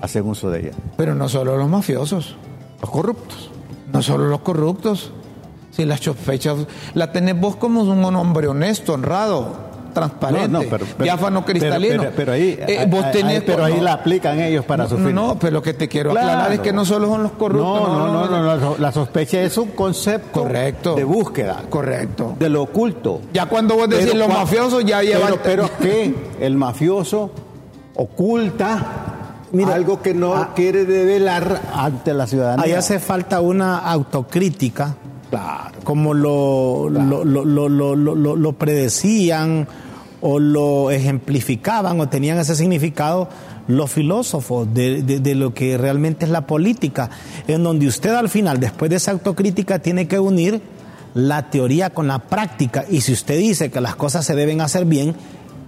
hacen 0.00 0.26
uso 0.26 0.50
de 0.50 0.60
ella. 0.60 0.72
Pero 0.96 1.14
no 1.14 1.28
solo 1.28 1.56
los 1.56 1.68
mafiosos, 1.68 2.36
Los 2.80 2.90
corruptos. 2.90 3.50
no 3.92 4.02
solo 4.02 4.26
los 4.26 4.40
corruptos. 4.40 5.12
Si 5.74 5.84
las 5.84 6.00
sospechas 6.00 6.56
la 6.94 7.10
tenés 7.10 7.38
vos 7.40 7.56
como 7.56 7.82
un 7.82 8.04
hombre 8.04 8.46
honesto, 8.48 8.92
honrado, 8.94 9.72
transparente, 9.92 10.48
No, 10.48 10.58
no, 10.62 10.68
pero- 10.68 10.86
pero- 10.86 11.04
diáfano 11.04 11.44
cristalino. 11.44 12.02
pero- 12.02 12.12
pero 12.16 12.32
ahí- 12.32 12.58
Eh, 12.66 12.84
vos 12.90 13.04
tenés- 13.12 13.38
ahí- 13.38 13.42
pero 13.46 13.64
ahí 13.64 13.74
no, 13.74 13.82
la 13.82 13.92
aplican 13.92 14.40
ellos 14.40 14.64
para 14.64 14.88
su 14.88 14.98
no, 14.98 15.06
fin. 15.06 15.14
No, 15.14 15.38
pero 15.38 15.52
lo 15.52 15.62
que 15.62 15.72
te 15.74 15.88
quiero 15.88 16.10
aclarar 16.10 16.52
es 16.52 16.58
que 16.60 16.72
no 16.72 16.84
solo 16.84 17.06
son 17.08 17.22
los 17.22 17.32
corruptos. 17.32 17.88
No, 17.88 18.08
no, 18.08 18.26
no, 18.28 18.42
no, 18.42 18.56
no, 18.56 18.76
la 18.78 18.90
sospecha 18.92 19.40
es 19.40 19.56
un 19.56 19.68
concepto 19.70 20.42
Correcto. 20.42 20.94
de 20.96 21.04
búsqueda, 21.04 21.62
Correcto. 21.70 22.34
de 22.38 22.48
lo 22.48 22.62
oculto. 22.62 23.20
Ya 23.32 23.46
cuando 23.46 23.76
vos 23.76 23.88
decís 23.88 24.06
Pero 24.06 24.18
los 24.18 24.28
mafiosos, 24.28 24.84
ya 24.84 25.00
lleva 25.02 25.26
Pero, 25.26 25.34
el- 25.34 25.40
pero 25.40 25.70
que 25.80 26.14
el 26.40 26.56
mafioso 26.56 27.30
oculta 27.94 29.10
Mira, 29.52 29.74
algo 29.74 30.02
que 30.02 30.14
no 30.14 30.34
ah, 30.34 30.50
quiere 30.56 30.84
develar 30.84 31.60
ante 31.72 32.12
la 32.12 32.26
ciudadanía. 32.26 32.64
Ahí 32.64 32.72
hace 32.72 32.98
falta 32.98 33.40
una 33.40 33.78
autocrítica, 33.78 34.96
Claro. 35.30 35.78
como 35.84 36.14
lo, 36.14 36.88
lo, 36.90 37.24
lo, 37.24 37.44
lo, 37.44 37.68
lo, 37.68 37.96
lo- 37.96 38.36
lo 38.36 38.52
predecían 38.52 39.66
o 40.20 40.38
lo 40.38 40.90
ejemplificaban 40.90 42.00
o 42.00 42.08
tenían 42.08 42.38
ese 42.38 42.54
significado 42.56 43.28
los 43.66 43.90
filósofos 43.90 44.72
de, 44.72 45.02
de- 45.02 45.20
de 45.20 45.34
lo 45.34 45.52
que 45.54 45.76
realmente 45.78 46.24
es 46.26 46.30
la 46.30 46.46
política, 46.46 47.10
en 47.48 47.62
donde 47.64 47.86
usted 47.86 48.10
al 48.14 48.28
final, 48.28 48.60
después 48.60 48.90
de 48.90 48.96
esa 48.96 49.10
autocrítica, 49.10 49.78
tiene 49.80 50.06
que 50.06 50.18
unir 50.18 50.60
la 51.14 51.48
teoría 51.50 51.90
con 51.90 52.06
la 52.06 52.18
práctica. 52.20 52.84
Y 52.90 53.00
si 53.00 53.12
usted 53.12 53.38
dice 53.38 53.70
que 53.70 53.80
las 53.80 53.96
cosas 53.96 54.24
se 54.26 54.34
deben 54.34 54.60
hacer 54.60 54.84
bien, 54.84 55.14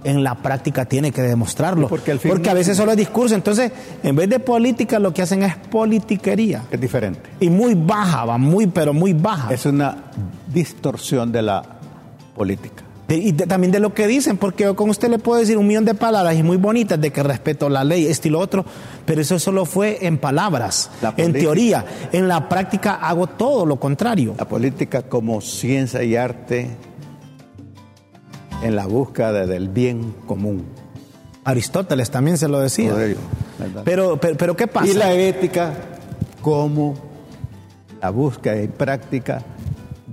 en 0.07 0.23
la 0.23 0.35
práctica 0.35 0.85
tiene 0.85 1.11
que 1.11 1.21
demostrarlo. 1.21 1.87
Porque 1.89 2.49
a 2.49 2.53
veces 2.53 2.77
solo 2.77 2.91
es 2.91 2.97
discurso. 2.97 3.35
Entonces, 3.35 3.71
en 4.03 4.15
vez 4.15 4.29
de 4.29 4.39
política, 4.39 4.99
lo 4.99 5.13
que 5.13 5.21
hacen 5.21 5.43
es 5.43 5.55
politiquería. 5.69 6.63
Es 6.71 6.79
diferente. 6.79 7.29
Y 7.39 7.49
muy 7.49 7.75
baja, 7.75 8.23
va, 8.25 8.37
muy, 8.37 8.67
pero 8.67 8.93
muy 8.93 9.13
baja. 9.13 9.53
Es 9.53 9.65
una 9.65 9.97
distorsión 10.51 11.31
de 11.31 11.41
la 11.41 11.63
política. 12.35 12.83
De- 13.07 13.15
y 13.17 13.31
de- 13.31 13.45
también 13.47 13.71
de 13.71 13.79
lo 13.79 13.93
que 13.93 14.05
dicen, 14.05 14.35
porque 14.37 14.63
yo 14.65 14.75
con 14.75 14.89
usted 14.89 15.09
le 15.09 15.17
puedo 15.17 15.39
decir 15.39 15.57
un 15.57 15.65
millón 15.65 15.85
de 15.85 15.93
palabras 15.93 16.35
y 16.35 16.43
muy 16.43 16.57
bonitas 16.57 16.99
de 16.99 17.11
que 17.11 17.23
respeto 17.23 17.69
la 17.69 17.83
ley, 17.85 18.05
esto 18.05 18.27
y 18.27 18.31
lo 18.31 18.39
otro, 18.39 18.65
pero 19.05 19.21
eso 19.21 19.39
solo 19.39 19.63
fue 19.65 20.05
en 20.05 20.17
palabras, 20.17 20.89
La 21.01 21.13
en 21.15 21.31
teoría. 21.31 21.85
En 22.11 22.27
la 22.27 22.49
práctica 22.49 22.95
hago 22.95 23.27
todo 23.27 23.65
lo 23.65 23.77
contrario. 23.77 24.35
La 24.37 24.45
política 24.47 25.03
como 25.03 25.39
ciencia 25.39 26.03
y 26.03 26.15
arte 26.17 26.67
en 28.63 28.75
la 28.75 28.85
búsqueda 28.87 29.45
del 29.45 29.69
bien 29.69 30.13
común. 30.25 30.65
Aristóteles 31.43 32.09
también 32.11 32.37
se 32.37 32.47
lo 32.47 32.59
decía. 32.59 32.93
Pero, 33.85 34.17
pero, 34.19 34.37
pero 34.37 34.55
¿qué 34.55 34.67
pasa? 34.67 34.87
Y 34.87 34.93
la 34.93 35.13
ética 35.13 35.73
como 36.41 36.95
la 38.01 38.09
búsqueda 38.09 38.61
y 38.61 38.67
práctica 38.67 39.41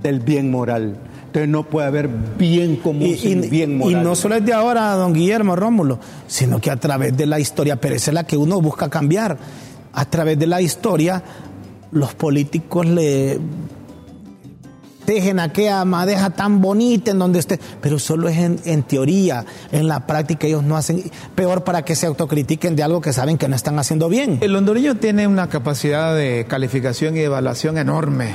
del 0.01 0.21
bien 0.21 0.51
moral. 0.51 0.97
Entonces 1.27 1.49
no 1.49 1.65
puede 1.65 1.89
haber 1.89 2.09
bien 2.39 2.77
común 2.77 3.03
Y, 3.03 3.17
sin 3.17 3.43
y- 3.45 3.49
bien 3.49 3.73
y 3.73 3.75
moral. 3.77 4.05
no 4.05 4.15
solo 4.15 4.37
es 4.37 4.45
de 4.47 4.53
ahora, 4.53 4.93
don 4.95 5.13
Guillermo 5.13 5.57
Rómulo, 5.57 5.99
sino 6.29 6.61
que 6.61 6.71
a 6.71 6.77
través 6.77 7.17
de 7.17 7.27
la 7.27 7.41
historia, 7.41 7.77
pero 7.81 7.97
esa 7.97 8.13
es 8.13 8.15
la 8.15 8.25
que 8.25 8.37
uno 8.37 8.61
busca 8.61 8.89
cambiar. 8.89 9.37
A 9.93 10.05
través 10.05 10.39
de 10.39 10.47
la 10.47 10.61
historia, 10.61 11.23
los 11.91 12.15
políticos 12.15 12.87
le 12.87 13.39
dejen 15.07 15.39
aquella 15.39 15.85
madeja 15.85 16.31
tan 16.31 16.61
bonita 16.61 17.11
en 17.11 17.19
donde 17.19 17.39
esté, 17.39 17.59
pero 17.81 17.99
solo 17.99 18.29
es 18.29 18.39
en, 18.39 18.59
en 18.65 18.83
teoría, 18.83 19.45
en 19.73 19.89
la 19.89 20.07
práctica 20.07 20.47
ellos 20.47 20.63
no 20.63 20.77
hacen, 20.77 21.11
peor 21.35 21.65
para 21.65 21.83
que 21.83 21.95
se 21.95 22.07
autocritiquen 22.07 22.77
de 22.77 22.83
algo 22.83 23.01
que 23.01 23.13
saben 23.13 23.39
que 23.39 23.49
no 23.49 23.57
están 23.57 23.79
haciendo 23.79 24.09
bien. 24.09 24.39
El 24.41 24.55
hondureño 24.57 24.97
tiene 24.97 25.27
una 25.27 25.49
capacidad 25.49 26.15
de 26.15 26.47
calificación 26.49 27.17
y 27.17 27.21
evaluación 27.21 27.79
enorme. 27.79 28.33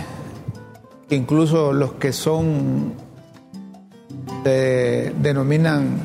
Incluso 1.09 1.73
los 1.73 1.93
que 1.93 2.13
son, 2.13 2.93
se 4.43 5.13
denominan 5.21 5.97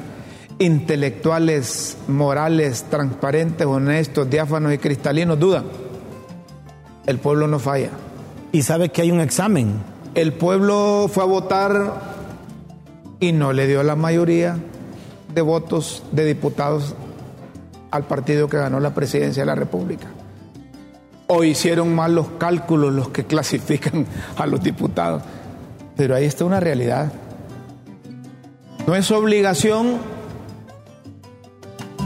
intelectuales, 0.59 1.99
morales, 2.09 2.87
transparentes, 2.89 3.67
honestos, 3.67 4.31
diáfanos 4.31 4.73
y 4.73 4.79
cristalinos, 4.79 5.39
dudan. 5.39 5.65
El 7.07 7.19
pueblo 7.19 7.47
no 7.47 7.59
falla. 7.59 7.91
Y 8.53 8.63
sabe 8.63 8.89
que 8.89 9.03
hay 9.03 9.11
un 9.11 9.21
examen. 9.21 9.94
El 10.15 10.33
pueblo 10.33 11.11
fue 11.13 11.25
a 11.25 11.27
votar 11.27 11.93
y 13.19 13.33
no 13.33 13.53
le 13.53 13.67
dio 13.67 13.83
la 13.83 13.97
mayoría 13.97 14.57
de 15.35 15.41
votos 15.43 16.05
de 16.13 16.25
diputados 16.25 16.95
al 17.91 18.05
partido 18.05 18.49
que 18.49 18.57
ganó 18.57 18.79
la 18.79 18.95
presidencia 18.95 19.43
de 19.43 19.47
la 19.47 19.57
República. 19.57 20.07
O 21.27 21.43
hicieron 21.43 21.97
mal 21.97 22.15
los 22.15 22.29
cálculos 22.39 22.93
los 22.93 23.09
que 23.09 23.25
clasifican 23.27 24.07
a 24.37 24.47
los 24.47 24.63
diputados. 24.63 25.23
Pero 25.97 26.15
ahí 26.15 26.27
está 26.27 26.45
una 26.45 26.61
realidad. 26.61 27.13
No 28.87 28.95
es 28.95 29.11
obligación 29.11 29.99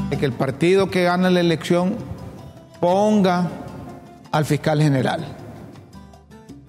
de 0.09 0.17
que 0.17 0.25
el 0.25 0.33
partido 0.33 0.91
que 0.91 1.03
gana 1.03 1.29
la 1.29 1.41
elección 1.41 1.97
ponga 2.81 3.51
al 4.33 4.47
fiscal 4.47 4.81
general. 4.81 5.38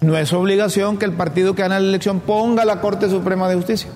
No 0.00 0.16
es 0.16 0.32
obligación 0.32 0.96
que 0.96 1.04
el 1.04 1.12
partido 1.12 1.54
que 1.54 1.62
gana 1.62 1.78
la 1.78 1.88
elección 1.88 2.20
ponga 2.20 2.62
a 2.62 2.66
la 2.66 2.80
Corte 2.80 3.10
Suprema 3.10 3.48
de 3.48 3.56
Justicia. 3.56 3.90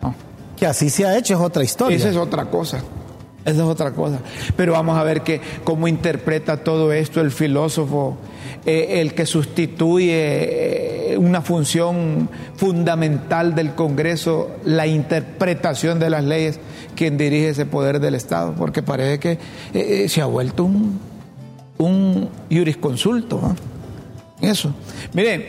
No. 0.00 0.14
Que 0.56 0.66
así 0.66 0.88
se 0.88 1.04
ha 1.04 1.18
hecho 1.18 1.34
es 1.34 1.40
otra 1.40 1.62
historia. 1.62 1.96
Esa 1.96 2.08
es 2.08 2.16
otra 2.16 2.46
cosa. 2.46 2.78
Esa 3.44 3.62
es 3.62 3.68
otra 3.68 3.92
cosa. 3.92 4.20
Pero 4.56 4.72
vamos 4.72 4.96
a 4.96 5.02
ver 5.02 5.22
que, 5.22 5.40
cómo 5.64 5.88
interpreta 5.88 6.58
todo 6.58 6.92
esto 6.92 7.20
el 7.20 7.30
filósofo, 7.30 8.16
eh, 8.64 9.00
el 9.00 9.14
que 9.14 9.26
sustituye 9.26 11.12
eh, 11.12 11.18
una 11.18 11.42
función 11.42 12.28
fundamental 12.56 13.54
del 13.54 13.74
Congreso, 13.74 14.50
la 14.64 14.86
interpretación 14.86 15.98
de 15.98 16.10
las 16.10 16.24
leyes, 16.24 16.60
quien 16.94 17.18
dirige 17.18 17.50
ese 17.50 17.66
poder 17.66 18.00
del 18.00 18.14
Estado, 18.14 18.54
porque 18.56 18.82
parece 18.82 19.18
que 19.18 19.38
eh, 19.74 20.08
se 20.08 20.22
ha 20.22 20.26
vuelto 20.26 20.64
un, 20.64 21.00
un 21.78 22.28
jurisconsulto. 22.50 23.56
Eso. 24.42 24.74
Miren, 25.14 25.42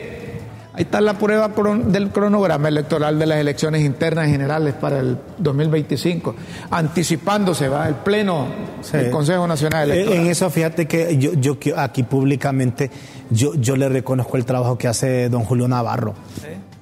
ahí 0.72 0.82
está 0.84 1.00
la 1.00 1.18
prueba 1.18 1.48
del 1.86 2.08
cronograma 2.10 2.68
electoral 2.68 3.18
de 3.18 3.26
las 3.26 3.38
elecciones 3.38 3.82
internas 3.82 4.28
generales 4.28 4.74
para 4.74 5.00
el 5.00 5.18
2025, 5.38 6.34
anticipándose, 6.70 7.68
va, 7.68 7.86
el 7.88 7.96
pleno 7.96 8.46
Sí. 8.80 8.96
del 8.96 9.10
Consejo 9.10 9.46
Nacional 9.46 9.90
Eh, 9.90 9.94
Electoral. 9.94 10.20
En 10.22 10.26
eso, 10.30 10.48
fíjate 10.50 10.86
que 10.86 11.16
yo, 11.18 11.32
yo 11.34 11.56
aquí 11.76 12.02
públicamente 12.04 12.90
yo, 13.30 13.54
yo 13.54 13.76
le 13.76 13.88
reconozco 13.88 14.36
el 14.36 14.44
trabajo 14.44 14.78
que 14.78 14.88
hace 14.88 15.28
don 15.28 15.42
Julio 15.44 15.66
Navarro. 15.68 16.14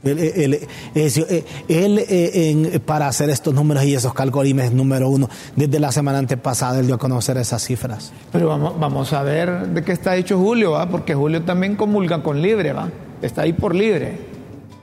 Él, 0.05 0.19
él- 0.19 0.69
es- 0.95 1.17
eh, 1.19 1.45
él, 1.69 1.99
eh, 1.99 2.51
en- 2.51 2.81
para 2.81 3.07
hacer 3.07 3.31
estos 3.31 3.55
números 3.55 3.85
y 3.85 3.95
esos 3.95 4.13
cálculos 4.15 4.49
es 4.49 4.73
número 4.73 5.09
uno. 5.09 5.29
Desde 5.55 5.79
la 5.79 5.93
semana 5.93 6.19
antepasada 6.19 6.81
él 6.81 6.87
dio 6.87 6.97
a 6.97 6.99
conocer 6.99 7.37
esas 7.37 7.63
cifras. 7.65 8.13
Pero 8.33 8.49
vamos, 8.49 8.79
vamos 8.81 9.13
a 9.13 9.23
ver 9.23 9.69
de 9.69 9.83
qué 9.85 9.93
está 9.93 10.17
hecho 10.17 10.39
Julio, 10.39 10.73
¿va? 10.73 10.89
porque 10.89 11.15
Julio 11.15 11.43
también 11.43 11.77
comulga 11.77 12.23
con 12.23 12.43
libre, 12.43 12.73
¿va? 12.73 12.89
está 13.23 13.43
ahí 13.43 13.53
por 13.53 13.75
libre. 13.75 14.19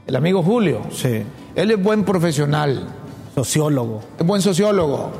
El 0.07 0.15
amigo 0.15 0.41
Julio. 0.41 0.81
Sí. 0.91 1.21
Él 1.55 1.71
es 1.71 1.83
buen 1.83 2.03
profesional, 2.05 2.87
Sociólogo. 3.35 4.01
es 4.17 4.25
buen 4.25 4.41
sociólogo, 4.41 5.11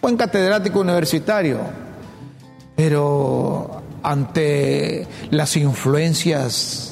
buen 0.00 0.16
catedrático 0.16 0.80
universitario, 0.80 1.58
pero 2.74 3.82
ante 4.02 5.06
las 5.30 5.56
influencias 5.56 6.91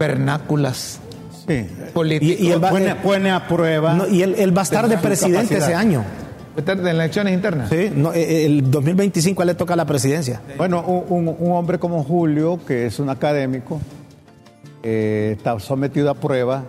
vernáculas 0.00 0.98
Sí. 1.46 1.66
políticas. 1.92 2.40
Y- 2.40 2.46
y 2.48 2.50
el 2.52 2.62
va- 2.64 2.70
pone, 2.70 2.94
pone 2.96 3.30
a 3.30 3.46
prueba. 3.46 3.94
No, 3.94 4.08
y 4.08 4.22
él, 4.22 4.34
él 4.38 4.56
va 4.56 4.62
a 4.62 4.64
estar 4.64 4.88
de 4.88 4.96
presidente 4.98 5.54
capacidad. 5.54 5.68
ese 5.68 5.74
año. 5.74 6.04
de 6.56 6.90
elecciones 6.90 7.32
internas. 7.32 7.70
Sí, 7.70 7.90
no, 7.94 8.12
eh, 8.12 8.44
el 8.44 8.70
2025 8.70 9.40
a 9.40 9.44
él 9.44 9.48
le 9.48 9.54
toca 9.54 9.76
la 9.76 9.86
presidencia. 9.86 10.42
Bueno, 10.58 10.82
un, 10.82 11.28
un- 11.28 11.36
un 11.38 11.52
hombre 11.52 11.78
como 11.78 12.02
Julio, 12.04 12.58
que 12.66 12.86
es 12.86 12.98
un 12.98 13.08
académico, 13.08 13.80
eh, 14.82 15.34
está 15.38 15.58
sometido 15.58 16.10
a 16.10 16.14
prueba 16.14 16.64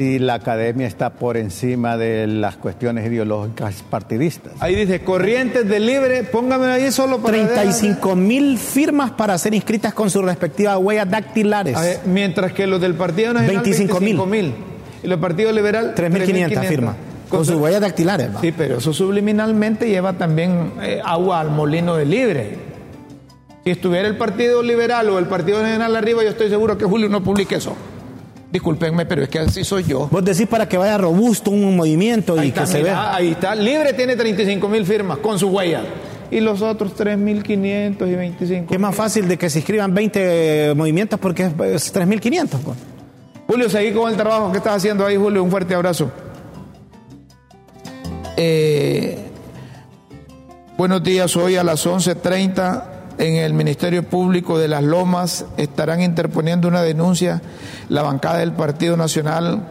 si 0.00 0.18
la 0.18 0.32
academia 0.32 0.86
está 0.86 1.10
por 1.10 1.36
encima 1.36 1.98
de 1.98 2.26
las 2.26 2.56
cuestiones 2.56 3.06
ideológicas 3.06 3.84
partidistas. 3.90 4.54
Ahí 4.60 4.74
dice, 4.74 5.02
corrientes 5.02 5.68
de 5.68 5.78
libre, 5.78 6.24
póngame 6.24 6.68
ahí 6.68 6.90
solo 6.90 7.18
para... 7.18 7.36
35 7.36 8.16
mil 8.16 8.56
firmas 8.56 9.10
para 9.10 9.36
ser 9.36 9.52
inscritas 9.52 9.92
con 9.92 10.08
sus 10.08 10.24
respectivas 10.24 10.78
huellas 10.78 11.10
dactilares. 11.10 11.76
A 11.76 11.82
ver, 11.82 12.00
mientras 12.06 12.54
que 12.54 12.66
los 12.66 12.80
del 12.80 12.94
Partido 12.94 13.34
Nacional 13.34 13.62
25.000. 13.62 14.26
mil 14.26 14.54
y 15.02 15.06
los 15.06 15.20
Partido 15.20 15.52
Liberal 15.52 15.94
3.500 15.94 16.64
firmas. 16.66 16.96
Con 17.28 17.44
sus 17.44 17.56
huellas 17.56 17.82
dactilares. 17.82 18.34
va. 18.34 18.40
Sí, 18.40 18.52
pero 18.56 18.78
eso 18.78 18.94
subliminalmente 18.94 19.86
lleva 19.86 20.14
también 20.14 20.72
eh, 20.80 21.02
agua 21.04 21.40
al 21.40 21.50
molino 21.50 21.94
de 21.96 22.06
libre. 22.06 22.58
Si 23.64 23.70
estuviera 23.70 24.08
el 24.08 24.16
Partido 24.16 24.62
Liberal 24.62 25.10
o 25.10 25.18
el 25.18 25.26
Partido 25.26 25.60
Nacional 25.60 25.94
arriba, 25.94 26.22
yo 26.22 26.30
estoy 26.30 26.48
seguro 26.48 26.78
que 26.78 26.86
Julio 26.86 27.10
no 27.10 27.22
publique 27.22 27.56
eso. 27.56 27.76
Discúlpenme, 28.52 29.06
pero 29.06 29.22
es 29.22 29.28
que 29.28 29.38
así 29.38 29.62
soy 29.62 29.84
yo. 29.84 30.08
Vos 30.10 30.24
decís 30.24 30.46
para 30.48 30.68
que 30.68 30.76
vaya 30.76 30.98
robusto 30.98 31.50
un 31.50 31.76
movimiento 31.76 32.42
y 32.42 32.50
que 32.50 32.66
se 32.66 32.82
vea. 32.82 33.14
ahí 33.14 33.30
está. 33.32 33.54
Libre 33.54 33.92
tiene 33.92 34.16
35 34.16 34.68
mil 34.68 34.84
firmas 34.84 35.18
con 35.18 35.38
su 35.38 35.48
huella. 35.48 35.82
Y 36.32 36.40
los 36.40 36.62
otros 36.62 36.96
3.500 36.96 38.08
y 38.08 38.14
25. 38.14 38.68
Que 38.68 38.74
es 38.74 38.80
más 38.80 38.94
fácil 38.94 39.26
de 39.26 39.36
que 39.36 39.50
se 39.50 39.58
inscriban 39.58 39.92
20 39.92 40.74
movimientos 40.76 41.18
porque 41.18 41.44
es, 41.44 41.52
es 41.64 41.94
3.500. 41.94 42.48
pues. 42.64 42.76
Julio, 43.48 43.68
seguí 43.68 43.92
con 43.92 44.10
el 44.10 44.16
trabajo 44.16 44.52
que 44.52 44.58
estás 44.58 44.76
haciendo 44.76 45.04
ahí, 45.04 45.16
Julio. 45.16 45.42
Un 45.42 45.50
fuerte 45.50 45.74
abrazo. 45.74 46.10
Eh, 48.36 49.18
buenos 50.76 51.02
días. 51.02 51.36
Hoy 51.36 51.56
a 51.56 51.64
las 51.64 51.84
11.30 51.86 52.89
en 53.20 53.36
el 53.36 53.52
Ministerio 53.54 54.02
Público 54.02 54.58
de 54.58 54.66
Las 54.68 54.82
Lomas 54.82 55.44
estarán 55.56 56.00
interponiendo 56.00 56.68
una 56.68 56.82
denuncia 56.82 57.42
la 57.88 58.02
bancada 58.02 58.38
del 58.38 58.52
Partido 58.52 58.96
Nacional 58.96 59.68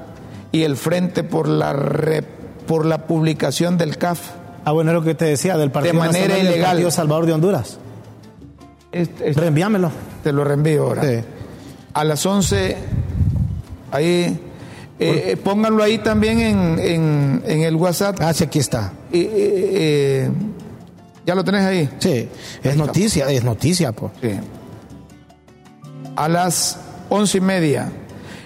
y 0.51 0.63
el 0.63 0.77
Frente 0.77 1.23
por 1.23 1.47
la, 1.47 1.73
re- 1.73 2.23
por 2.67 2.85
la 2.85 3.07
publicación 3.07 3.77
del 3.77 3.97
CAF. 3.97 4.19
Ah, 4.65 4.71
bueno, 4.71 4.91
es 4.91 4.95
lo 4.95 5.03
que 5.03 5.15
te 5.15 5.25
decía 5.25 5.57
del 5.57 5.71
Partido 5.71 5.93
De 5.93 5.99
manera 5.99 6.19
Nacional 6.27 6.37
del 6.45 6.53
ilegal. 6.53 6.69
Partido 6.71 6.91
Salvador 6.91 7.25
de 7.25 7.33
Honduras. 7.33 7.77
Este- 8.91 9.29
este- 9.29 9.41
Reenviámelo. 9.41 9.91
te 10.23 10.31
lo 10.31 10.43
reenvío 10.43 10.83
ahora. 10.83 11.03
Sí. 11.03 11.19
A 11.93 12.03
las 12.03 12.25
11, 12.25 12.75
ahí, 13.91 14.05
eh, 14.05 14.37
eh, 14.99 15.37
pónganlo 15.43 15.81
ahí 15.83 15.97
también 15.99 16.39
en, 16.39 16.79
en- 16.79 17.43
en 17.45 17.61
el 17.61 17.75
WhatsApp. 17.75 18.17
Ah, 18.21 18.33
sí, 18.33 18.43
aquí 18.43 18.59
está. 18.59 18.93
Eh, 19.11 19.29
eh, 19.33 20.31
¿Ya 21.25 21.35
lo 21.35 21.43
tenés 21.43 21.61
ahí? 21.65 21.89
Sí, 21.99 22.27
es 22.63 22.75
noticia, 22.77 23.29
es 23.29 23.43
noticia, 23.43 23.91
pues. 23.91 24.11
Sí. 24.21 24.31
A 26.15 26.27
las 26.27 26.79
once 27.09 27.37
y 27.37 27.41
media, 27.41 27.91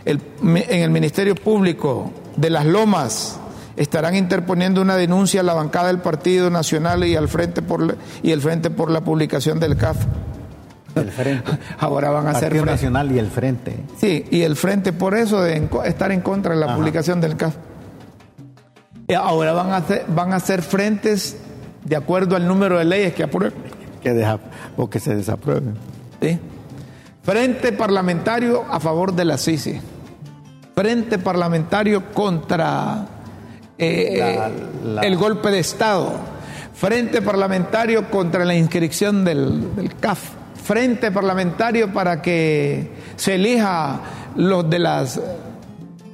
el- 0.05 0.21
en 0.43 0.81
el 0.81 0.89
Ministerio 0.89 1.35
Público 1.35 2.11
de 2.35 2.49
Las 2.49 2.65
Lomas 2.65 3.37
estarán 3.75 4.15
interponiendo 4.15 4.81
una 4.81 4.95
denuncia 4.95 5.41
a 5.41 5.43
la 5.43 5.53
bancada 5.53 5.87
del 5.87 5.99
Partido 5.99 6.49
Nacional 6.49 7.03
y 7.05 7.15
al 7.15 7.27
frente 7.27 7.61
por 7.61 7.81
la- 7.81 7.95
y 8.21 8.31
el 8.31 8.41
Frente 8.41 8.69
por 8.69 8.91
la 8.91 9.01
publicación 9.01 9.59
del 9.59 9.77
CAF. 9.77 9.97
El 10.95 11.09
Frente. 11.11 11.51
Ahora 11.79 12.11
van 12.11 12.27
a 12.27 12.31
hacer 12.31 12.49
Partido. 12.49 12.65
Nacional 12.65 13.11
y 13.11 13.17
el 13.19 13.27
Frente. 13.31 13.83
Sí, 13.99 14.25
y 14.29 14.41
el 14.43 14.55
frente 14.55 14.93
por 14.93 15.15
eso 15.15 15.41
de 15.41 15.67
estar 15.85 16.11
en 16.11 16.21
contra 16.21 16.53
de 16.53 16.59
la 16.59 16.75
publicación 16.75 17.19
del 17.19 17.35
CAF. 17.35 17.55
Y 19.07 19.13
ahora 19.15 19.51
van 19.53 19.71
a 19.71 19.77
hacer, 19.77 20.05
van 20.07 20.31
a 20.33 20.35
hacer 20.37 20.61
frentes 20.61 21.35
de 21.85 21.95
acuerdo 21.95 22.35
al 22.35 22.47
número 22.47 22.77
de 22.77 22.85
leyes 22.85 23.13
que 23.13 23.23
aprueben. 23.23 23.53
Que 24.01 24.13
deja, 24.13 24.39
o 24.77 24.89
que 24.89 24.99
se 24.99 25.15
desaprueben. 25.15 25.75
¿sí? 26.21 26.39
Frente 27.23 27.71
parlamentario 27.71 28.63
a 28.69 28.79
favor 28.79 29.13
de 29.13 29.25
la 29.25 29.37
CICI. 29.37 29.79
Frente 30.75 31.19
parlamentario 31.19 32.11
contra 32.11 33.05
eh, 33.77 34.15
La- 34.17 34.47
eh, 34.49 34.51
la- 34.85 35.01
el 35.01 35.15
golpe 35.15 35.49
de 35.51 35.59
Estado. 35.59 36.11
Frente 36.73 37.21
parlamentario 37.21 38.09
contra 38.09 38.43
la 38.43 38.55
inscripción 38.55 39.23
del, 39.23 39.75
del 39.75 39.95
CAF. 39.95 40.31
Frente 40.63 41.11
parlamentario 41.11 41.93
para 41.93 42.21
que 42.21 42.91
se 43.15 43.35
elija 43.35 43.99
los 44.35 44.69
de 44.69 44.79
las 44.79 45.19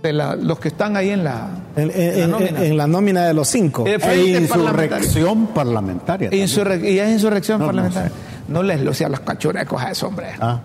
de 0.01 0.13
la- 0.13 0.35
los 0.35 0.59
que 0.59 0.69
están 0.69 0.95
ahí 0.95 1.09
en 1.09 1.23
la, 1.23 1.47
En, 1.75 1.91
en- 1.91 1.99
en 1.99 2.17
la 2.19 2.23
en- 2.23 2.31
nómina. 2.31 2.63
en 2.65 2.77
la 2.77 2.87
nómina 2.87 3.25
de 3.25 3.33
los 3.33 3.47
cinco. 3.47 3.85
Eh, 3.85 3.97
E 4.01 4.39
insurrección 4.39 5.47
parlamentaria. 5.47 6.29
Insurrec- 6.31 6.83
y 6.89 6.99
es 6.99 7.09
insurrección 7.11 7.59
No, 7.59 7.65
no 7.65 7.71
parlamentaria. 7.73 8.11
No, 8.47 8.63
les 8.63 8.81
luce 8.81 9.05
a 9.05 9.09
los 9.09 9.19
cachurecos 9.21 9.81
a 9.81 9.91
eso, 9.91 10.07
hombre. 10.07 10.27
Ah, 10.39 10.59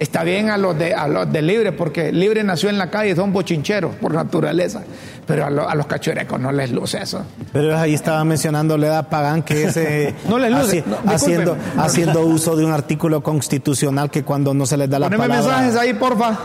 Está 0.00 0.22
bien 0.22 0.48
a 0.48 0.56
los 0.56 0.78
de 0.78 0.94
a 0.94 1.08
los 1.08 1.32
de 1.32 1.42
Libre, 1.42 1.72
porque 1.72 2.12
Libre 2.12 2.44
nació 2.44 2.70
en 2.70 2.78
la 2.78 2.88
calle, 2.88 3.16
son 3.16 3.32
bochincheros 3.32 3.96
por 3.96 4.14
naturaleza. 4.14 4.82
Pero 5.26 5.44
a, 5.44 5.50
lo- 5.50 5.68
a 5.68 5.74
los 5.74 5.86
cachurecos 5.86 6.38
no 6.38 6.52
les 6.52 6.70
luce 6.70 7.02
eso. 7.02 7.22
Pero 7.52 7.76
ahí 7.76 7.94
estaba 7.94 8.22
mencionando 8.24 8.78
Leda 8.78 9.02
Pagán 9.10 9.42
que 9.42 9.64
ese 9.64 10.14
No 10.28 10.38
les 10.38 10.52
luce, 10.52 10.84
haci- 10.84 10.86
no, 10.86 10.92
discúlpeme. 10.98 11.14
haciendo, 11.14 11.56
haciendo 11.78 12.20
uso 12.26 12.54
de 12.54 12.64
un 12.64 12.70
artículo 12.70 13.24
constitucional 13.24 14.08
que 14.08 14.22
cuando 14.22 14.54
no 14.54 14.66
se 14.66 14.76
les 14.76 14.88
da 14.88 15.00
la 15.00 15.06
Poneme 15.06 15.26
palabra. 15.26 15.56
mensajes 15.62 15.76
ahí, 15.80 15.94
porfa. 15.94 16.38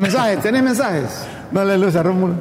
Mensajes, 0.00 0.40
¿tenés 0.40 0.62
mensajes? 0.62 1.04
no 1.52 1.64
le 1.64 1.76
luce 1.78 1.98
a 1.98 2.02
Rómulo. 2.02 2.34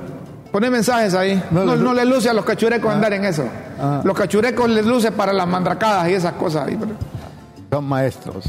Poné 0.51 0.69
mensajes 0.69 1.13
ahí. 1.13 1.43
No, 1.51 1.63
No 1.63 1.75
no, 1.75 2.05
luce 2.05 2.29
a 2.29 2.33
los 2.33 2.43
cachurecos 2.43 2.91
andar 2.91 3.13
en 3.13 3.25
eso. 3.25 3.43
Ah. 3.79 4.01
Los 4.03 4.17
cachurecos 4.17 4.69
les 4.69 4.85
luce 4.85 5.11
para 5.11 5.31
las 5.31 5.47
mandracadas 5.47 6.09
y 6.09 6.13
esas 6.13 6.33
cosas. 6.33 6.67
ahí. 6.67 6.79
Son 7.71 7.85
maestros. 7.85 8.45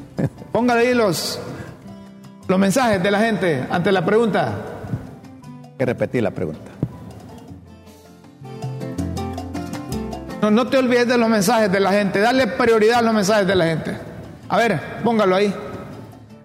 Póngale 0.52 0.88
ahí 0.88 0.94
los, 0.94 1.38
los 2.46 2.58
mensajes 2.58 3.02
de 3.02 3.10
la 3.10 3.20
gente 3.20 3.66
ante 3.70 3.90
la 3.90 4.04
pregunta. 4.04 4.52
Hay 5.64 5.72
que 5.78 5.86
repetir 5.86 6.22
la 6.22 6.30
pregunta. 6.30 6.70
No, 10.42 10.50
no 10.50 10.66
te 10.66 10.76
olvides 10.78 11.06
de 11.08 11.16
los 11.16 11.28
mensajes 11.28 11.70
de 11.72 11.80
la 11.80 11.92
gente. 11.92 12.20
Dale 12.20 12.46
prioridad 12.48 12.98
a 12.98 13.02
los 13.02 13.14
mensajes 13.14 13.46
de 13.46 13.54
la 13.54 13.64
gente. 13.66 13.96
A 14.48 14.56
ver, 14.58 14.78
póngalo 15.04 15.36
ahí. 15.36 15.54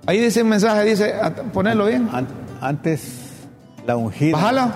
Ahí 0.07 0.19
dice 0.19 0.43
un 0.43 0.49
mensaje, 0.49 0.83
dice, 0.85 1.13
ponelo 1.53 1.85
bien. 1.87 2.07
An- 2.11 2.27
antes, 2.61 3.01
la 3.87 3.95
ungida. 3.97 4.33
Bájala. 4.37 4.71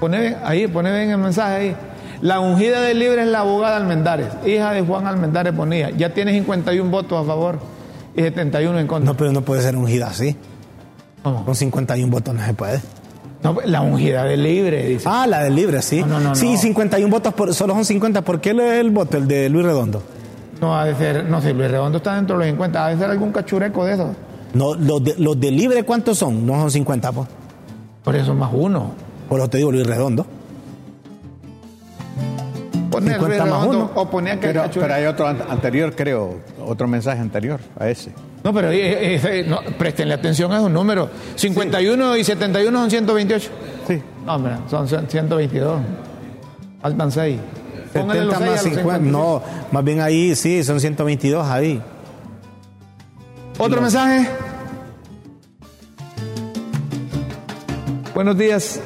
Pone 0.00 0.20
bien, 0.20 0.36
ahí, 0.44 0.66
pone 0.66 0.92
bien 0.92 1.10
el 1.10 1.18
mensaje 1.18 1.54
ahí. 1.54 1.76
La 2.20 2.40
ungida 2.40 2.80
de 2.80 2.94
libre 2.94 3.22
es 3.22 3.28
la 3.28 3.40
abogada 3.40 3.76
Almendares, 3.76 4.28
hija 4.46 4.72
de 4.72 4.82
Juan 4.82 5.06
Almendares 5.06 5.54
Bonilla. 5.54 5.90
Ya 5.90 6.14
tiene 6.14 6.32
51 6.32 6.90
votos 6.90 7.22
a 7.22 7.26
favor 7.26 7.58
y 8.16 8.22
71 8.22 8.78
en 8.80 8.86
contra. 8.86 9.12
No, 9.12 9.16
pero 9.16 9.32
no 9.32 9.42
puede 9.42 9.62
ser 9.62 9.76
ungida 9.76 10.06
así. 10.08 10.36
¿Cómo? 11.22 11.44
Con 11.44 11.54
51 11.54 12.10
votos 12.10 12.34
no 12.34 12.44
se 12.44 12.54
puede. 12.54 12.80
No, 13.42 13.56
la 13.66 13.82
ungida 13.82 14.24
de 14.24 14.38
libre, 14.38 14.86
dice. 14.86 15.06
Ah, 15.06 15.26
la 15.26 15.42
del 15.42 15.54
libre, 15.54 15.82
sí. 15.82 16.00
No, 16.00 16.06
no, 16.18 16.20
no, 16.30 16.34
sí, 16.34 16.52
no. 16.52 16.58
51 16.58 17.10
votos, 17.10 17.34
por, 17.34 17.52
solo 17.54 17.74
son 17.74 17.84
50. 17.84 18.22
¿Por 18.22 18.40
qué 18.40 18.50
el, 18.50 18.60
el 18.60 18.90
voto, 18.90 19.18
el 19.18 19.28
de 19.28 19.48
Luis 19.50 19.66
Redondo? 19.66 20.02
No 20.60 20.76
ha 20.78 20.84
de 20.86 20.94
ser, 20.94 21.24
no 21.24 21.40
sé, 21.42 21.52
Luis 21.52 21.70
Redondo 21.70 21.98
está 21.98 22.14
dentro 22.16 22.36
de 22.38 22.44
los 22.44 22.50
50, 22.52 22.86
ha 22.86 22.88
de 22.90 22.96
ser 22.98 23.10
algún 23.10 23.32
cachureco 23.32 23.84
de 23.84 23.94
esos. 23.94 24.08
No, 24.54 24.74
los 24.74 25.02
de, 25.02 25.14
los 25.18 25.38
de 25.38 25.50
libre, 25.50 25.82
¿cuántos 25.82 26.18
son? 26.18 26.46
No 26.46 26.54
son 26.60 26.70
50, 26.70 27.12
pues. 27.12 27.28
Por 28.04 28.14
eso 28.16 28.34
más 28.34 28.50
uno. 28.52 28.92
Por 29.28 29.40
eso 29.40 29.48
te 29.50 29.58
digo 29.58 29.72
Luis 29.72 29.86
Redondo. 29.86 30.24
Poner 32.90 33.14
50 33.14 33.26
Luis 33.26 33.38
más 33.38 33.48
Redondo 33.62 33.78
uno. 33.78 33.90
o 33.94 34.08
ponía 34.10 34.34
que 34.38 34.46
Pero, 34.48 34.60
cachureco. 34.62 34.80
pero 34.86 34.94
hay 34.94 35.06
otro 35.06 35.26
an- 35.26 35.42
anterior, 35.48 35.94
creo, 35.96 36.36
otro 36.64 36.86
mensaje 36.86 37.20
anterior 37.20 37.58
a 37.78 37.88
ese. 37.88 38.12
No, 38.44 38.52
pero 38.52 38.70
eh, 38.70 39.16
eh, 39.16 39.44
no, 39.48 39.58
préstenle 39.78 40.14
atención 40.14 40.52
a 40.52 40.58
esos 40.58 40.70
números. 40.70 41.08
51 41.34 42.16
y 42.16 42.24
71 42.24 42.78
son 42.78 42.90
128. 42.90 43.50
Sí. 43.88 44.02
No, 44.24 44.34
hombre, 44.36 44.52
son 44.70 44.86
122. 44.86 45.80
Faltan 46.80 47.10
6. 47.10 47.38
70 47.94 48.40
más 48.40 48.62
50. 48.62 48.98
No, 49.10 49.42
más 49.70 49.84
bien 49.84 50.00
ahí 50.00 50.34
sí, 50.34 50.62
son 50.64 50.80
122 50.80 51.46
ahí. 51.46 51.80
¿Otro 53.56 53.80
mensaje? 53.80 54.28
Buenos 58.14 58.36
días. 58.36 58.80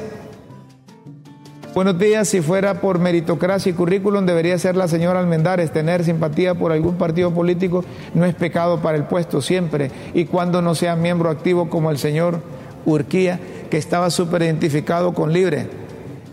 Buenos 1.74 1.98
días. 1.98 2.28
Si 2.28 2.42
fuera 2.42 2.80
por 2.80 2.98
meritocracia 2.98 3.70
y 3.70 3.72
currículum, 3.72 4.26
debería 4.26 4.58
ser 4.58 4.76
la 4.76 4.88
señora 4.88 5.20
Almendares. 5.20 5.72
Tener 5.72 6.04
simpatía 6.04 6.54
por 6.54 6.72
algún 6.72 6.96
partido 6.96 7.32
político 7.32 7.84
no 8.14 8.26
es 8.26 8.34
pecado 8.34 8.80
para 8.80 8.98
el 8.98 9.04
puesto 9.04 9.40
siempre. 9.40 9.90
Y 10.12 10.26
cuando 10.26 10.60
no 10.60 10.74
sea 10.74 10.96
miembro 10.96 11.30
activo 11.30 11.70
como 11.70 11.90
el 11.90 11.98
señor 11.98 12.42
Urquía, 12.84 13.40
que 13.70 13.78
estaba 13.78 14.10
súper 14.10 14.42
identificado 14.42 15.14
con 15.14 15.32
Libre. 15.32 15.87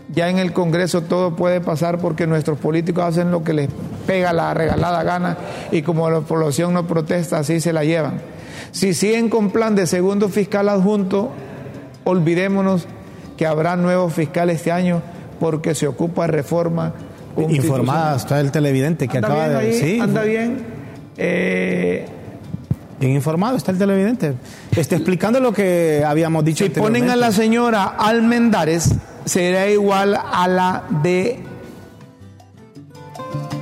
Ya 0.08 0.30
en 0.30 0.38
el 0.38 0.52
Congreso 0.52 1.02
todo 1.02 1.34
puede 1.34 1.60
pasar 1.60 1.98
porque 1.98 2.26
nuestros 2.26 2.58
políticos 2.58 3.04
hacen 3.04 3.30
lo 3.30 3.42
que 3.42 3.52
les 3.52 3.68
pega 4.06 4.32
la 4.32 4.54
regalada 4.54 5.02
gana 5.02 5.36
y 5.72 5.82
como 5.82 6.08
la 6.08 6.20
población 6.20 6.74
no 6.74 6.86
protesta, 6.86 7.38
así 7.38 7.60
se 7.60 7.72
la 7.72 7.84
llevan. 7.84 8.20
Si 8.70 8.94
siguen 8.94 9.28
con 9.28 9.50
plan 9.50 9.74
de 9.74 9.86
segundo 9.86 10.28
fiscal 10.28 10.68
adjunto, 10.68 11.30
olvidémonos 12.04 12.86
que 13.36 13.46
habrá 13.46 13.76
nuevos 13.76 14.12
fiscales 14.12 14.56
este 14.56 14.72
año 14.72 15.02
porque 15.40 15.74
se 15.74 15.86
ocupa 15.86 16.26
reforma. 16.26 16.94
Informada 17.36 18.16
está 18.16 18.40
el 18.40 18.50
televidente 18.50 19.08
que 19.08 19.18
anda 19.18 19.28
acaba 19.28 19.48
bien 19.48 19.58
de... 19.58 19.66
ahí, 19.66 19.80
sí, 19.80 20.00
anda 20.00 20.22
bien. 20.22 20.64
Eh, 21.18 22.06
bien 23.00 23.12
informado 23.12 23.56
está 23.56 23.72
el 23.72 23.78
televidente. 23.78 24.34
Está 24.74 24.96
explicando 24.96 25.40
lo 25.40 25.52
que 25.52 26.02
habíamos 26.06 26.44
dicho 26.44 26.64
si 26.64 26.70
ponen 26.70 27.10
a 27.10 27.16
la 27.16 27.32
señora 27.32 27.84
Almendares, 27.84 28.94
será 29.26 29.68
igual 29.68 30.16
a 30.16 30.48
la 30.48 30.84
de... 31.02 31.44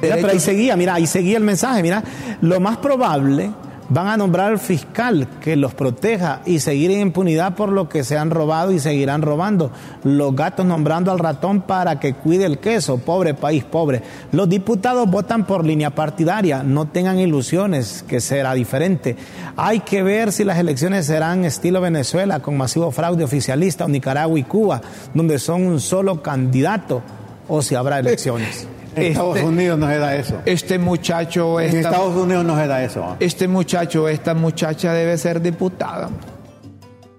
Mira, 0.01 0.17
pero 0.17 0.29
ahí 0.29 0.41
seguía, 0.41 0.77
mira, 0.77 0.95
ahí 0.95 1.07
seguía 1.07 1.39
el 1.39 1.45
mensaje, 1.45 1.83
mira, 1.83 2.05
lo 2.43 2.61
más 2.61 2.77
probable 2.77 3.51
van 3.89 4.09
a 4.09 4.17
nombrar 4.17 4.53
al 4.53 4.59
fiscal 4.59 5.29
que 5.41 5.57
los 5.57 5.75
proteja 5.75 6.41
y 6.47 6.61
seguir 6.61 6.91
en 6.91 7.01
impunidad 7.01 7.55
por 7.55 7.71
lo 7.71 7.89
que 7.89 8.05
se 8.05 8.17
han 8.17 8.31
robado 8.31 8.73
y 8.73 8.79
seguirán 8.79 9.23
robando. 9.23 9.71
Los 10.03 10.35
gatos 10.35 10.67
nombrando 10.67 11.11
al 11.13 11.19
ratón 11.19 11.63
para 11.63 12.01
que 12.01 12.15
cuide 12.15 12.47
el 12.47 12.59
queso. 12.59 12.99
Pobre 12.99 13.35
país, 13.35 13.65
pobre. 13.65 14.03
Los 14.33 14.49
diputados 14.49 15.11
votan 15.11 15.47
por 15.47 15.65
línea 15.65 15.91
partidaria. 15.91 16.63
No 16.63 16.87
tengan 16.87 17.19
ilusiones 17.19 18.05
que 18.07 18.21
será 18.21 18.55
diferente. 18.55 19.17
Hay 19.57 19.81
que 19.81 20.03
ver 20.03 20.33
si 20.33 20.45
las 20.45 20.59
elecciones 20.59 21.07
serán 21.07 21.45
estilo 21.45 21.81
Venezuela, 21.81 22.41
con 22.41 22.57
masivo 22.57 22.91
fraude 22.91 23.25
oficialista, 23.25 23.85
o 23.85 23.89
Nicaragua 23.89 24.39
y 24.39 24.45
Cuba, 24.45 24.81
donde 25.13 25.39
son 25.39 25.67
un 25.67 25.81
solo 25.81 26.23
candidato, 26.23 27.03
o 27.49 27.63
si 27.63 27.75
habrá 27.75 27.99
elecciones. 27.99 28.69
En 28.97 29.03
Estados 29.05 29.37
Este- 29.37 29.49
Unidos 29.49 29.79
no 29.79 29.89
se 29.89 29.99
da 29.99 30.17
eso. 30.17 30.41
Este 30.45 30.79
muchacho, 30.79 31.61
En 31.61 31.67
esta, 31.77 31.91
Estados 31.91 32.15
Unidos 32.17 32.45
no 32.45 32.57
se 32.57 32.67
da 32.67 32.83
eso. 32.85 33.17
este 33.21 33.49
muchacho, 33.49 34.09
esta 34.09 34.35
muchacha 34.35 34.93
debe 34.93 35.17
ser 35.19 35.41
diputada. 35.41 36.11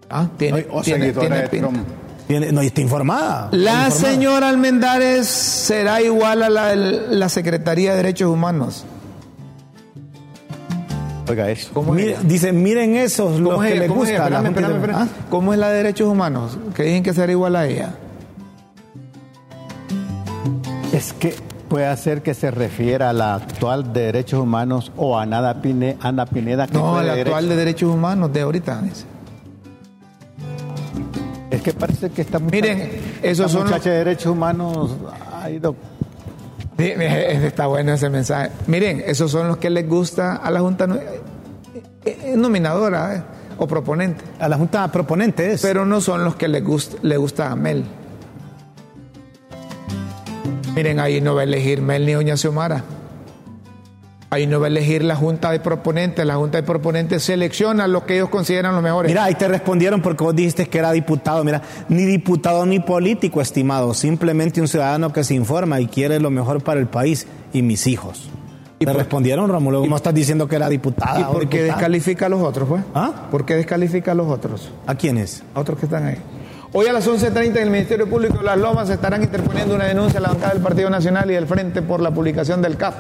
Ah, 0.10 0.28
tiene, 0.38 0.66
O 0.72 0.82
tiene- 0.82 1.12
tiene 1.14 1.38
de 1.42 1.48
pinta. 1.50 1.68
Trump. 1.70 1.88
Tiene- 2.28 2.52
no, 2.52 2.64
y 2.64 2.68
está 2.68 2.82
informada. 2.82 3.50
La 3.52 3.86
informada. 3.88 3.92
señora 3.92 4.50
Almendares 4.50 5.28
será 5.28 6.02
igual 6.02 6.42
a 6.44 6.50
la, 6.50 6.76
la 6.76 7.30
Secretaría 7.30 7.92
de 7.92 7.98
Derechos 7.98 8.30
Humanos. 8.32 8.86
Oiga 11.28 11.50
eso. 11.50 11.70
¿Cómo 11.74 11.94
es 11.96 12.02
Mire- 12.02 12.12
ella? 12.14 12.20
dice, 12.24 12.52
miren 12.54 12.96
esos, 12.96 13.40
los 13.40 13.54
¿Cómo 13.54 13.64
es 13.64 13.74
que 13.74 13.80
les 13.80 13.90
gusta. 13.90 14.14
Espérame, 14.16 14.46
espérame, 14.48 14.76
espérame. 14.76 15.02
¿Ah? 15.02 15.08
¿Cómo 15.30 15.54
es 15.54 15.60
la 15.60 15.70
de 15.70 15.78
Derechos 15.78 16.08
Humanos? 16.08 16.58
Que 16.76 16.84
dicen 16.84 17.04
que 17.04 17.14
será 17.14 17.32
igual 17.32 17.56
a 17.56 17.66
ella. 17.68 17.96
Es 20.94 21.14
que 21.14 21.36
puede 21.68 21.96
ser 21.98 22.22
que 22.22 22.34
se 22.34 22.52
refiera 22.52 23.10
a 23.10 23.14
la 23.14 23.36
actual 23.36 23.92
de 23.94 24.02
derechos 24.02 24.40
humanos 24.40 24.92
o 24.98 25.18
a 25.18 25.26
Nada 25.26 25.62
Ana 26.02 26.26
Pineda. 26.26 26.68
Que 26.68 26.74
No, 26.74 26.98
de 27.00 27.06
la 27.06 27.14
actual 27.14 27.46
derechos- 27.46 27.50
de 27.50 27.56
Derechos 27.56 27.90
Humanos 27.94 28.34
de 28.34 28.42
ahorita. 28.42 28.82
dice. 28.82 29.06
Es 31.52 31.62
que 31.62 31.74
parece 31.74 32.10
que 32.10 32.22
esta 32.22 32.40
muchacha, 32.40 32.56
Miren, 32.62 32.82
esos 33.22 33.46
esta 33.48 33.48
son 33.50 33.64
muchacha 33.68 33.90
de 33.90 33.98
derechos 33.98 34.26
humanos 34.32 34.96
ha 35.42 35.50
ido. 35.50 35.76
Sí, 36.78 36.92
Está 36.98 37.68
bueno 37.68 37.94
ese 37.94 38.10
mensaje. 38.10 38.52
Miren, 38.68 39.04
esos 39.06 39.32
son 39.32 39.48
los 39.48 39.58
que 39.58 39.70
les 39.70 39.88
gusta 39.88 40.36
a 40.38 40.52
la 40.52 40.60
Junta 40.60 40.86
eh, 40.86 41.22
eh, 42.06 42.34
nominadora 42.36 43.16
eh, 43.16 43.22
o 43.58 43.68
proponente, 43.68 44.24
A 44.40 44.50
la 44.50 44.58
Junta 44.58 44.92
proponente 44.92 45.54
es. 45.54 45.62
pero 45.62 45.86
no 45.86 46.02
son 46.02 46.24
los 46.26 46.36
que 46.36 46.48
les 46.50 46.64
gusta, 46.64 46.98
le 47.04 47.16
gusta 47.18 47.52
a 47.52 47.56
Mel. 47.56 47.86
Miren, 50.76 51.00
ahí 51.00 51.22
no 51.22 51.36
va 51.36 51.42
a 51.42 51.44
elegir 51.46 51.82
Mel 51.82 52.06
ni 52.06 52.14
Doña 52.14 52.36
Xiomara. 52.38 52.84
Ahí 54.32 54.48
no 54.48 54.60
va 54.60 54.66
a 54.66 54.70
elegir 54.70 55.04
la 55.04 55.16
Junta 55.16 55.52
de 55.52 55.60
Proponentes. 55.62 56.26
La 56.26 56.36
Junta 56.36 56.58
de 56.58 56.64
Proponentes 56.64 57.24
selecciona 57.24 57.88
lo 57.88 58.06
que 58.06 58.16
ellos 58.16 58.28
consideran 58.30 58.74
los 58.74 58.84
mejores. 58.84 59.10
Mira, 59.10 59.24
ahí 59.24 59.36
te 59.36 59.48
respondieron 59.48 60.02
porque 60.02 60.24
vos 60.24 60.36
dijiste 60.36 60.68
que 60.68 60.78
era 60.80 60.92
diputado. 60.92 61.44
Mira, 61.46 61.62
ni 61.88 62.04
diputado 62.04 62.66
ni 62.66 62.80
político, 62.82 63.40
estimado. 63.40 63.94
Simplemente 63.94 64.60
un 64.60 64.68
ciudadano 64.68 65.14
que 65.14 65.24
se 65.24 65.36
informa 65.36 65.80
y 65.80 65.88
quiere 65.88 66.20
lo 66.20 66.32
mejor 66.32 66.62
para 66.64 66.80
el 66.82 66.88
país 66.88 67.28
y 67.54 67.62
mis 67.62 67.88
hijos. 67.88 68.30
¿Y 68.80 68.84
¿Y 68.84 68.86
te 68.86 68.92
por- 68.92 68.98
respondieron, 68.98 69.50
Rómulo? 69.50 69.80
¿Cómo 69.82 69.96
estás 69.96 70.14
diciendo 70.14 70.50
que 70.50 70.58
era 70.58 70.68
diputada? 70.68 71.18
¿Y 71.22 71.24
por 71.24 71.48
qué 71.48 71.58
diputado? 71.60 71.66
descalifica 71.68 72.26
a 72.26 72.30
los 72.30 72.42
otros, 72.42 72.68
pues? 72.68 72.84
¿Ah? 72.94 73.28
¿Por 73.32 73.46
qué 73.46 73.56
descalifica 73.56 74.12
a 74.12 74.16
los 74.16 74.28
otros? 74.28 74.70
¿A 74.86 74.96
quiénes? 74.96 75.44
a 75.54 75.62
otros 75.62 75.80
que 75.80 75.86
están 75.86 76.06
ahí. 76.08 76.18
Hoy 76.78 76.88
a 76.88 76.92
las 76.92 77.08
11.30 77.08 77.52
en 77.52 77.58
el 77.58 77.70
Ministerio 77.70 78.06
Público 78.06 78.40
de 78.40 78.44
Las 78.44 78.58
Lomas 78.58 78.90
estarán 78.90 79.24
interponiendo 79.24 79.76
una 79.76 79.86
denuncia 79.86 80.20
a 80.20 80.24
la 80.24 80.28
bancada 80.28 80.52
del 80.56 80.62
Partido 80.62 80.90
Nacional 80.90 81.32
y 81.32 81.34
del 81.34 81.48
Frente 81.48 81.82
por 81.82 82.02
la 82.02 82.12
publicación 82.12 82.62
del 82.62 82.76
CAF 82.76 82.96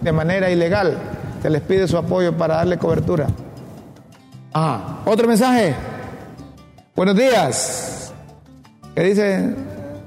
de 0.00 0.10
manera 0.10 0.50
ilegal. 0.50 0.98
Se 1.40 1.48
les 1.48 1.62
pide 1.62 1.86
su 1.86 1.96
apoyo 1.96 2.36
para 2.36 2.56
darle 2.56 2.76
cobertura. 2.76 3.28
Ah, 4.52 5.02
otro 5.04 5.28
mensaje. 5.28 5.76
Buenos 6.96 7.14
días. 7.14 8.12
¿Qué 8.96 9.02
dice? 9.04 9.54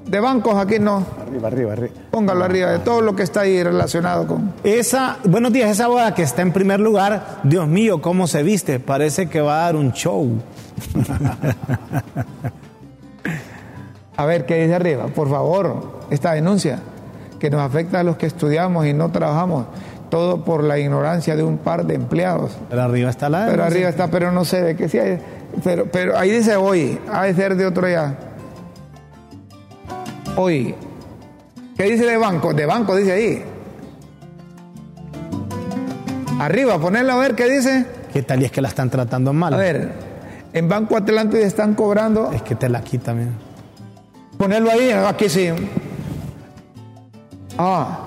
De 0.05 0.19
bancos 0.19 0.57
aquí 0.57 0.77
no. 0.77 1.05
Arriba, 1.25 1.47
arriba, 1.47 1.71
arriba. 1.71 1.93
Póngalo 2.11 2.43
arriba 2.43 2.71
de 2.71 2.79
todo 2.79 2.99
lo 2.99 3.15
que 3.15 3.23
está 3.23 3.39
ahí 3.39 3.63
relacionado 3.63 4.27
con... 4.27 4.51
Esa, 4.65 5.19
buenos 5.23 5.53
días, 5.53 5.71
esa 5.71 5.87
boda 5.87 6.13
que 6.13 6.23
está 6.23 6.41
en 6.41 6.51
primer 6.51 6.81
lugar, 6.81 7.39
Dios 7.43 7.69
mío, 7.69 8.01
cómo 8.01 8.27
se 8.27 8.43
viste, 8.43 8.81
parece 8.81 9.29
que 9.29 9.39
va 9.39 9.61
a 9.61 9.63
dar 9.63 9.77
un 9.77 9.93
show. 9.93 10.29
A 14.15 14.25
ver, 14.25 14.45
¿qué 14.45 14.61
dice 14.61 14.75
arriba? 14.75 15.07
Por 15.07 15.29
favor, 15.29 16.01
esta 16.09 16.33
denuncia 16.33 16.79
que 17.39 17.49
nos 17.49 17.61
afecta 17.61 17.99
a 17.99 18.03
los 18.03 18.15
que 18.17 18.25
estudiamos 18.25 18.85
y 18.85 18.93
no 18.93 19.11
trabajamos, 19.11 19.65
todo 20.09 20.45
por 20.45 20.63
la 20.63 20.77
ignorancia 20.77 21.35
de 21.35 21.43
un 21.43 21.57
par 21.57 21.85
de 21.85 21.95
empleados. 21.95 22.55
Pero 22.69 22.83
arriba 22.83 23.09
está 23.09 23.29
la. 23.29 23.47
Pero 23.47 23.63
arriba 23.63 23.89
está, 23.89 24.07
pero 24.09 24.31
no 24.31 24.45
sé 24.45 24.61
de 24.61 24.75
qué 24.75 24.87
sí 24.87 24.99
hay. 24.99 25.19
Pero, 25.63 25.87
pero 25.91 26.17
ahí 26.17 26.31
dice 26.31 26.55
hoy, 26.55 26.99
ha 27.11 27.23
de 27.23 27.33
ser 27.33 27.55
de 27.55 27.65
otro 27.65 27.89
ya. 27.89 28.15
Hoy. 30.37 30.75
¿Qué 31.75 31.83
dice 31.83 32.05
de 32.05 32.17
banco? 32.17 32.53
De 32.53 32.65
banco 32.65 32.95
dice 32.95 33.11
ahí. 33.11 33.43
Arriba, 36.39 36.79
ponerlo 36.79 37.13
a 37.13 37.17
ver 37.17 37.35
qué 37.35 37.49
dice. 37.49 37.85
¿Qué 38.11 38.21
tal 38.21 38.41
y 38.41 38.45
es 38.45 38.51
que 38.51 38.61
la 38.61 38.67
están 38.67 38.89
tratando 38.89 39.33
mal? 39.33 39.53
A 39.53 39.57
ver, 39.57 39.91
en 40.53 40.69
Banco 40.69 40.95
Atlántida 40.95 41.41
están 41.41 41.73
cobrando. 41.73 42.31
Es 42.31 42.43
que 42.43 42.55
te 42.55 42.69
la 42.69 42.81
quita, 42.81 43.13
mira. 43.13 43.31
Ponerlo 44.37 44.71
ahí, 44.71 44.91
aquí 44.91 45.29
sí. 45.29 45.49
Ah, 47.57 47.99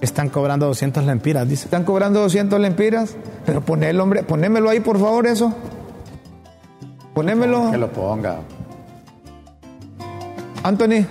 Están 0.00 0.28
cobrando 0.28 0.66
200 0.66 1.04
lempiras, 1.04 1.48
dice. 1.48 1.64
están 1.66 1.84
cobrando 1.84 2.20
200 2.20 2.58
lempiras. 2.60 3.16
Pero 3.46 3.60
ponerlo, 3.60 4.02
hombre, 4.02 4.22
ponémelo 4.22 4.68
ahí, 4.70 4.80
por 4.80 4.98
favor, 4.98 5.26
eso. 5.26 5.52
Ponémelo. 7.14 7.70
Que 7.70 7.76
lo 7.78 7.92
ponga. 7.92 8.38
Anthony, 10.64 11.04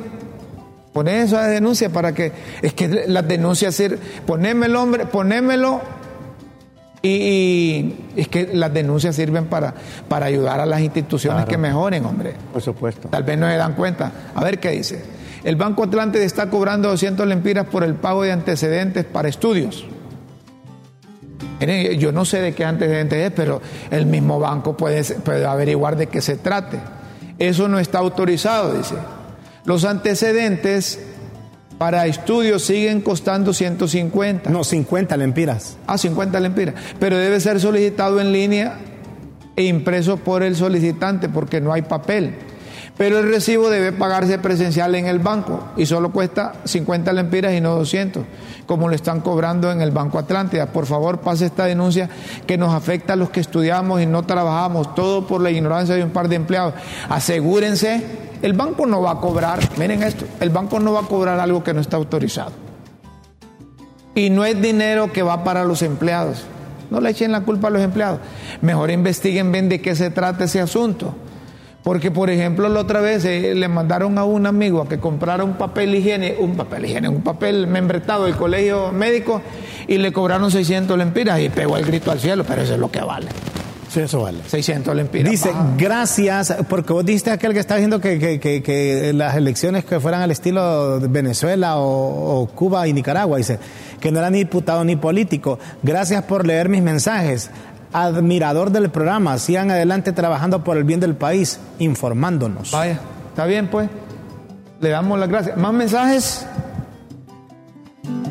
poné 0.93 1.21
eso 1.23 1.37
de 1.37 1.49
denuncia 1.49 1.89
para 1.89 2.13
que. 2.13 2.31
Es 2.61 2.73
que 2.73 2.87
las 3.07 3.27
denuncias 3.27 3.75
sirven. 3.75 3.99
Ponémelo, 4.25 4.81
hombre, 4.81 5.05
ponémelo. 5.05 5.81
Y, 7.03 7.95
es 8.15 8.27
que 8.27 8.49
las 8.53 8.71
denuncias 8.73 9.15
sirven 9.15 9.45
para, 9.45 9.73
para 10.07 10.27
ayudar 10.27 10.59
a 10.59 10.65
las 10.65 10.81
instituciones 10.81 11.45
Claro. 11.45 11.49
que 11.49 11.57
mejoren, 11.57 12.05
hombre. 12.05 12.33
Por 12.53 12.61
supuesto. 12.61 13.07
Tal 13.09 13.23
vez 13.23 13.37
no 13.37 13.47
se 13.47 13.55
dan 13.57 13.73
cuenta. 13.73 14.11
A 14.35 14.43
ver 14.43 14.59
qué 14.59 14.69
dice. 14.71 15.03
El 15.43 15.55
Banco 15.55 15.83
Atlántida 15.83 16.23
está 16.23 16.49
cobrando 16.51 16.89
200 16.89 17.25
lempiras 17.25 17.65
por 17.65 17.83
el 17.83 17.95
pago 17.95 18.21
de 18.21 18.31
antecedentes 18.31 19.05
para 19.05 19.27
estudios. 19.27 19.85
Yo 21.99 22.11
no 22.11 22.25
sé 22.25 22.41
de 22.41 22.53
qué 22.53 22.65
antecedentes 22.65 23.27
es, 23.27 23.31
pero 23.35 23.61
el 23.91 24.05
mismo 24.07 24.39
banco 24.39 24.75
puede, 24.75 25.03
puede 25.03 25.45
averiguar 25.45 25.95
de 25.95 26.07
qué 26.07 26.21
se 26.21 26.37
trate. 26.37 26.79
Eso 27.37 27.67
no 27.67 27.79
está 27.79 27.99
autorizado, 27.99 28.73
dice. 28.73 28.95
Los 29.65 29.85
antecedentes 29.85 30.99
para 31.81 32.05
estudios 32.05 32.61
siguen 32.61 33.01
costando 33.01 33.55
150. 33.55 34.51
No, 34.51 34.63
50 34.63 35.17
lempiras. 35.17 35.79
Ah, 35.87 35.97
50 35.97 36.39
lempiras. 36.39 36.75
Pero 36.99 37.17
debe 37.17 37.39
ser 37.39 37.59
solicitado 37.59 38.21
en 38.21 38.31
línea 38.31 38.77
e 39.55 39.63
impreso 39.63 40.17
por 40.17 40.43
el 40.43 40.55
solicitante 40.55 41.27
porque 41.27 41.59
no 41.59 41.73
hay 41.73 41.81
papel. 41.81 42.35
Pero 42.97 43.19
el 43.19 43.29
recibo 43.29 43.69
debe 43.69 43.91
pagarse 43.91 44.37
presencial 44.37 44.93
en 44.95 45.07
el 45.07 45.19
banco 45.19 45.63
y 45.75 45.85
solo 45.85 46.11
cuesta 46.11 46.53
50 46.65 47.13
lempiras 47.13 47.53
y 47.53 47.61
no 47.61 47.75
200, 47.75 48.23
como 48.67 48.89
lo 48.89 48.95
están 48.95 49.21
cobrando 49.21 49.71
en 49.71 49.81
el 49.81 49.91
Banco 49.91 50.19
Atlántida. 50.19 50.67
Por 50.67 50.85
favor, 50.85 51.19
pase 51.19 51.45
esta 51.45 51.65
denuncia 51.65 52.09
que 52.45 52.57
nos 52.57 52.73
afecta 52.73 53.13
a 53.13 53.15
los 53.15 53.29
que 53.29 53.39
estudiamos 53.39 54.01
y 54.01 54.05
no 54.05 54.23
trabajamos, 54.23 54.93
todo 54.93 55.25
por 55.25 55.41
la 55.41 55.49
ignorancia 55.49 55.95
de 55.95 56.03
un 56.03 56.11
par 56.11 56.27
de 56.27 56.35
empleados. 56.35 56.73
Asegúrense, 57.09 58.03
el 58.41 58.53
banco 58.53 58.85
no 58.85 59.01
va 59.01 59.11
a 59.11 59.19
cobrar, 59.19 59.59
miren 59.77 60.03
esto, 60.03 60.25
el 60.39 60.49
banco 60.49 60.79
no 60.79 60.93
va 60.93 61.01
a 61.01 61.07
cobrar 61.07 61.39
algo 61.39 61.63
que 61.63 61.73
no 61.73 61.81
está 61.81 61.97
autorizado. 61.97 62.51
Y 64.13 64.29
no 64.29 64.43
es 64.45 64.61
dinero 64.61 65.11
que 65.11 65.23
va 65.23 65.43
para 65.43 65.63
los 65.63 65.81
empleados. 65.81 66.43
No 66.89 66.99
le 66.99 67.09
echen 67.09 67.31
la 67.31 67.41
culpa 67.41 67.69
a 67.69 67.71
los 67.71 67.81
empleados. 67.81 68.19
Mejor 68.61 68.91
investiguen 68.91 69.51
bien 69.51 69.69
de 69.69 69.81
qué 69.81 69.95
se 69.95 70.11
trata 70.11 70.43
ese 70.43 70.59
asunto. 70.59 71.15
Porque, 71.83 72.11
por 72.11 72.29
ejemplo, 72.29 72.69
la 72.69 72.79
otra 72.81 73.01
vez 73.01 73.25
eh, 73.25 73.55
le 73.55 73.67
mandaron 73.67 74.17
a 74.19 74.23
un 74.23 74.45
amigo 74.45 74.81
a 74.83 74.87
que 74.87 74.99
comprara 74.99 75.43
un 75.43 75.53
papel 75.53 75.95
higiene, 75.95 76.35
un 76.39 76.55
papel 76.55 76.85
higiene, 76.85 77.09
un 77.09 77.21
papel 77.21 77.65
membretado 77.65 78.25
del 78.25 78.35
colegio 78.35 78.91
médico 78.91 79.41
y 79.87 79.97
le 79.97 80.13
cobraron 80.13 80.51
600 80.51 80.95
lempiras 80.95 81.39
y 81.39 81.49
pegó 81.49 81.77
el 81.77 81.85
grito 81.85 82.11
al 82.11 82.19
cielo, 82.19 82.43
pero 82.47 82.61
eso 82.61 82.73
es 82.75 82.79
lo 82.79 82.91
que 82.91 83.01
vale. 83.01 83.27
Sí, 83.89 83.99
eso 83.99 84.21
vale. 84.21 84.37
600 84.47 84.95
lempiras. 84.95 85.29
Dice, 85.31 85.51
gracias, 85.77 86.55
porque 86.69 86.93
vos 86.93 87.03
dijiste 87.03 87.29
aquel 87.31 87.51
que 87.51 87.59
está 87.59 87.75
diciendo 87.75 87.99
que, 87.99 88.17
que- 88.19 88.39
que- 88.39 88.63
que 88.63 89.11
las 89.13 89.35
elecciones 89.35 89.83
que 89.83 89.99
fueran 89.99 90.21
al 90.21 90.31
estilo 90.31 90.99
de 90.99 91.07
Venezuela 91.09 91.75
o, 91.77 92.41
o 92.41 92.47
Cuba 92.47 92.87
y 92.87 92.93
Nicaragua, 92.93 93.37
dice, 93.37 93.59
que 93.99 94.11
no 94.11 94.19
era 94.19 94.29
ni 94.29 94.37
diputado 94.37 94.85
ni 94.85 94.95
político. 94.95 95.59
Gracias 95.83 96.23
por 96.23 96.45
leer 96.47 96.69
mis 96.69 96.81
mensajes. 96.81 97.49
Admirador 97.93 98.71
del 98.71 98.89
programa, 98.89 99.37
sigan 99.37 99.69
adelante 99.69 100.13
trabajando 100.13 100.63
por 100.63 100.77
el 100.77 100.83
bien 100.83 100.99
del 100.99 101.15
país, 101.15 101.59
informándonos. 101.79 102.71
Vaya, 102.71 102.99
está 103.29 103.45
bien 103.45 103.67
pues. 103.67 103.89
Le 104.79 104.89
damos 104.89 105.19
las 105.19 105.29
gracias. 105.29 105.57
¿Más 105.57 105.73
mensajes? 105.73 106.45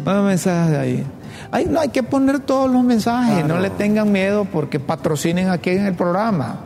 Más 0.04 0.22
mensajes 0.22 0.70
de 0.72 0.78
ahí. 0.78 1.06
Ay, 1.52 1.66
no 1.66 1.80
hay 1.80 1.88
que 1.88 2.02
poner 2.02 2.40
todos 2.40 2.70
los 2.70 2.82
mensajes, 2.84 3.44
no 3.44 3.58
le 3.58 3.70
tengan 3.70 4.10
miedo 4.10 4.44
porque 4.44 4.80
patrocinen 4.80 5.50
aquí 5.50 5.70
en 5.70 5.86
el 5.86 5.94
programa. 5.94 6.60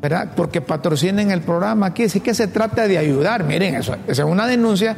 ¿Verdad? 0.00 0.32
Porque 0.36 0.60
patrocinen 0.60 1.30
el 1.30 1.40
programa 1.40 1.86
aquí. 1.86 2.10
Sí 2.10 2.20
que 2.20 2.34
se 2.34 2.46
trata 2.46 2.86
de 2.86 2.98
ayudar. 2.98 3.42
Miren, 3.44 3.74
eso, 3.76 3.96
esa 4.06 4.22
es 4.22 4.28
una 4.28 4.46
denuncia 4.46 4.96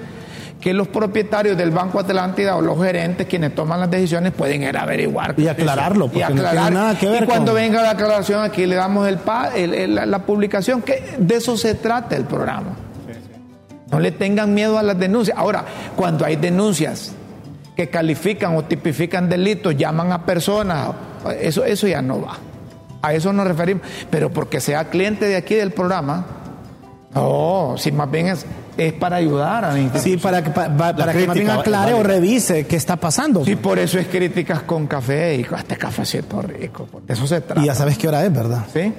que 0.61 0.73
los 0.75 0.89
propietarios 0.89 1.57
del 1.57 1.71
Banco 1.71 2.01
Atlántida 2.01 2.57
o 2.57 2.61
los 2.63 2.83
gerentes, 2.83 3.27
quienes 3.27 3.55
toman 3.55 3.79
las 3.81 3.91
decisiones, 3.91 4.33
pueden 4.33 4.63
ir 4.63 4.77
a 4.77 4.83
averiguar. 4.83 5.35
Y 5.37 5.47
aclararlo, 5.49 6.07
Y 6.07 6.09
porque 6.09 6.21
no 6.21 6.41
aclarar. 6.41 6.55
tiene 6.69 6.71
nada 6.71 6.99
que 6.99 7.07
ver 7.09 7.23
Y 7.25 7.27
cuando 7.27 7.53
con- 7.53 7.61
venga 7.61 7.83
la 7.83 7.91
aclaración, 7.91 8.43
aquí 8.43 8.67
le 8.67 8.75
damos 8.75 9.07
el, 9.07 9.19
pa- 9.19 9.51
el- 9.55 9.75
el- 9.75 9.95
la, 9.95 10.07
la 10.07 10.19
publicación, 10.21 10.83
que 10.83 11.15
de 11.19 11.37
eso 11.37 11.57
se 11.57 11.75
trata 11.75 12.17
el 12.17 12.25
programa. 12.25 12.77
No 13.93 14.01
le 14.01 14.11
tengan 14.11 14.53
miedo 14.55 14.79
a 14.79 14.83
las 14.83 14.99
denuncias. 14.99 15.39
Ahora, 15.39 15.65
cuando 15.95 16.25
hay 16.25 16.35
denuncias 16.37 17.13
que 17.77 17.89
califican 17.89 18.57
o 18.57 18.65
tipifican 18.65 19.29
delitos, 19.29 19.77
llaman 19.77 20.11
a 20.11 20.25
personas, 20.27 20.89
eso, 21.41 21.65
eso 21.65 21.87
ya 21.87 22.03
no 22.03 22.21
va. 22.21 22.39
A 23.03 23.13
eso 23.15 23.33
nos 23.33 23.47
referimos. 23.47 23.83
Pero 24.11 24.31
porque 24.31 24.61
sea 24.61 24.87
cliente 24.89 25.27
de 25.29 25.37
aquí 25.37 25.55
del 25.55 25.71
programa, 25.71 26.27
no, 27.15 27.75
si 27.79 27.93
más 27.93 28.11
bien 28.11 28.27
es, 28.29 28.45
es 28.77 28.93
para 28.93 29.17
ayudar 29.17 29.65
a 29.65 29.73
la 29.73 29.79
institución. 29.81 30.19
Sí, 30.19 30.23
para 30.23 30.43
que, 30.43 30.51
pa- 30.51 30.69
pa- 30.77 30.95
para 30.97 31.13
que 31.13 31.27
más 31.27 31.37
bien 31.37 31.51
aclare 31.51 31.95
o 31.95 32.03
revise 32.03 32.67
qué 32.67 32.77
está 32.77 32.97
pasando. 32.97 33.45
Sí, 33.45 33.57
por 33.57 33.79
eso 33.79 33.99
es 33.99 34.07
críticas 34.09 34.63
con 34.63 34.87
café 34.87 35.35
y 35.37 35.45
con 35.45 35.59
este 35.59 35.77
cafecito 35.77 36.43
rico. 36.43 36.89
De 37.07 37.15
eso 37.15 37.27
se 37.27 37.41
trata. 37.41 37.61
Y 37.63 37.67
ya 37.67 37.75
sabes 37.75 37.97
qué 37.99 38.09
hora 38.09 38.25
es, 38.25 38.33
¿verdad? 38.33 38.65
¿Sí? 38.73 38.93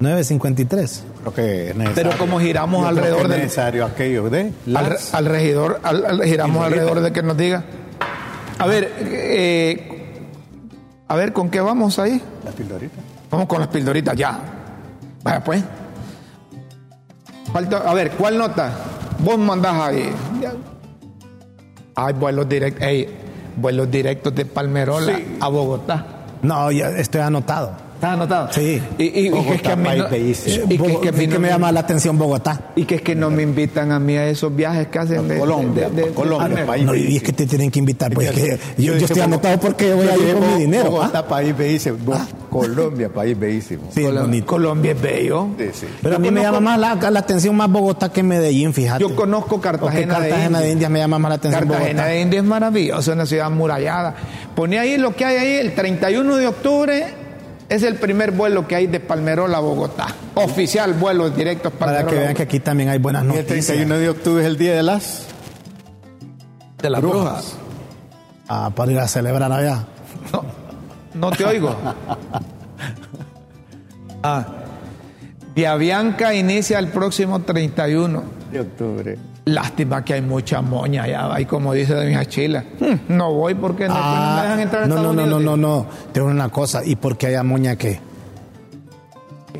9.53. 0.00 1.00
Creo 1.20 1.34
que 1.34 1.70
es 1.70 1.76
necesario. 1.76 2.10
Pero 2.10 2.18
como 2.18 2.40
giramos 2.40 2.82
Yo 2.82 2.88
alrededor 2.88 3.22
es 3.22 3.28
del- 3.28 3.40
necesario 3.42 3.84
aquello 3.86 4.28
de 4.30 4.40
al, 4.40 4.52
las- 4.72 5.14
al 5.14 5.26
regidor, 5.26 5.80
al, 5.84 6.04
al- 6.04 6.22
giramos 6.24 6.64
alrededor 6.64 7.00
de 7.00 7.12
que 7.12 7.22
nos 7.22 7.36
diga. 7.36 7.62
A 8.58 8.66
ver, 8.66 8.92
eh, 8.98 10.08
a 11.08 11.14
ver, 11.16 11.32
¿con 11.32 11.50
qué 11.50 11.60
vamos 11.60 11.98
ahí? 11.98 12.20
la 12.44 12.50
pildorita. 12.50 12.96
Vamos 13.30 13.46
con 13.46 13.60
las 13.60 13.68
pildoritas, 13.68 14.16
ya. 14.16 14.38
Vaya 15.22 15.42
pues. 15.44 15.62
Falta, 17.52 17.78
a 17.78 17.94
ver, 17.94 18.12
¿cuál 18.12 18.38
nota? 18.38 18.72
Vos 19.18 19.38
mandás 19.38 19.74
ahí. 19.74 20.10
Hay 21.94 22.14
vuelos 22.14 22.48
directos, 22.48 22.88
vuelos 23.56 23.90
directos 23.90 24.34
de 24.34 24.46
Palmerola 24.46 25.20
a 25.40 25.48
Bogotá. 25.48 26.06
No, 26.42 26.70
ya 26.72 26.88
estoy 26.90 27.20
anotado. 27.20 27.72
¿Estás 28.02 28.14
anotado? 28.14 28.48
Sí. 28.52 28.82
Y, 28.98 29.04
y- 29.04 29.28
y 29.28 29.30
que 29.30 29.54
es 29.54 29.62
que 29.62 29.70
a 29.70 29.76
mí 29.76 29.84
Bogotá, 29.84 30.02
no- 30.02 30.08
país 30.08 30.22
bellísimo. 30.44 30.66
y 30.68 30.76
que 30.76 30.92
es 30.92 30.98
que 30.98 31.08
a 31.08 31.12
mí 31.12 31.18
¿Qué 31.20 31.26
no 31.28 31.32
me 31.34 31.38
me- 31.38 31.48
llama 31.50 31.70
la 31.70 31.78
atención 31.80 32.18
Bogotá? 32.18 32.60
y 32.74 32.84
que 32.84 32.96
es 32.96 33.02
que 33.02 33.14
no 33.14 33.30
me 33.30 33.44
invitan 33.44 33.92
a 33.92 34.00
mí 34.00 34.16
a 34.16 34.26
esos 34.26 34.56
viajes 34.56 34.88
que 34.88 34.98
hacen 34.98 35.28
de, 35.28 35.38
Colombia, 35.38 35.88
de- 35.88 35.94
de- 35.94 36.08
de- 36.08 36.12
Colombia, 36.12 36.48
Palmero. 36.48 36.66
país 36.66 36.84
No, 36.84 36.94
y 36.96 37.16
es 37.18 37.22
que 37.22 37.32
te 37.32 37.46
tienen 37.46 37.70
que 37.70 37.78
invitar, 37.78 38.12
pues 38.12 38.28
que 38.32 38.58
yo, 38.76 38.94
estoy 38.96 39.20
anotado 39.20 39.56
porque 39.60 39.90
yo 39.90 39.98
voy 39.98 40.08
a 40.08 40.16
ir 40.16 40.34
con 40.34 40.52
mi 40.54 40.60
dinero. 40.62 40.90
Bogotá, 40.90 41.20
¿ah? 41.20 41.28
país 41.28 41.56
bellísimo. 41.56 41.96
Bo- 42.04 42.18
Colombia, 42.50 43.08
país 43.08 43.38
bellísimo. 43.38 43.84
Sí, 43.94 44.02
Colo- 44.02 44.22
bonito. 44.22 44.46
Colombia 44.46 44.90
es 44.90 45.00
bello. 45.00 45.46
Sí, 45.56 45.66
sí. 45.72 45.86
Pero 46.02 46.16
a 46.16 46.18
mí 46.18 46.28
me 46.32 46.42
llama 46.42 46.58
más 46.58 46.80
la, 46.80 46.96
la 47.08 47.20
atención 47.20 47.54
más 47.54 47.70
Bogotá 47.70 48.08
que 48.12 48.24
Medellín, 48.24 48.74
fíjate. 48.74 49.00
Yo 49.00 49.14
conozco 49.14 49.60
Cartagena, 49.60 50.14
Cartagena 50.18 50.58
de 50.60 50.72
Indias 50.72 50.90
me 50.90 50.98
llama 50.98 51.20
más 51.20 51.28
la 51.28 51.36
atención 51.36 51.68
Cartagena 51.68 51.88
Bogotá. 52.02 52.06
de 52.08 52.20
Indias 52.20 52.42
es 52.42 52.48
maravilloso, 52.48 53.12
una 53.12 53.26
ciudad 53.26 53.46
amurallada. 53.46 54.16
Pone 54.56 54.80
ahí 54.80 54.98
lo 54.98 55.14
que 55.14 55.24
hay 55.24 55.36
ahí, 55.36 55.52
el 55.64 55.72
31 55.76 56.34
de 56.34 56.48
octubre 56.48 57.21
es 57.74 57.82
el 57.82 57.96
primer 57.96 58.30
vuelo 58.32 58.66
que 58.68 58.74
hay 58.76 58.86
de 58.86 59.00
Palmerola 59.00 59.58
a 59.58 59.60
Bogotá. 59.60 60.06
Oficial 60.34 60.94
vuelo 60.94 61.30
directo 61.30 61.70
Para 61.70 61.92
que 61.92 61.96
Palmerola. 62.04 62.20
vean 62.22 62.34
que 62.34 62.42
aquí 62.42 62.60
también 62.60 62.88
hay 62.88 62.98
buenas 62.98 63.22
Y 63.24 63.28
el 63.28 63.34
noticias. 63.36 63.66
31 63.66 63.98
de 63.98 64.08
octubre 64.10 64.42
es 64.42 64.46
el 64.48 64.56
día 64.58 64.74
de 64.74 64.82
las 64.82 65.26
de 66.80 66.90
las 66.90 67.00
brujas. 67.00 67.22
brujas. 67.22 67.54
Ah, 68.48 68.70
para 68.74 68.92
ir 68.92 68.98
a 68.98 69.08
celebrar 69.08 69.50
allá. 69.52 69.84
No, 70.32 70.44
no 71.14 71.30
te 71.30 71.44
oigo. 71.44 71.74
Ah. 74.22 74.46
Via 75.54 75.74
Bianca 75.76 76.32
inicia 76.34 76.78
el 76.78 76.88
próximo 76.88 77.40
31. 77.42 78.22
de 78.50 78.60
octubre. 78.60 79.18
Lástima 79.44 80.04
que 80.04 80.14
hay 80.14 80.22
mucha 80.22 80.60
moña 80.62 81.02
allá, 81.02 81.34
ahí 81.34 81.46
como 81.46 81.72
dice 81.72 81.94
de 81.94 82.16
mi 82.16 82.26
chila. 82.26 82.64
Hmm, 82.78 83.16
No 83.16 83.32
voy 83.32 83.54
porque 83.54 83.88
no, 83.88 83.94
no 83.94 84.36
me 84.36 84.42
dejan 84.42 84.60
entrar 84.60 84.82
a 84.82 84.84
Ah, 84.84 84.88
no, 84.88 84.94
Estados 84.96 85.16
no, 85.16 85.22
no, 85.22 85.26
no, 85.30 85.36
Unidos. 85.38 85.58
no, 85.58 85.78
no. 85.80 85.86
Te 86.12 86.20
digo 86.20 86.30
una 86.30 86.48
cosa, 86.48 86.84
¿y 86.84 86.94
por 86.94 87.16
qué 87.16 87.26
hay 87.28 87.42
moña 87.42 87.74
qué? 87.74 87.98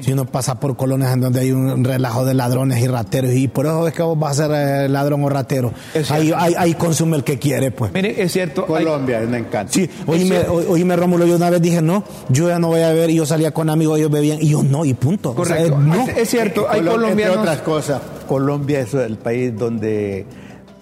Si 0.02 0.12
uno 0.12 0.24
pasa 0.24 0.58
por 0.58 0.76
colonias 0.76 1.12
en 1.14 1.20
donde 1.20 1.38
hay 1.40 1.52
un 1.52 1.84
relajo 1.84 2.24
de 2.24 2.34
ladrones 2.34 2.82
y 2.82 2.88
rateros, 2.88 3.32
y 3.34 3.46
por 3.46 3.66
eso 3.66 3.86
es 3.86 3.94
que 3.94 4.02
vos 4.02 4.18
vas 4.18 4.40
a 4.40 4.46
ser 4.48 4.50
eh, 4.84 4.88
ladrón 4.88 5.22
o 5.22 5.28
ratero. 5.28 5.72
Ahí, 6.10 6.32
ahí, 6.36 6.54
ahí 6.58 6.74
consume 6.74 7.16
el 7.16 7.22
que 7.22 7.38
quiere, 7.38 7.70
pues. 7.70 7.92
Mire, 7.94 8.20
es 8.20 8.32
cierto. 8.32 8.66
hay- 8.68 8.84
Colombia, 8.84 9.20
me 9.20 9.38
encanta. 9.38 9.72
Sí, 9.72 9.88
oíme, 10.06 10.40
oíme, 10.48 10.96
Rómulo, 10.96 11.24
yo 11.24 11.36
una 11.36 11.50
vez 11.50 11.62
dije, 11.62 11.80
no, 11.80 12.02
yo 12.30 12.48
ya 12.48 12.58
no 12.58 12.66
voy 12.66 12.80
a 12.80 12.88
beber, 12.88 13.10
y 13.10 13.14
yo 13.14 13.26
salía 13.26 13.52
con 13.52 13.70
amigos, 13.70 13.96
ellos 13.98 14.10
bebían, 14.10 14.38
y 14.42 14.48
yo 14.48 14.64
no, 14.64 14.84
y 14.84 14.92
punto. 14.94 15.34
O 15.36 15.44
sea, 15.44 15.56
Correcto. 15.56 15.78
no. 15.78 15.94
Es, 15.94 16.16
es 16.18 16.28
cierto, 16.30 16.66
hay 16.68 16.80
Colombia, 16.80 16.92
colombianos. 17.02 17.36
Entre 17.36 17.50
otras 17.52 17.58
cosas, 17.62 18.02
Colombia 18.26 18.80
es 18.80 18.94
el 18.94 19.18
país 19.18 19.56
donde 19.56 20.26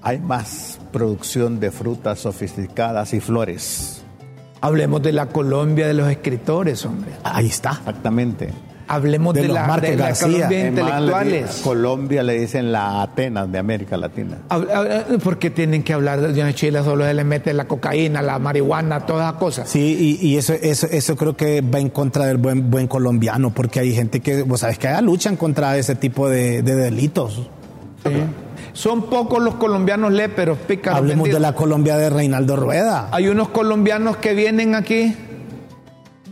hay 0.00 0.18
más 0.18 0.78
producción 0.92 1.60
de 1.60 1.70
frutas 1.70 2.20
sofisticadas 2.20 3.12
y 3.12 3.20
flores. 3.20 4.02
Hablemos 4.62 5.02
de 5.02 5.12
la 5.12 5.26
Colombia 5.26 5.86
de 5.86 5.92
los 5.94 6.10
escritores, 6.10 6.86
hombre. 6.86 7.10
Ahí 7.22 7.46
está. 7.48 7.70
Exactamente. 7.72 8.48
Hablemos 8.93 9.34
De 9.34 9.43
de, 9.43 9.47
los 9.49 9.55
la, 9.55 9.76
de 9.78 9.97
la 9.97 10.07
García. 10.07 10.26
Colombia 10.26 10.49
de 10.49 10.68
intelectuales. 10.68 11.61
Colombia 11.62 12.22
le 12.24 12.41
dicen 12.41 12.72
la 12.72 13.03
Atenas 13.03 13.51
de 13.53 13.59
América 13.59 13.97
Latina. 13.97 14.38
Habla- 14.49 14.76
habla- 14.76 15.05
¿Por 15.22 15.38
qué 15.38 15.49
tienen 15.51 15.82
que 15.84 15.93
hablar 15.93 16.20
de 16.20 16.41
una 16.43 16.53
Chile? 16.55 16.82
Solo 16.82 17.05
se 17.05 17.14
le 17.14 17.22
mete 17.22 17.55
la 17.55 17.66
cocaína, 17.66 18.20
la 18.20 18.38
marihuana, 18.41 19.07
todas 19.07 19.28
esas 19.28 19.38
cosas. 19.38 19.68
Sí, 19.68 20.18
y, 20.20 20.26
y 20.26 20.36
eso, 20.38 20.55
eso, 20.55 20.88
eso 20.91 21.16
creo 21.16 21.36
que 21.36 21.61
va 21.61 21.78
en 21.78 21.91
contra 21.91 22.24
del 22.26 22.38
buen, 22.38 22.68
buen 22.70 22.88
colombiano, 22.88 23.51
porque 23.55 23.78
hay 23.80 23.95
gente 23.95 24.18
que, 24.20 24.43
vos 24.43 24.61
sabes 24.61 24.76
que 24.78 24.88
allá 24.88 25.01
luchan 25.03 25.36
contra 25.36 25.76
ese 25.76 25.95
tipo 25.95 26.28
de, 26.28 26.62
de 26.62 26.74
delitos. 26.74 27.49
Sí. 28.05 28.11
Son 28.72 29.03
pocos 29.11 29.43
los 29.43 29.55
colombianos 29.57 30.12
léperos, 30.12 30.59
pícaros. 30.59 30.99
Hablemos 30.99 31.24
de 31.28 31.32
vendidos. 31.34 31.43
la 31.43 31.55
Colombia 31.55 31.97
de 31.97 32.11
Reinaldo 32.11 32.57
Rueda. 32.57 33.09
Hay 33.12 33.28
unos 33.28 33.51
colombianos 33.51 34.16
que 34.16 34.34
vienen 34.34 34.74
aquí 34.74 35.14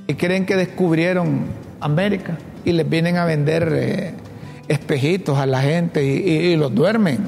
y 0.07 0.15
creen 0.15 0.47
que 0.47 0.57
descubrieron 0.57 1.47
América 1.81 2.37
y 2.65 2.73
les 2.73 2.89
vienen 2.89 3.17
a 3.17 3.25
vender 3.25 3.71
eh, 3.75 4.15
espejitos 4.69 5.39
a 5.39 5.47
la 5.47 5.61
gente 5.63 6.05
y, 6.05 6.09
y- 6.29 6.53
y 6.53 6.57
los 6.57 6.75
duermen. 6.75 7.19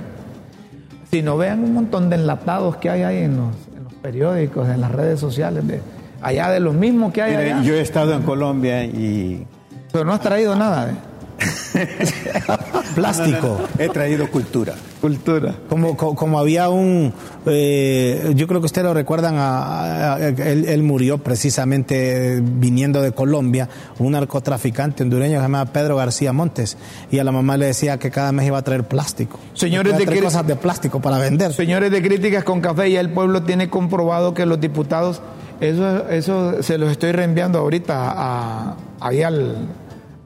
Si 1.11 1.23
no 1.23 1.37
vean 1.37 1.65
un 1.65 1.75
montón 1.75 2.09
de 2.11 2.17
enlatados 2.17 2.77
que 2.77 2.89
hay 2.91 3.03
ahí 3.03 3.19
en 3.25 3.37
los, 3.37 3.55
en 3.77 3.85
los 3.85 3.95
periódicos, 3.95 4.69
en 4.69 4.81
las 4.81 4.93
redes 4.93 5.19
sociales, 5.19 5.67
de, 5.67 5.81
allá 6.23 6.51
de 6.51 6.61
los 6.61 6.75
mismos 6.75 7.13
que 7.13 7.23
hay 7.23 7.37
Mire, 7.37 7.53
allá. 7.53 7.63
yo 7.63 7.75
he 7.75 7.81
estado 7.81 8.15
en 8.15 8.23
Colombia 8.23 8.85
y 8.85 9.45
Pero 9.93 10.05
no 10.05 10.13
has 10.13 10.21
traído 10.21 10.55
nada. 10.55 10.91
¿eh? 10.91 10.95
Plástico. 12.95 13.59
he 13.79 13.89
traído 13.89 14.31
cultura. 14.31 14.75
Cultura. 15.01 15.55
Como, 15.69 15.97
co- 15.97 16.15
como, 16.15 16.39
había 16.39 16.69
un, 16.69 17.13
eh, 17.47 18.33
yo 18.37 18.47
creo 18.47 18.61
que 18.61 18.67
ustedes 18.67 18.87
lo 18.87 18.95
recuerdan, 18.95 19.37
a- 19.39 20.15
a- 20.15 20.19
él, 20.29 20.67
él 20.69 20.83
murió 20.83 21.19
precisamente 21.19 22.41
viniendo 22.43 23.01
de 23.01 23.13
Colombia, 23.13 23.69
un 23.99 24.13
narcotraficante 24.13 25.03
hondureño 25.03 25.33
que 25.33 25.37
se 25.39 25.43
llamaba 25.43 25.73
Pedro 25.73 25.97
García 25.97 26.33
Montes, 26.33 26.77
y 27.11 27.19
a 27.19 27.25
la 27.25 27.33
mamá 27.33 27.57
le 27.57 27.67
decía 27.67 27.99
que 27.99 28.11
cada 28.11 28.33
mes 28.33 28.47
iba 28.47 28.59
a 28.59 28.63
traer 28.63 28.85
plástico. 28.85 29.39
Señores 29.55 29.91
Iba 29.91 29.97
a 29.97 30.01
de 30.01 30.07
traer 30.07 30.23
cosas 30.25 30.47
de 30.47 30.57
plástico 30.57 31.01
para 31.01 31.19
vender. 31.19 31.53
Señores 31.53 31.91
de 31.91 32.03
Críticas 32.03 32.45
con 32.45 32.61
Café, 32.61 32.91
ya 32.91 33.01
el 33.01 33.11
pueblo 33.11 33.43
tiene 33.43 33.71
comprobado 33.71 34.35
que 34.35 34.45
los 34.47 34.61
diputados, 34.61 35.23
eso, 35.61 36.09
eso 36.11 36.63
se 36.63 36.77
los 36.79 36.91
estoy 36.91 37.13
reenviando 37.13 37.59
ahorita 37.59 37.95
a, 38.15 38.77
ahí 39.01 39.23
al, 39.23 39.69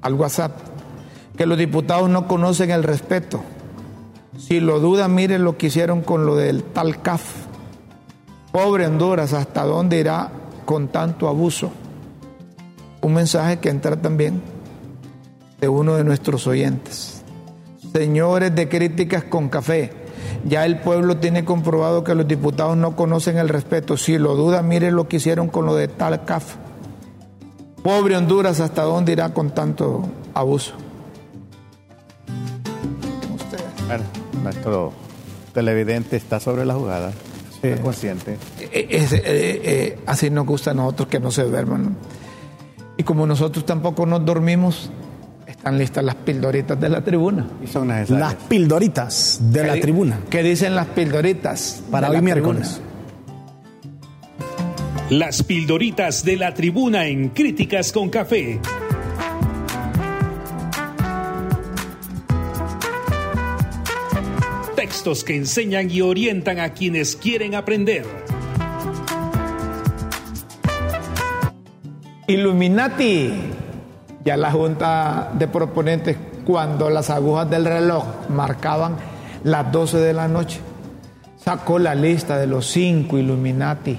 al 0.02 0.14
WhatsApp, 0.14 0.52
que 1.36 1.46
los 1.46 1.58
diputados 1.58 2.08
no 2.08 2.28
conocen 2.28 2.70
el 2.70 2.82
respeto. 2.82 3.42
Si 4.38 4.60
lo 4.60 4.80
dudan, 4.80 5.14
miren 5.14 5.44
lo 5.44 5.56
que 5.56 5.66
hicieron 5.66 6.02
con 6.02 6.26
lo 6.26 6.36
del 6.36 6.62
tal 6.62 7.02
CAF. 7.02 7.22
Pobre 8.52 8.86
Honduras, 8.86 9.32
¿hasta 9.32 9.64
dónde 9.64 9.98
irá 9.98 10.30
con 10.64 10.88
tanto 10.88 11.28
abuso? 11.28 11.72
Un 13.00 13.14
mensaje 13.14 13.58
que 13.58 13.68
entra 13.68 13.96
también 13.96 14.42
de 15.60 15.68
uno 15.68 15.96
de 15.96 16.04
nuestros 16.04 16.46
oyentes. 16.46 17.22
Señores 17.92 18.54
de 18.54 18.68
críticas 18.68 19.24
con 19.24 19.48
café, 19.48 19.92
ya 20.44 20.66
el 20.66 20.78
pueblo 20.78 21.16
tiene 21.16 21.44
comprobado 21.44 22.04
que 22.04 22.14
los 22.14 22.26
diputados 22.26 22.76
no 22.76 22.96
conocen 22.96 23.38
el 23.38 23.48
respeto. 23.48 23.96
Si 23.96 24.18
lo 24.18 24.36
duda, 24.36 24.62
mire 24.62 24.90
lo 24.90 25.08
que 25.08 25.16
hicieron 25.16 25.48
con 25.48 25.66
lo 25.66 25.74
de 25.74 25.88
tal 25.88 26.24
CAF. 26.24 26.56
Pobre 27.82 28.16
Honduras, 28.16 28.60
¿hasta 28.60 28.82
dónde 28.82 29.12
irá 29.12 29.34
con 29.34 29.50
tanto 29.50 30.02
abuso? 30.32 30.74
Bueno, 33.86 34.04
nuestro 34.42 34.92
televidente 35.52 36.16
está 36.16 36.40
sobre 36.40 36.64
la 36.64 36.74
jugada, 36.74 37.12
es 37.62 37.80
consciente. 37.80 38.38
Eh, 38.60 38.86
eh, 38.90 39.08
eh, 39.22 39.98
así 40.06 40.30
nos 40.30 40.46
gusta 40.46 40.72
a 40.72 40.74
nosotros 40.74 41.08
que 41.08 41.20
no 41.20 41.30
se 41.30 41.42
duerman. 41.44 41.96
Y 42.96 43.02
como 43.02 43.26
nosotros 43.26 43.66
tampoco 43.66 44.06
nos 44.06 44.24
dormimos, 44.24 44.90
están 45.46 45.78
listas 45.78 46.04
las 46.04 46.14
pildoritas 46.14 46.78
de 46.80 46.88
la 46.88 47.02
tribuna. 47.02 47.46
Y 47.62 47.66
son 47.66 47.88
necesarias. 47.88 48.34
Las 48.34 48.44
pildoritas 48.44 49.38
de 49.40 49.66
la 49.66 49.80
tribuna. 49.80 50.20
¿Qué 50.30 50.42
dicen 50.42 50.74
las 50.74 50.86
pildoritas? 50.88 51.82
Para 51.90 52.10
hoy 52.10 52.20
miércoles. 52.20 52.80
Las 55.10 55.42
pildoritas 55.42 56.24
de 56.24 56.36
la 56.36 56.54
tribuna 56.54 57.06
en 57.06 57.28
Críticas 57.30 57.92
con 57.92 58.08
Café. 58.08 58.60
Textos 64.94 65.24
que 65.24 65.34
enseñan 65.34 65.90
y 65.90 66.02
orientan 66.02 66.60
a 66.60 66.68
quienes 66.68 67.16
quieren 67.16 67.56
aprender. 67.56 68.06
Illuminati. 72.28 73.32
Ya 74.24 74.36
la 74.36 74.52
Junta 74.52 75.32
de 75.36 75.48
Proponentes, 75.48 76.16
cuando 76.46 76.90
las 76.90 77.10
agujas 77.10 77.50
del 77.50 77.64
reloj 77.64 78.04
marcaban 78.28 78.94
las 79.42 79.72
12 79.72 79.98
de 79.98 80.12
la 80.12 80.28
noche, 80.28 80.60
sacó 81.38 81.80
la 81.80 81.96
lista 81.96 82.38
de 82.38 82.46
los 82.46 82.64
cinco 82.66 83.18
Illuminati 83.18 83.98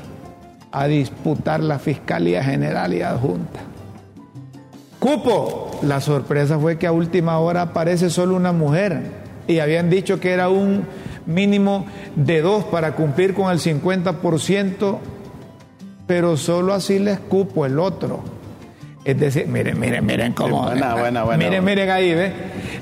a 0.72 0.88
disputar 0.88 1.62
la 1.62 1.78
Fiscalía 1.78 2.42
General 2.42 2.94
y 2.94 3.02
Adjunta. 3.02 3.60
Cupo, 5.00 5.78
la 5.82 6.00
sorpresa 6.00 6.58
fue 6.58 6.78
que 6.78 6.88
a 6.88 6.94
última 6.94 7.38
hora 7.40 7.64
aparece 7.64 8.10
solo 8.10 8.38
una 8.38 8.54
mujer 8.54 9.25
y 9.48 9.60
habían 9.60 9.90
dicho 9.90 10.20
que 10.20 10.32
era 10.32 10.50
un 10.50 10.86
mínimo 11.26 11.86
de 12.16 12.42
dos 12.42 12.66
para 12.66 12.94
cumplir 12.94 13.34
con 13.34 13.52
el 13.52 13.60
50%, 13.60 14.98
pero 16.08 16.38
solo 16.38 16.74
así 16.74 17.00
les 17.00 17.20
cupo 17.20 17.66
el 17.66 17.80
otro. 17.80 18.24
Es 19.04 19.20
decir, 19.20 19.48
miren, 19.48 19.80
miren, 19.80 20.06
miren 20.06 20.34
cómo. 20.34 20.64
buena, 20.64 20.96
buena, 20.96 21.24
buena, 21.24 21.44
miren, 21.44 21.64
miren 21.64 21.90
ahí, 21.92 22.14
¿ve? 22.16 22.34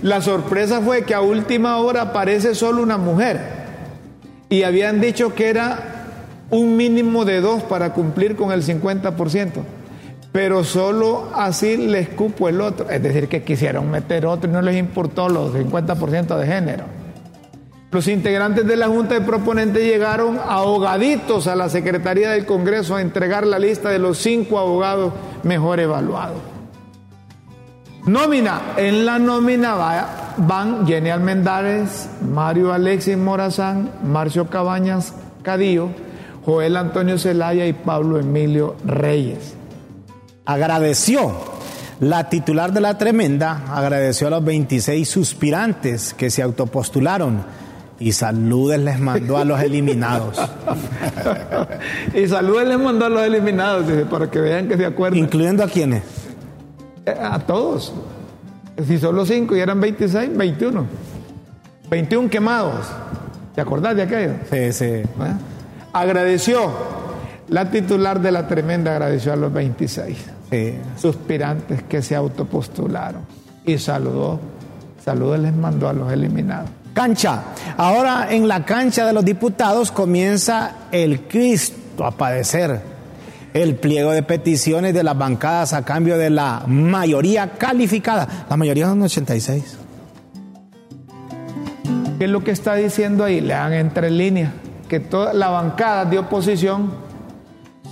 La 0.02 0.22
sorpresa 0.22 0.82
fue 0.82 1.04
que 1.04 1.14
a 1.14 1.22
última 1.22 1.78
hora 1.78 2.02
aparece 2.02 2.56
solo 2.56 2.82
una 2.82 2.98
mujer. 2.98 3.42
Y 4.50 4.64
habían 4.64 5.02
dicho 5.02 5.36
que 5.36 5.50
era 5.50 5.80
un 6.50 6.78
mínimo 6.78 7.26
de 7.26 7.42
dos 7.42 7.64
para 7.64 7.94
cumplir 7.94 8.36
con 8.36 8.52
el 8.52 8.64
50%. 8.64 9.50
Pero 10.34 10.64
solo 10.64 11.30
así 11.36 11.78
les 11.78 12.10
cupo 12.10 12.50
el 12.50 12.60
otro. 12.60 12.90
Es 12.90 13.02
decir, 13.02 13.30
que 13.30 13.44
quisieron 13.44 13.90
meter 13.90 14.26
otro 14.26 14.50
y 14.50 14.54
no 14.54 14.62
les 14.62 14.76
importó 14.76 15.30
los 15.30 15.54
50% 15.54 16.38
de 16.38 16.46
género. 16.48 16.84
Los 17.92 18.08
integrantes 18.08 18.66
de 18.66 18.76
la 18.76 18.88
Junta 18.88 19.14
de 19.14 19.22
Proponentes 19.22 19.84
llegaron 19.84 20.40
ahogaditos 20.44 21.46
a 21.46 21.56
la 21.56 21.70
Secretaría 21.70 22.32
del 22.32 22.48
Congreso 22.48 22.96
a 22.96 23.02
entregar 23.02 23.46
la 23.46 23.60
lista 23.60 23.90
de 23.90 24.00
los 24.00 24.18
cinco 24.18 24.58
abogados 24.58 25.14
mejor 25.44 25.80
evaluados. 25.80 26.42
Nómina. 28.08 28.74
En 28.78 29.06
la 29.06 29.20
nómina 29.20 29.76
van 30.38 30.88
Jenny 30.88 31.12
Almendares, 31.12 32.10
Mario 32.28 32.74
Alexis 32.74 33.18
Morazán, 33.18 33.92
Marcio 34.04 34.50
Cabañas 34.50 35.14
Cadillo, 35.44 35.90
Joel 36.44 36.76
Antonio 36.78 37.20
Zelaya 37.20 37.68
y 37.68 37.74
Pablo 37.74 38.18
Emilio 38.18 38.76
Reyes. 38.84 39.56
Agradeció. 40.46 41.32
La 42.00 42.28
titular 42.28 42.74
de 42.74 42.82
la 42.82 42.98
tremenda 42.98 43.64
agradeció 43.70 44.28
a 44.28 44.32
los 44.32 44.44
26 44.44 45.08
suspirantes 45.08 46.14
que 46.14 46.30
se 46.30 46.42
autopostularon 46.42 47.46
y 47.98 48.12
saludes 48.12 48.80
les 48.82 49.00
mandó 49.00 49.38
a 49.38 49.46
los 49.46 49.62
eliminados. 49.62 50.38
y 52.14 52.28
saludes 52.28 52.68
les 52.68 52.80
mandó 52.80 53.06
a 53.06 53.10
los 53.10 53.22
eliminados, 53.22 53.86
para 54.08 54.30
que 54.30 54.40
vean 54.42 54.68
que 54.68 54.76
se 54.76 54.86
acuerdan. 54.86 55.18
¿Incluyendo 55.20 55.64
a 55.64 55.68
quiénes? 55.68 56.04
Eh, 57.06 57.16
a 57.18 57.40
todos. 57.40 57.94
Si 58.86 58.98
solo 58.98 59.26
cinco 59.26 59.56
y 59.56 59.62
eran 59.62 59.80
26, 59.80 60.36
21. 60.36 60.86
21 61.90 62.30
quemados. 62.30 62.88
¿Te 63.56 63.62
acordás 63.62 63.96
de 63.96 64.02
aquello? 64.02 64.34
Sí, 64.52 64.74
sí. 64.74 64.86
¿Eh? 64.86 65.06
Agradeció. 65.94 66.72
La 67.48 67.70
titular 67.70 68.20
de 68.20 68.32
la 68.32 68.48
tremenda 68.48 68.92
agradeció 68.92 69.32
a 69.32 69.36
los 69.36 69.54
26 69.54 70.33
suspirantes 70.98 71.84
que 71.84 72.02
se 72.02 72.16
autopostularon. 72.16 73.22
Y 73.66 73.78
saludó. 73.78 74.40
Saludos 75.04 75.40
les 75.40 75.54
mandó 75.54 75.90
a 75.90 75.94
los 75.94 76.12
eliminados. 76.12 76.70
Cancha. 76.94 77.44
Ahora 77.78 78.28
en 78.30 78.48
la 78.48 78.66
cancha 78.66 79.06
de 79.06 79.14
los 79.14 79.26
diputados 79.26 79.92
comienza 79.92 80.88
el 80.92 81.22
Cristo 81.22 82.06
a 82.06 82.12
padecer. 82.12 82.82
El 83.54 83.76
pliego 83.76 84.12
de 84.12 84.24
peticiones 84.24 84.94
de 84.94 85.04
las 85.04 85.18
bancadas 85.18 85.74
a 85.74 85.84
cambio 85.86 86.18
de 86.18 86.30
la 86.30 86.64
mayoría 86.68 87.52
calificada. 87.52 88.46
La 88.50 88.58
mayoría 88.58 88.88
son 88.88 89.02
86. 89.02 89.78
¿Qué 92.18 92.26
es 92.26 92.32
lo 92.32 92.44
que 92.44 92.52
está 92.52 92.76
diciendo 92.76 93.24
ahí? 93.24 93.42
Le 93.42 93.54
dan 93.54 93.74
entre 93.74 94.10
líneas 94.10 94.52
que 94.88 95.00
toda 95.00 95.34
la 95.34 95.50
bancada 95.50 96.06
de 96.06 96.20
oposición, 96.20 96.94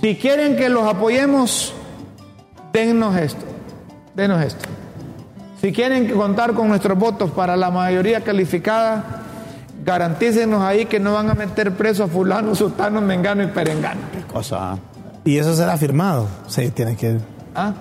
si 0.00 0.16
quieren 0.16 0.56
que 0.56 0.68
los 0.68 0.86
apoyemos, 0.86 1.74
dennos 2.72 3.16
esto, 3.16 3.44
denos 4.14 4.42
esto. 4.42 4.68
Si 5.60 5.72
quieren 5.72 6.10
contar 6.10 6.54
con 6.54 6.68
nuestros 6.68 6.98
votos 6.98 7.30
para 7.30 7.56
la 7.56 7.70
mayoría 7.70 8.22
calificada, 8.22 9.22
garantícenos 9.84 10.62
ahí 10.62 10.86
que 10.86 10.98
no 10.98 11.12
van 11.12 11.30
a 11.30 11.34
meter 11.34 11.72
preso 11.74 12.04
a 12.04 12.08
fulano, 12.08 12.54
sultano, 12.54 13.00
mengano 13.00 13.42
y 13.42 13.46
perengano. 13.46 14.00
¿Qué 14.12 14.32
cosa? 14.32 14.78
Y 15.24 15.38
eso 15.38 15.54
será 15.54 15.76
firmado. 15.76 16.26
Sí, 16.48 16.70
tiene 16.70 16.96
que... 16.96 17.18
¿Ah? 17.54 17.74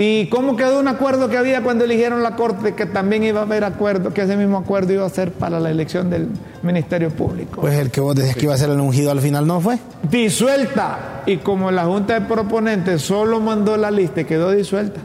¿Y 0.00 0.28
cómo 0.28 0.54
quedó 0.54 0.78
un 0.78 0.86
acuerdo 0.86 1.28
que 1.28 1.36
había 1.36 1.64
cuando 1.64 1.84
eligieron 1.84 2.22
la 2.22 2.36
Corte 2.36 2.76
que 2.76 2.86
también 2.86 3.24
iba 3.24 3.40
a 3.40 3.42
haber 3.42 3.64
acuerdo, 3.64 4.14
que 4.14 4.22
ese 4.22 4.36
mismo 4.36 4.56
acuerdo 4.56 4.92
iba 4.92 5.04
a 5.04 5.08
ser 5.08 5.32
para 5.32 5.58
la 5.58 5.70
elección 5.70 6.08
del 6.08 6.28
Ministerio 6.62 7.10
Público? 7.10 7.60
Pues 7.60 7.76
el 7.76 7.90
que 7.90 8.00
vos 8.00 8.14
decías 8.14 8.36
que 8.36 8.44
iba 8.44 8.54
a 8.54 8.58
ser 8.58 8.70
el 8.70 8.78
ungido 8.78 9.10
al 9.10 9.20
final 9.20 9.44
no 9.44 9.60
fue. 9.60 9.78
Disuelta. 10.08 11.24
Y 11.26 11.38
como 11.38 11.72
la 11.72 11.84
Junta 11.86 12.14
de 12.14 12.20
Proponentes 12.20 13.02
solo 13.02 13.40
mandó 13.40 13.76
la 13.76 13.90
lista 13.90 14.20
y 14.20 14.24
quedó 14.24 14.52
disuelta, 14.52 15.00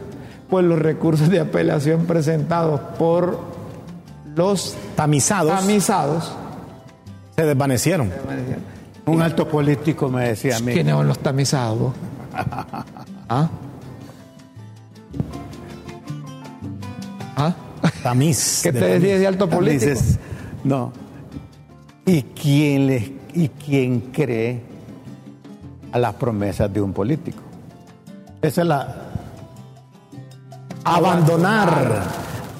pues 0.48 0.64
los 0.64 0.78
recursos 0.78 1.28
de 1.28 1.40
apelación 1.40 2.06
presentados 2.06 2.80
por 2.96 3.40
los 4.36 4.76
tamizados, 4.94 5.58
tamizados 5.58 6.32
se 7.34 7.44
desvanecieron. 7.44 8.12
Un 9.06 9.22
alto 9.22 9.48
político 9.48 10.08
me 10.08 10.28
decía 10.28 10.56
a 10.56 10.60
mí. 10.60 10.72
¿Quiénes 10.72 10.94
son 10.94 11.08
los 11.08 11.18
tamizados? 11.18 11.92
¿Ah? 13.28 13.48
¿Ah? 17.36 17.54
Tamiz. 18.02 18.60
¿Qué 18.62 18.72
te 18.72 18.98
decía 18.98 19.18
de 19.18 19.26
alto 19.26 19.48
político? 19.48 20.00
No. 20.64 20.92
¿Y 22.06 22.22
quién, 22.22 22.86
le, 22.86 23.16
¿Y 23.34 23.48
quién 23.48 24.00
cree 24.12 24.62
a 25.92 25.98
las 25.98 26.14
promesas 26.14 26.72
de 26.72 26.80
un 26.80 26.92
político? 26.92 27.42
Esa 28.42 28.60
es 28.62 28.66
la, 28.66 28.94
abandonar. 30.84 32.02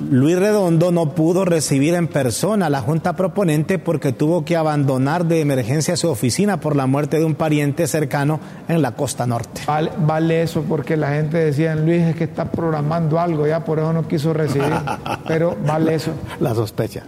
Luis 0.00 0.38
Redondo 0.38 0.90
no 0.90 1.14
pudo 1.14 1.44
recibir 1.44 1.94
en 1.94 2.08
persona 2.08 2.66
a 2.66 2.70
la 2.70 2.80
Junta 2.80 3.14
Proponente 3.14 3.78
porque 3.78 4.12
tuvo 4.12 4.44
que 4.44 4.56
abandonar 4.56 5.26
de 5.26 5.40
emergencia 5.40 5.96
su 5.96 6.08
oficina 6.08 6.60
por 6.60 6.76
la 6.76 6.86
muerte 6.86 7.18
de 7.18 7.24
un 7.24 7.34
pariente 7.34 7.86
cercano 7.86 8.40
en 8.68 8.82
la 8.82 8.92
costa 8.92 9.26
norte. 9.26 9.62
Vale, 9.66 10.42
eso 10.42 10.64
porque 10.68 10.96
la 10.96 11.10
gente 11.10 11.38
decía, 11.38 11.74
Luis 11.76 12.02
es 12.02 12.16
que 12.16 12.24
está 12.24 12.50
programando 12.50 13.20
algo, 13.20 13.46
ya 13.46 13.64
por 13.64 13.78
eso 13.78 13.92
no 13.92 14.08
quiso 14.08 14.32
recibir. 14.32 14.72
Pero 15.28 15.56
vale 15.66 15.94
eso. 15.94 16.12
La 16.40 16.54
sospecha. 16.54 17.04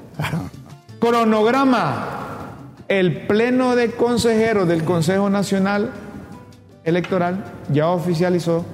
Cronograma. 1.01 2.23
El 2.89 3.27
Pleno 3.27 3.75
de 3.75 3.91
Consejeros 3.91 4.69
del 4.69 4.85
Consejo 4.85 5.29
Nacional 5.29 5.91
Electoral 6.85 7.45
ya 7.73 7.89
oficializó 7.89 8.65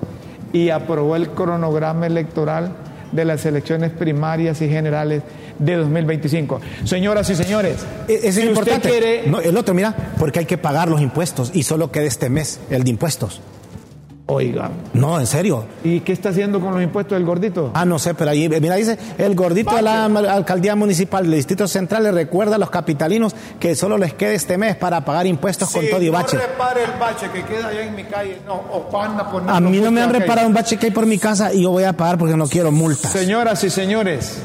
y 0.53 0.69
aprobó 0.69 1.17
el 1.17 1.31
cronograma 1.31 2.07
electoral 2.07 2.73
de 3.13 3.25
las 3.25 3.45
elecciones 3.47 3.93
primarias 3.93 4.61
y 4.63 4.69
generales 4.69 5.23
de 5.59 5.77
2025. 5.77 6.61
Señoras 6.85 7.31
y 7.31 7.37
señores, 7.37 7.77
e-, 8.09 8.21
es, 8.25 8.39
importante. 8.39 9.23
no, 9.27 9.41
el 9.41 9.57
otro, 9.57 9.75
mira, 9.75 9.95
porque 10.19 10.41
hay 10.41 10.47
que 10.47 10.59
pagar 10.59 10.89
los 10.89 11.01
impuestos 11.01 11.51
y 11.55 11.63
solo 11.63 11.93
queda 11.93 12.05
este 12.05 12.29
mes 12.29 12.61
el 12.71 12.85
de 12.85 12.91
impuestos. 12.91 13.41
Oiga. 14.27 14.71
No, 14.95 15.19
en 15.19 15.27
serio. 15.27 15.65
¿Y 15.83 16.01
qué 16.01 16.13
está 16.13 16.29
haciendo 16.29 16.61
con 16.61 16.73
los 16.73 16.83
impuestos 16.83 17.19
del 17.19 17.27
gordito? 17.27 17.73
Ah, 17.75 17.85
no 17.85 17.99
sé, 17.99 18.15
pero 18.15 18.31
ahí, 18.31 18.49
mira, 18.49 18.77
dice, 18.77 18.97
el 19.19 19.35
gordito 19.35 19.75
de 19.75 19.83
la 19.83 20.05
alcaldía 20.05 20.77
municipal 20.77 21.25
del 21.25 21.35
Distrito 21.35 21.67
Central 21.67 22.05
le 22.05 22.13
recuerda 22.13 22.55
a 22.57 22.59
los 22.59 22.71
capitalinos 22.71 23.35
que 23.59 23.75
solo 23.75 23.99
les 23.99 24.15
quede 24.15 24.35
este 24.35 24.57
mes 24.59 24.77
para 24.77 25.05
pagar 25.05 25.27
impuestos 25.27 25.71
con 25.71 25.89
todo 25.89 26.01
y 26.01 26.09
bache. 26.09 26.37
No 26.37 26.43
repare 26.43 26.85
el 26.85 27.01
bache 27.01 27.31
que 27.33 27.43
queda 27.43 27.69
allá 27.69 27.85
en 27.85 27.97
mi 27.97 28.05
calle. 28.05 28.39
No, 28.47 28.55
o 28.55 28.89
panda 28.89 29.29
por 29.29 29.49
A 29.49 29.61
mí 29.61 29.81
no 29.81 29.91
me 29.91 30.01
han 30.01 30.11
reparado 30.11 30.47
un 30.47 30.55
bache 30.55 30.77
que 30.77 30.87
hay 30.87 30.93
por 30.93 31.07
mi 31.07 31.19
casa 31.19 31.53
y 31.53 31.63
yo 31.63 31.71
voy 31.71 31.85
a 31.85 31.93
pagar 31.93 32.17
porque 32.17 32.37
no 32.37 32.47
quiero 32.47 32.71
multas. 32.71 33.11
Señoras 33.11 33.63
y 33.65 33.71
señores, 33.71 34.41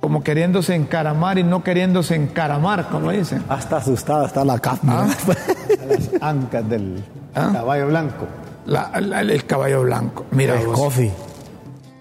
como 0.01 0.23
queriéndose 0.23 0.73
encaramar 0.73 1.37
y 1.37 1.43
no 1.43 1.63
queriéndose 1.63 2.15
encaramar, 2.15 2.89
como 2.89 3.11
dicen. 3.11 3.43
Hasta 3.49 3.77
asustada 3.77 4.25
está 4.25 4.43
la 4.43 4.59
CAF. 4.59 4.79
¿Ah? 4.87 5.07
Las 5.87 6.21
ancas 6.21 6.67
del 6.67 7.03
¿Ah? 7.35 7.49
caballo 7.53 7.87
blanco. 7.87 8.25
La, 8.65 8.91
el 8.95 9.45
caballo 9.45 9.83
blanco. 9.83 10.25
Mira, 10.31 10.59
es 10.59 10.65
coffee. 10.65 11.11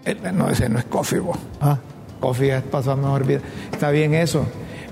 Eh, 0.06 0.16
no, 0.32 0.48
ese 0.48 0.68
no 0.70 0.78
es 0.78 0.86
coffee, 0.86 1.18
vos. 1.18 1.36
Ah. 1.60 1.76
Coffee 2.20 2.56
es 2.56 2.62
pasar 2.62 2.96
mejor 2.96 3.26
vida. 3.26 3.40
Está 3.70 3.90
bien 3.90 4.14
eso 4.14 4.46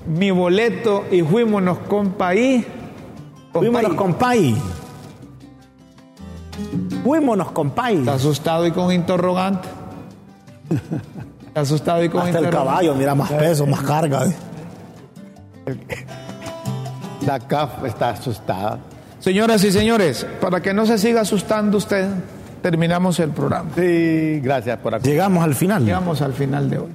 mi 0.07 0.30
boleto 0.30 1.05
y 1.11 1.22
fuímonos 1.22 1.78
con 1.78 2.12
país. 2.12 2.66
Fuímonos 3.53 3.94
con 3.94 4.14
país. 4.14 4.57
Fuímonos 7.05 7.53
con 7.53 7.70
país. 7.70 8.00
Está 8.00 8.14
asustado 8.14 8.66
y 8.66 8.72
con 8.72 8.92
interrogante. 8.92 9.68
Está 11.46 11.61
asustado 11.61 12.05
y 12.05 12.09
con 12.09 12.22
Hasta 12.22 12.38
el 12.38 12.50
caballo, 12.50 12.94
mira, 12.94 13.14
más 13.14 13.30
peso, 13.32 13.66
más 13.66 13.82
carga. 13.82 14.26
La 17.26 17.38
CAF 17.38 17.84
está 17.84 18.11
asustada. 18.11 18.78
Señoras 19.20 19.62
y 19.62 19.70
señores, 19.70 20.26
para 20.40 20.61
que 20.61 20.74
no 20.74 20.86
se 20.86 20.98
siga 20.98 21.20
asustando 21.20 21.78
usted, 21.78 22.09
terminamos 22.62 23.20
el 23.20 23.30
programa. 23.30 23.70
Sí, 23.76 24.40
gracias 24.42 24.78
por 24.78 25.00
Llegamos 25.00 25.44
al 25.44 25.55
final. 25.55 25.84
Llegamos 25.84 26.22
al 26.22 26.32
final 26.32 26.68
de 26.68 26.78
hoy. 26.78 26.90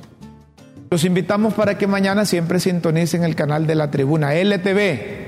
Los 0.90 1.04
invitamos 1.04 1.54
para 1.54 1.78
que 1.78 1.86
mañana 1.86 2.26
siempre 2.26 2.60
sintonicen 2.60 3.24
el 3.24 3.36
canal 3.36 3.68
de 3.68 3.76
la 3.76 3.92
tribuna 3.92 4.34
LTV. 4.34 5.28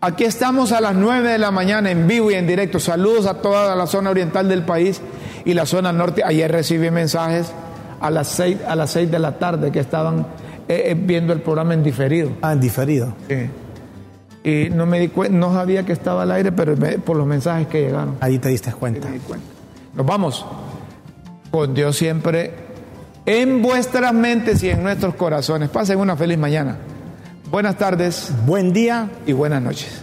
Aquí 0.00 0.24
estamos 0.24 0.72
a 0.72 0.80
las 0.80 0.94
9 0.94 1.28
de 1.28 1.38
la 1.38 1.50
mañana 1.50 1.90
en 1.90 2.08
vivo 2.08 2.30
y 2.30 2.34
en 2.34 2.46
directo. 2.46 2.80
Saludos 2.80 3.26
a 3.26 3.34
toda 3.34 3.76
la 3.76 3.86
zona 3.86 4.10
oriental 4.10 4.48
del 4.48 4.62
país 4.62 5.02
y 5.44 5.52
la 5.52 5.66
zona 5.66 5.92
norte. 5.92 6.22
Ayer 6.24 6.50
recibí 6.50 6.90
mensajes 6.90 7.52
a 8.00 8.10
las 8.10 8.28
6, 8.28 8.58
a 8.66 8.74
las 8.74 8.90
6 8.92 9.10
de 9.10 9.18
la 9.18 9.38
tarde 9.38 9.70
que 9.70 9.78
estaban 9.78 10.20
eh, 10.68 10.84
eh, 10.86 10.96
viendo 10.98 11.34
el 11.34 11.40
programa 11.40 11.74
en 11.74 11.82
diferido. 11.82 12.30
Ah, 12.40 12.54
en 12.54 12.60
diferido. 12.60 13.14
Sí. 13.28 13.50
Y 14.44 14.70
no 14.70 14.86
me 14.86 14.98
di 14.98 15.08
cuenta, 15.08 15.36
no 15.36 15.52
sabía 15.52 15.84
que 15.84 15.92
estaba 15.92 16.22
al 16.22 16.32
aire, 16.32 16.50
pero 16.50 16.74
por 17.04 17.16
los 17.16 17.26
mensajes 17.26 17.66
que 17.66 17.82
llegaron. 17.82 18.16
Ahí 18.20 18.38
te 18.38 18.48
diste 18.48 18.72
cuenta. 18.72 19.06
Me 19.06 19.16
di 19.16 19.20
cuenta. 19.20 19.46
Nos 19.94 20.06
vamos. 20.06 20.46
Con 21.50 21.74
Dios 21.74 21.94
siempre 21.94 22.71
en 23.26 23.62
vuestras 23.62 24.12
mentes 24.12 24.62
y 24.62 24.70
en 24.70 24.82
nuestros 24.82 25.14
corazones. 25.14 25.68
Pasen 25.68 25.98
una 25.98 26.16
feliz 26.16 26.38
mañana. 26.38 26.76
Buenas 27.50 27.76
tardes. 27.76 28.32
Buen 28.46 28.72
día 28.72 29.10
y 29.26 29.32
buenas 29.32 29.62
noches. 29.62 30.02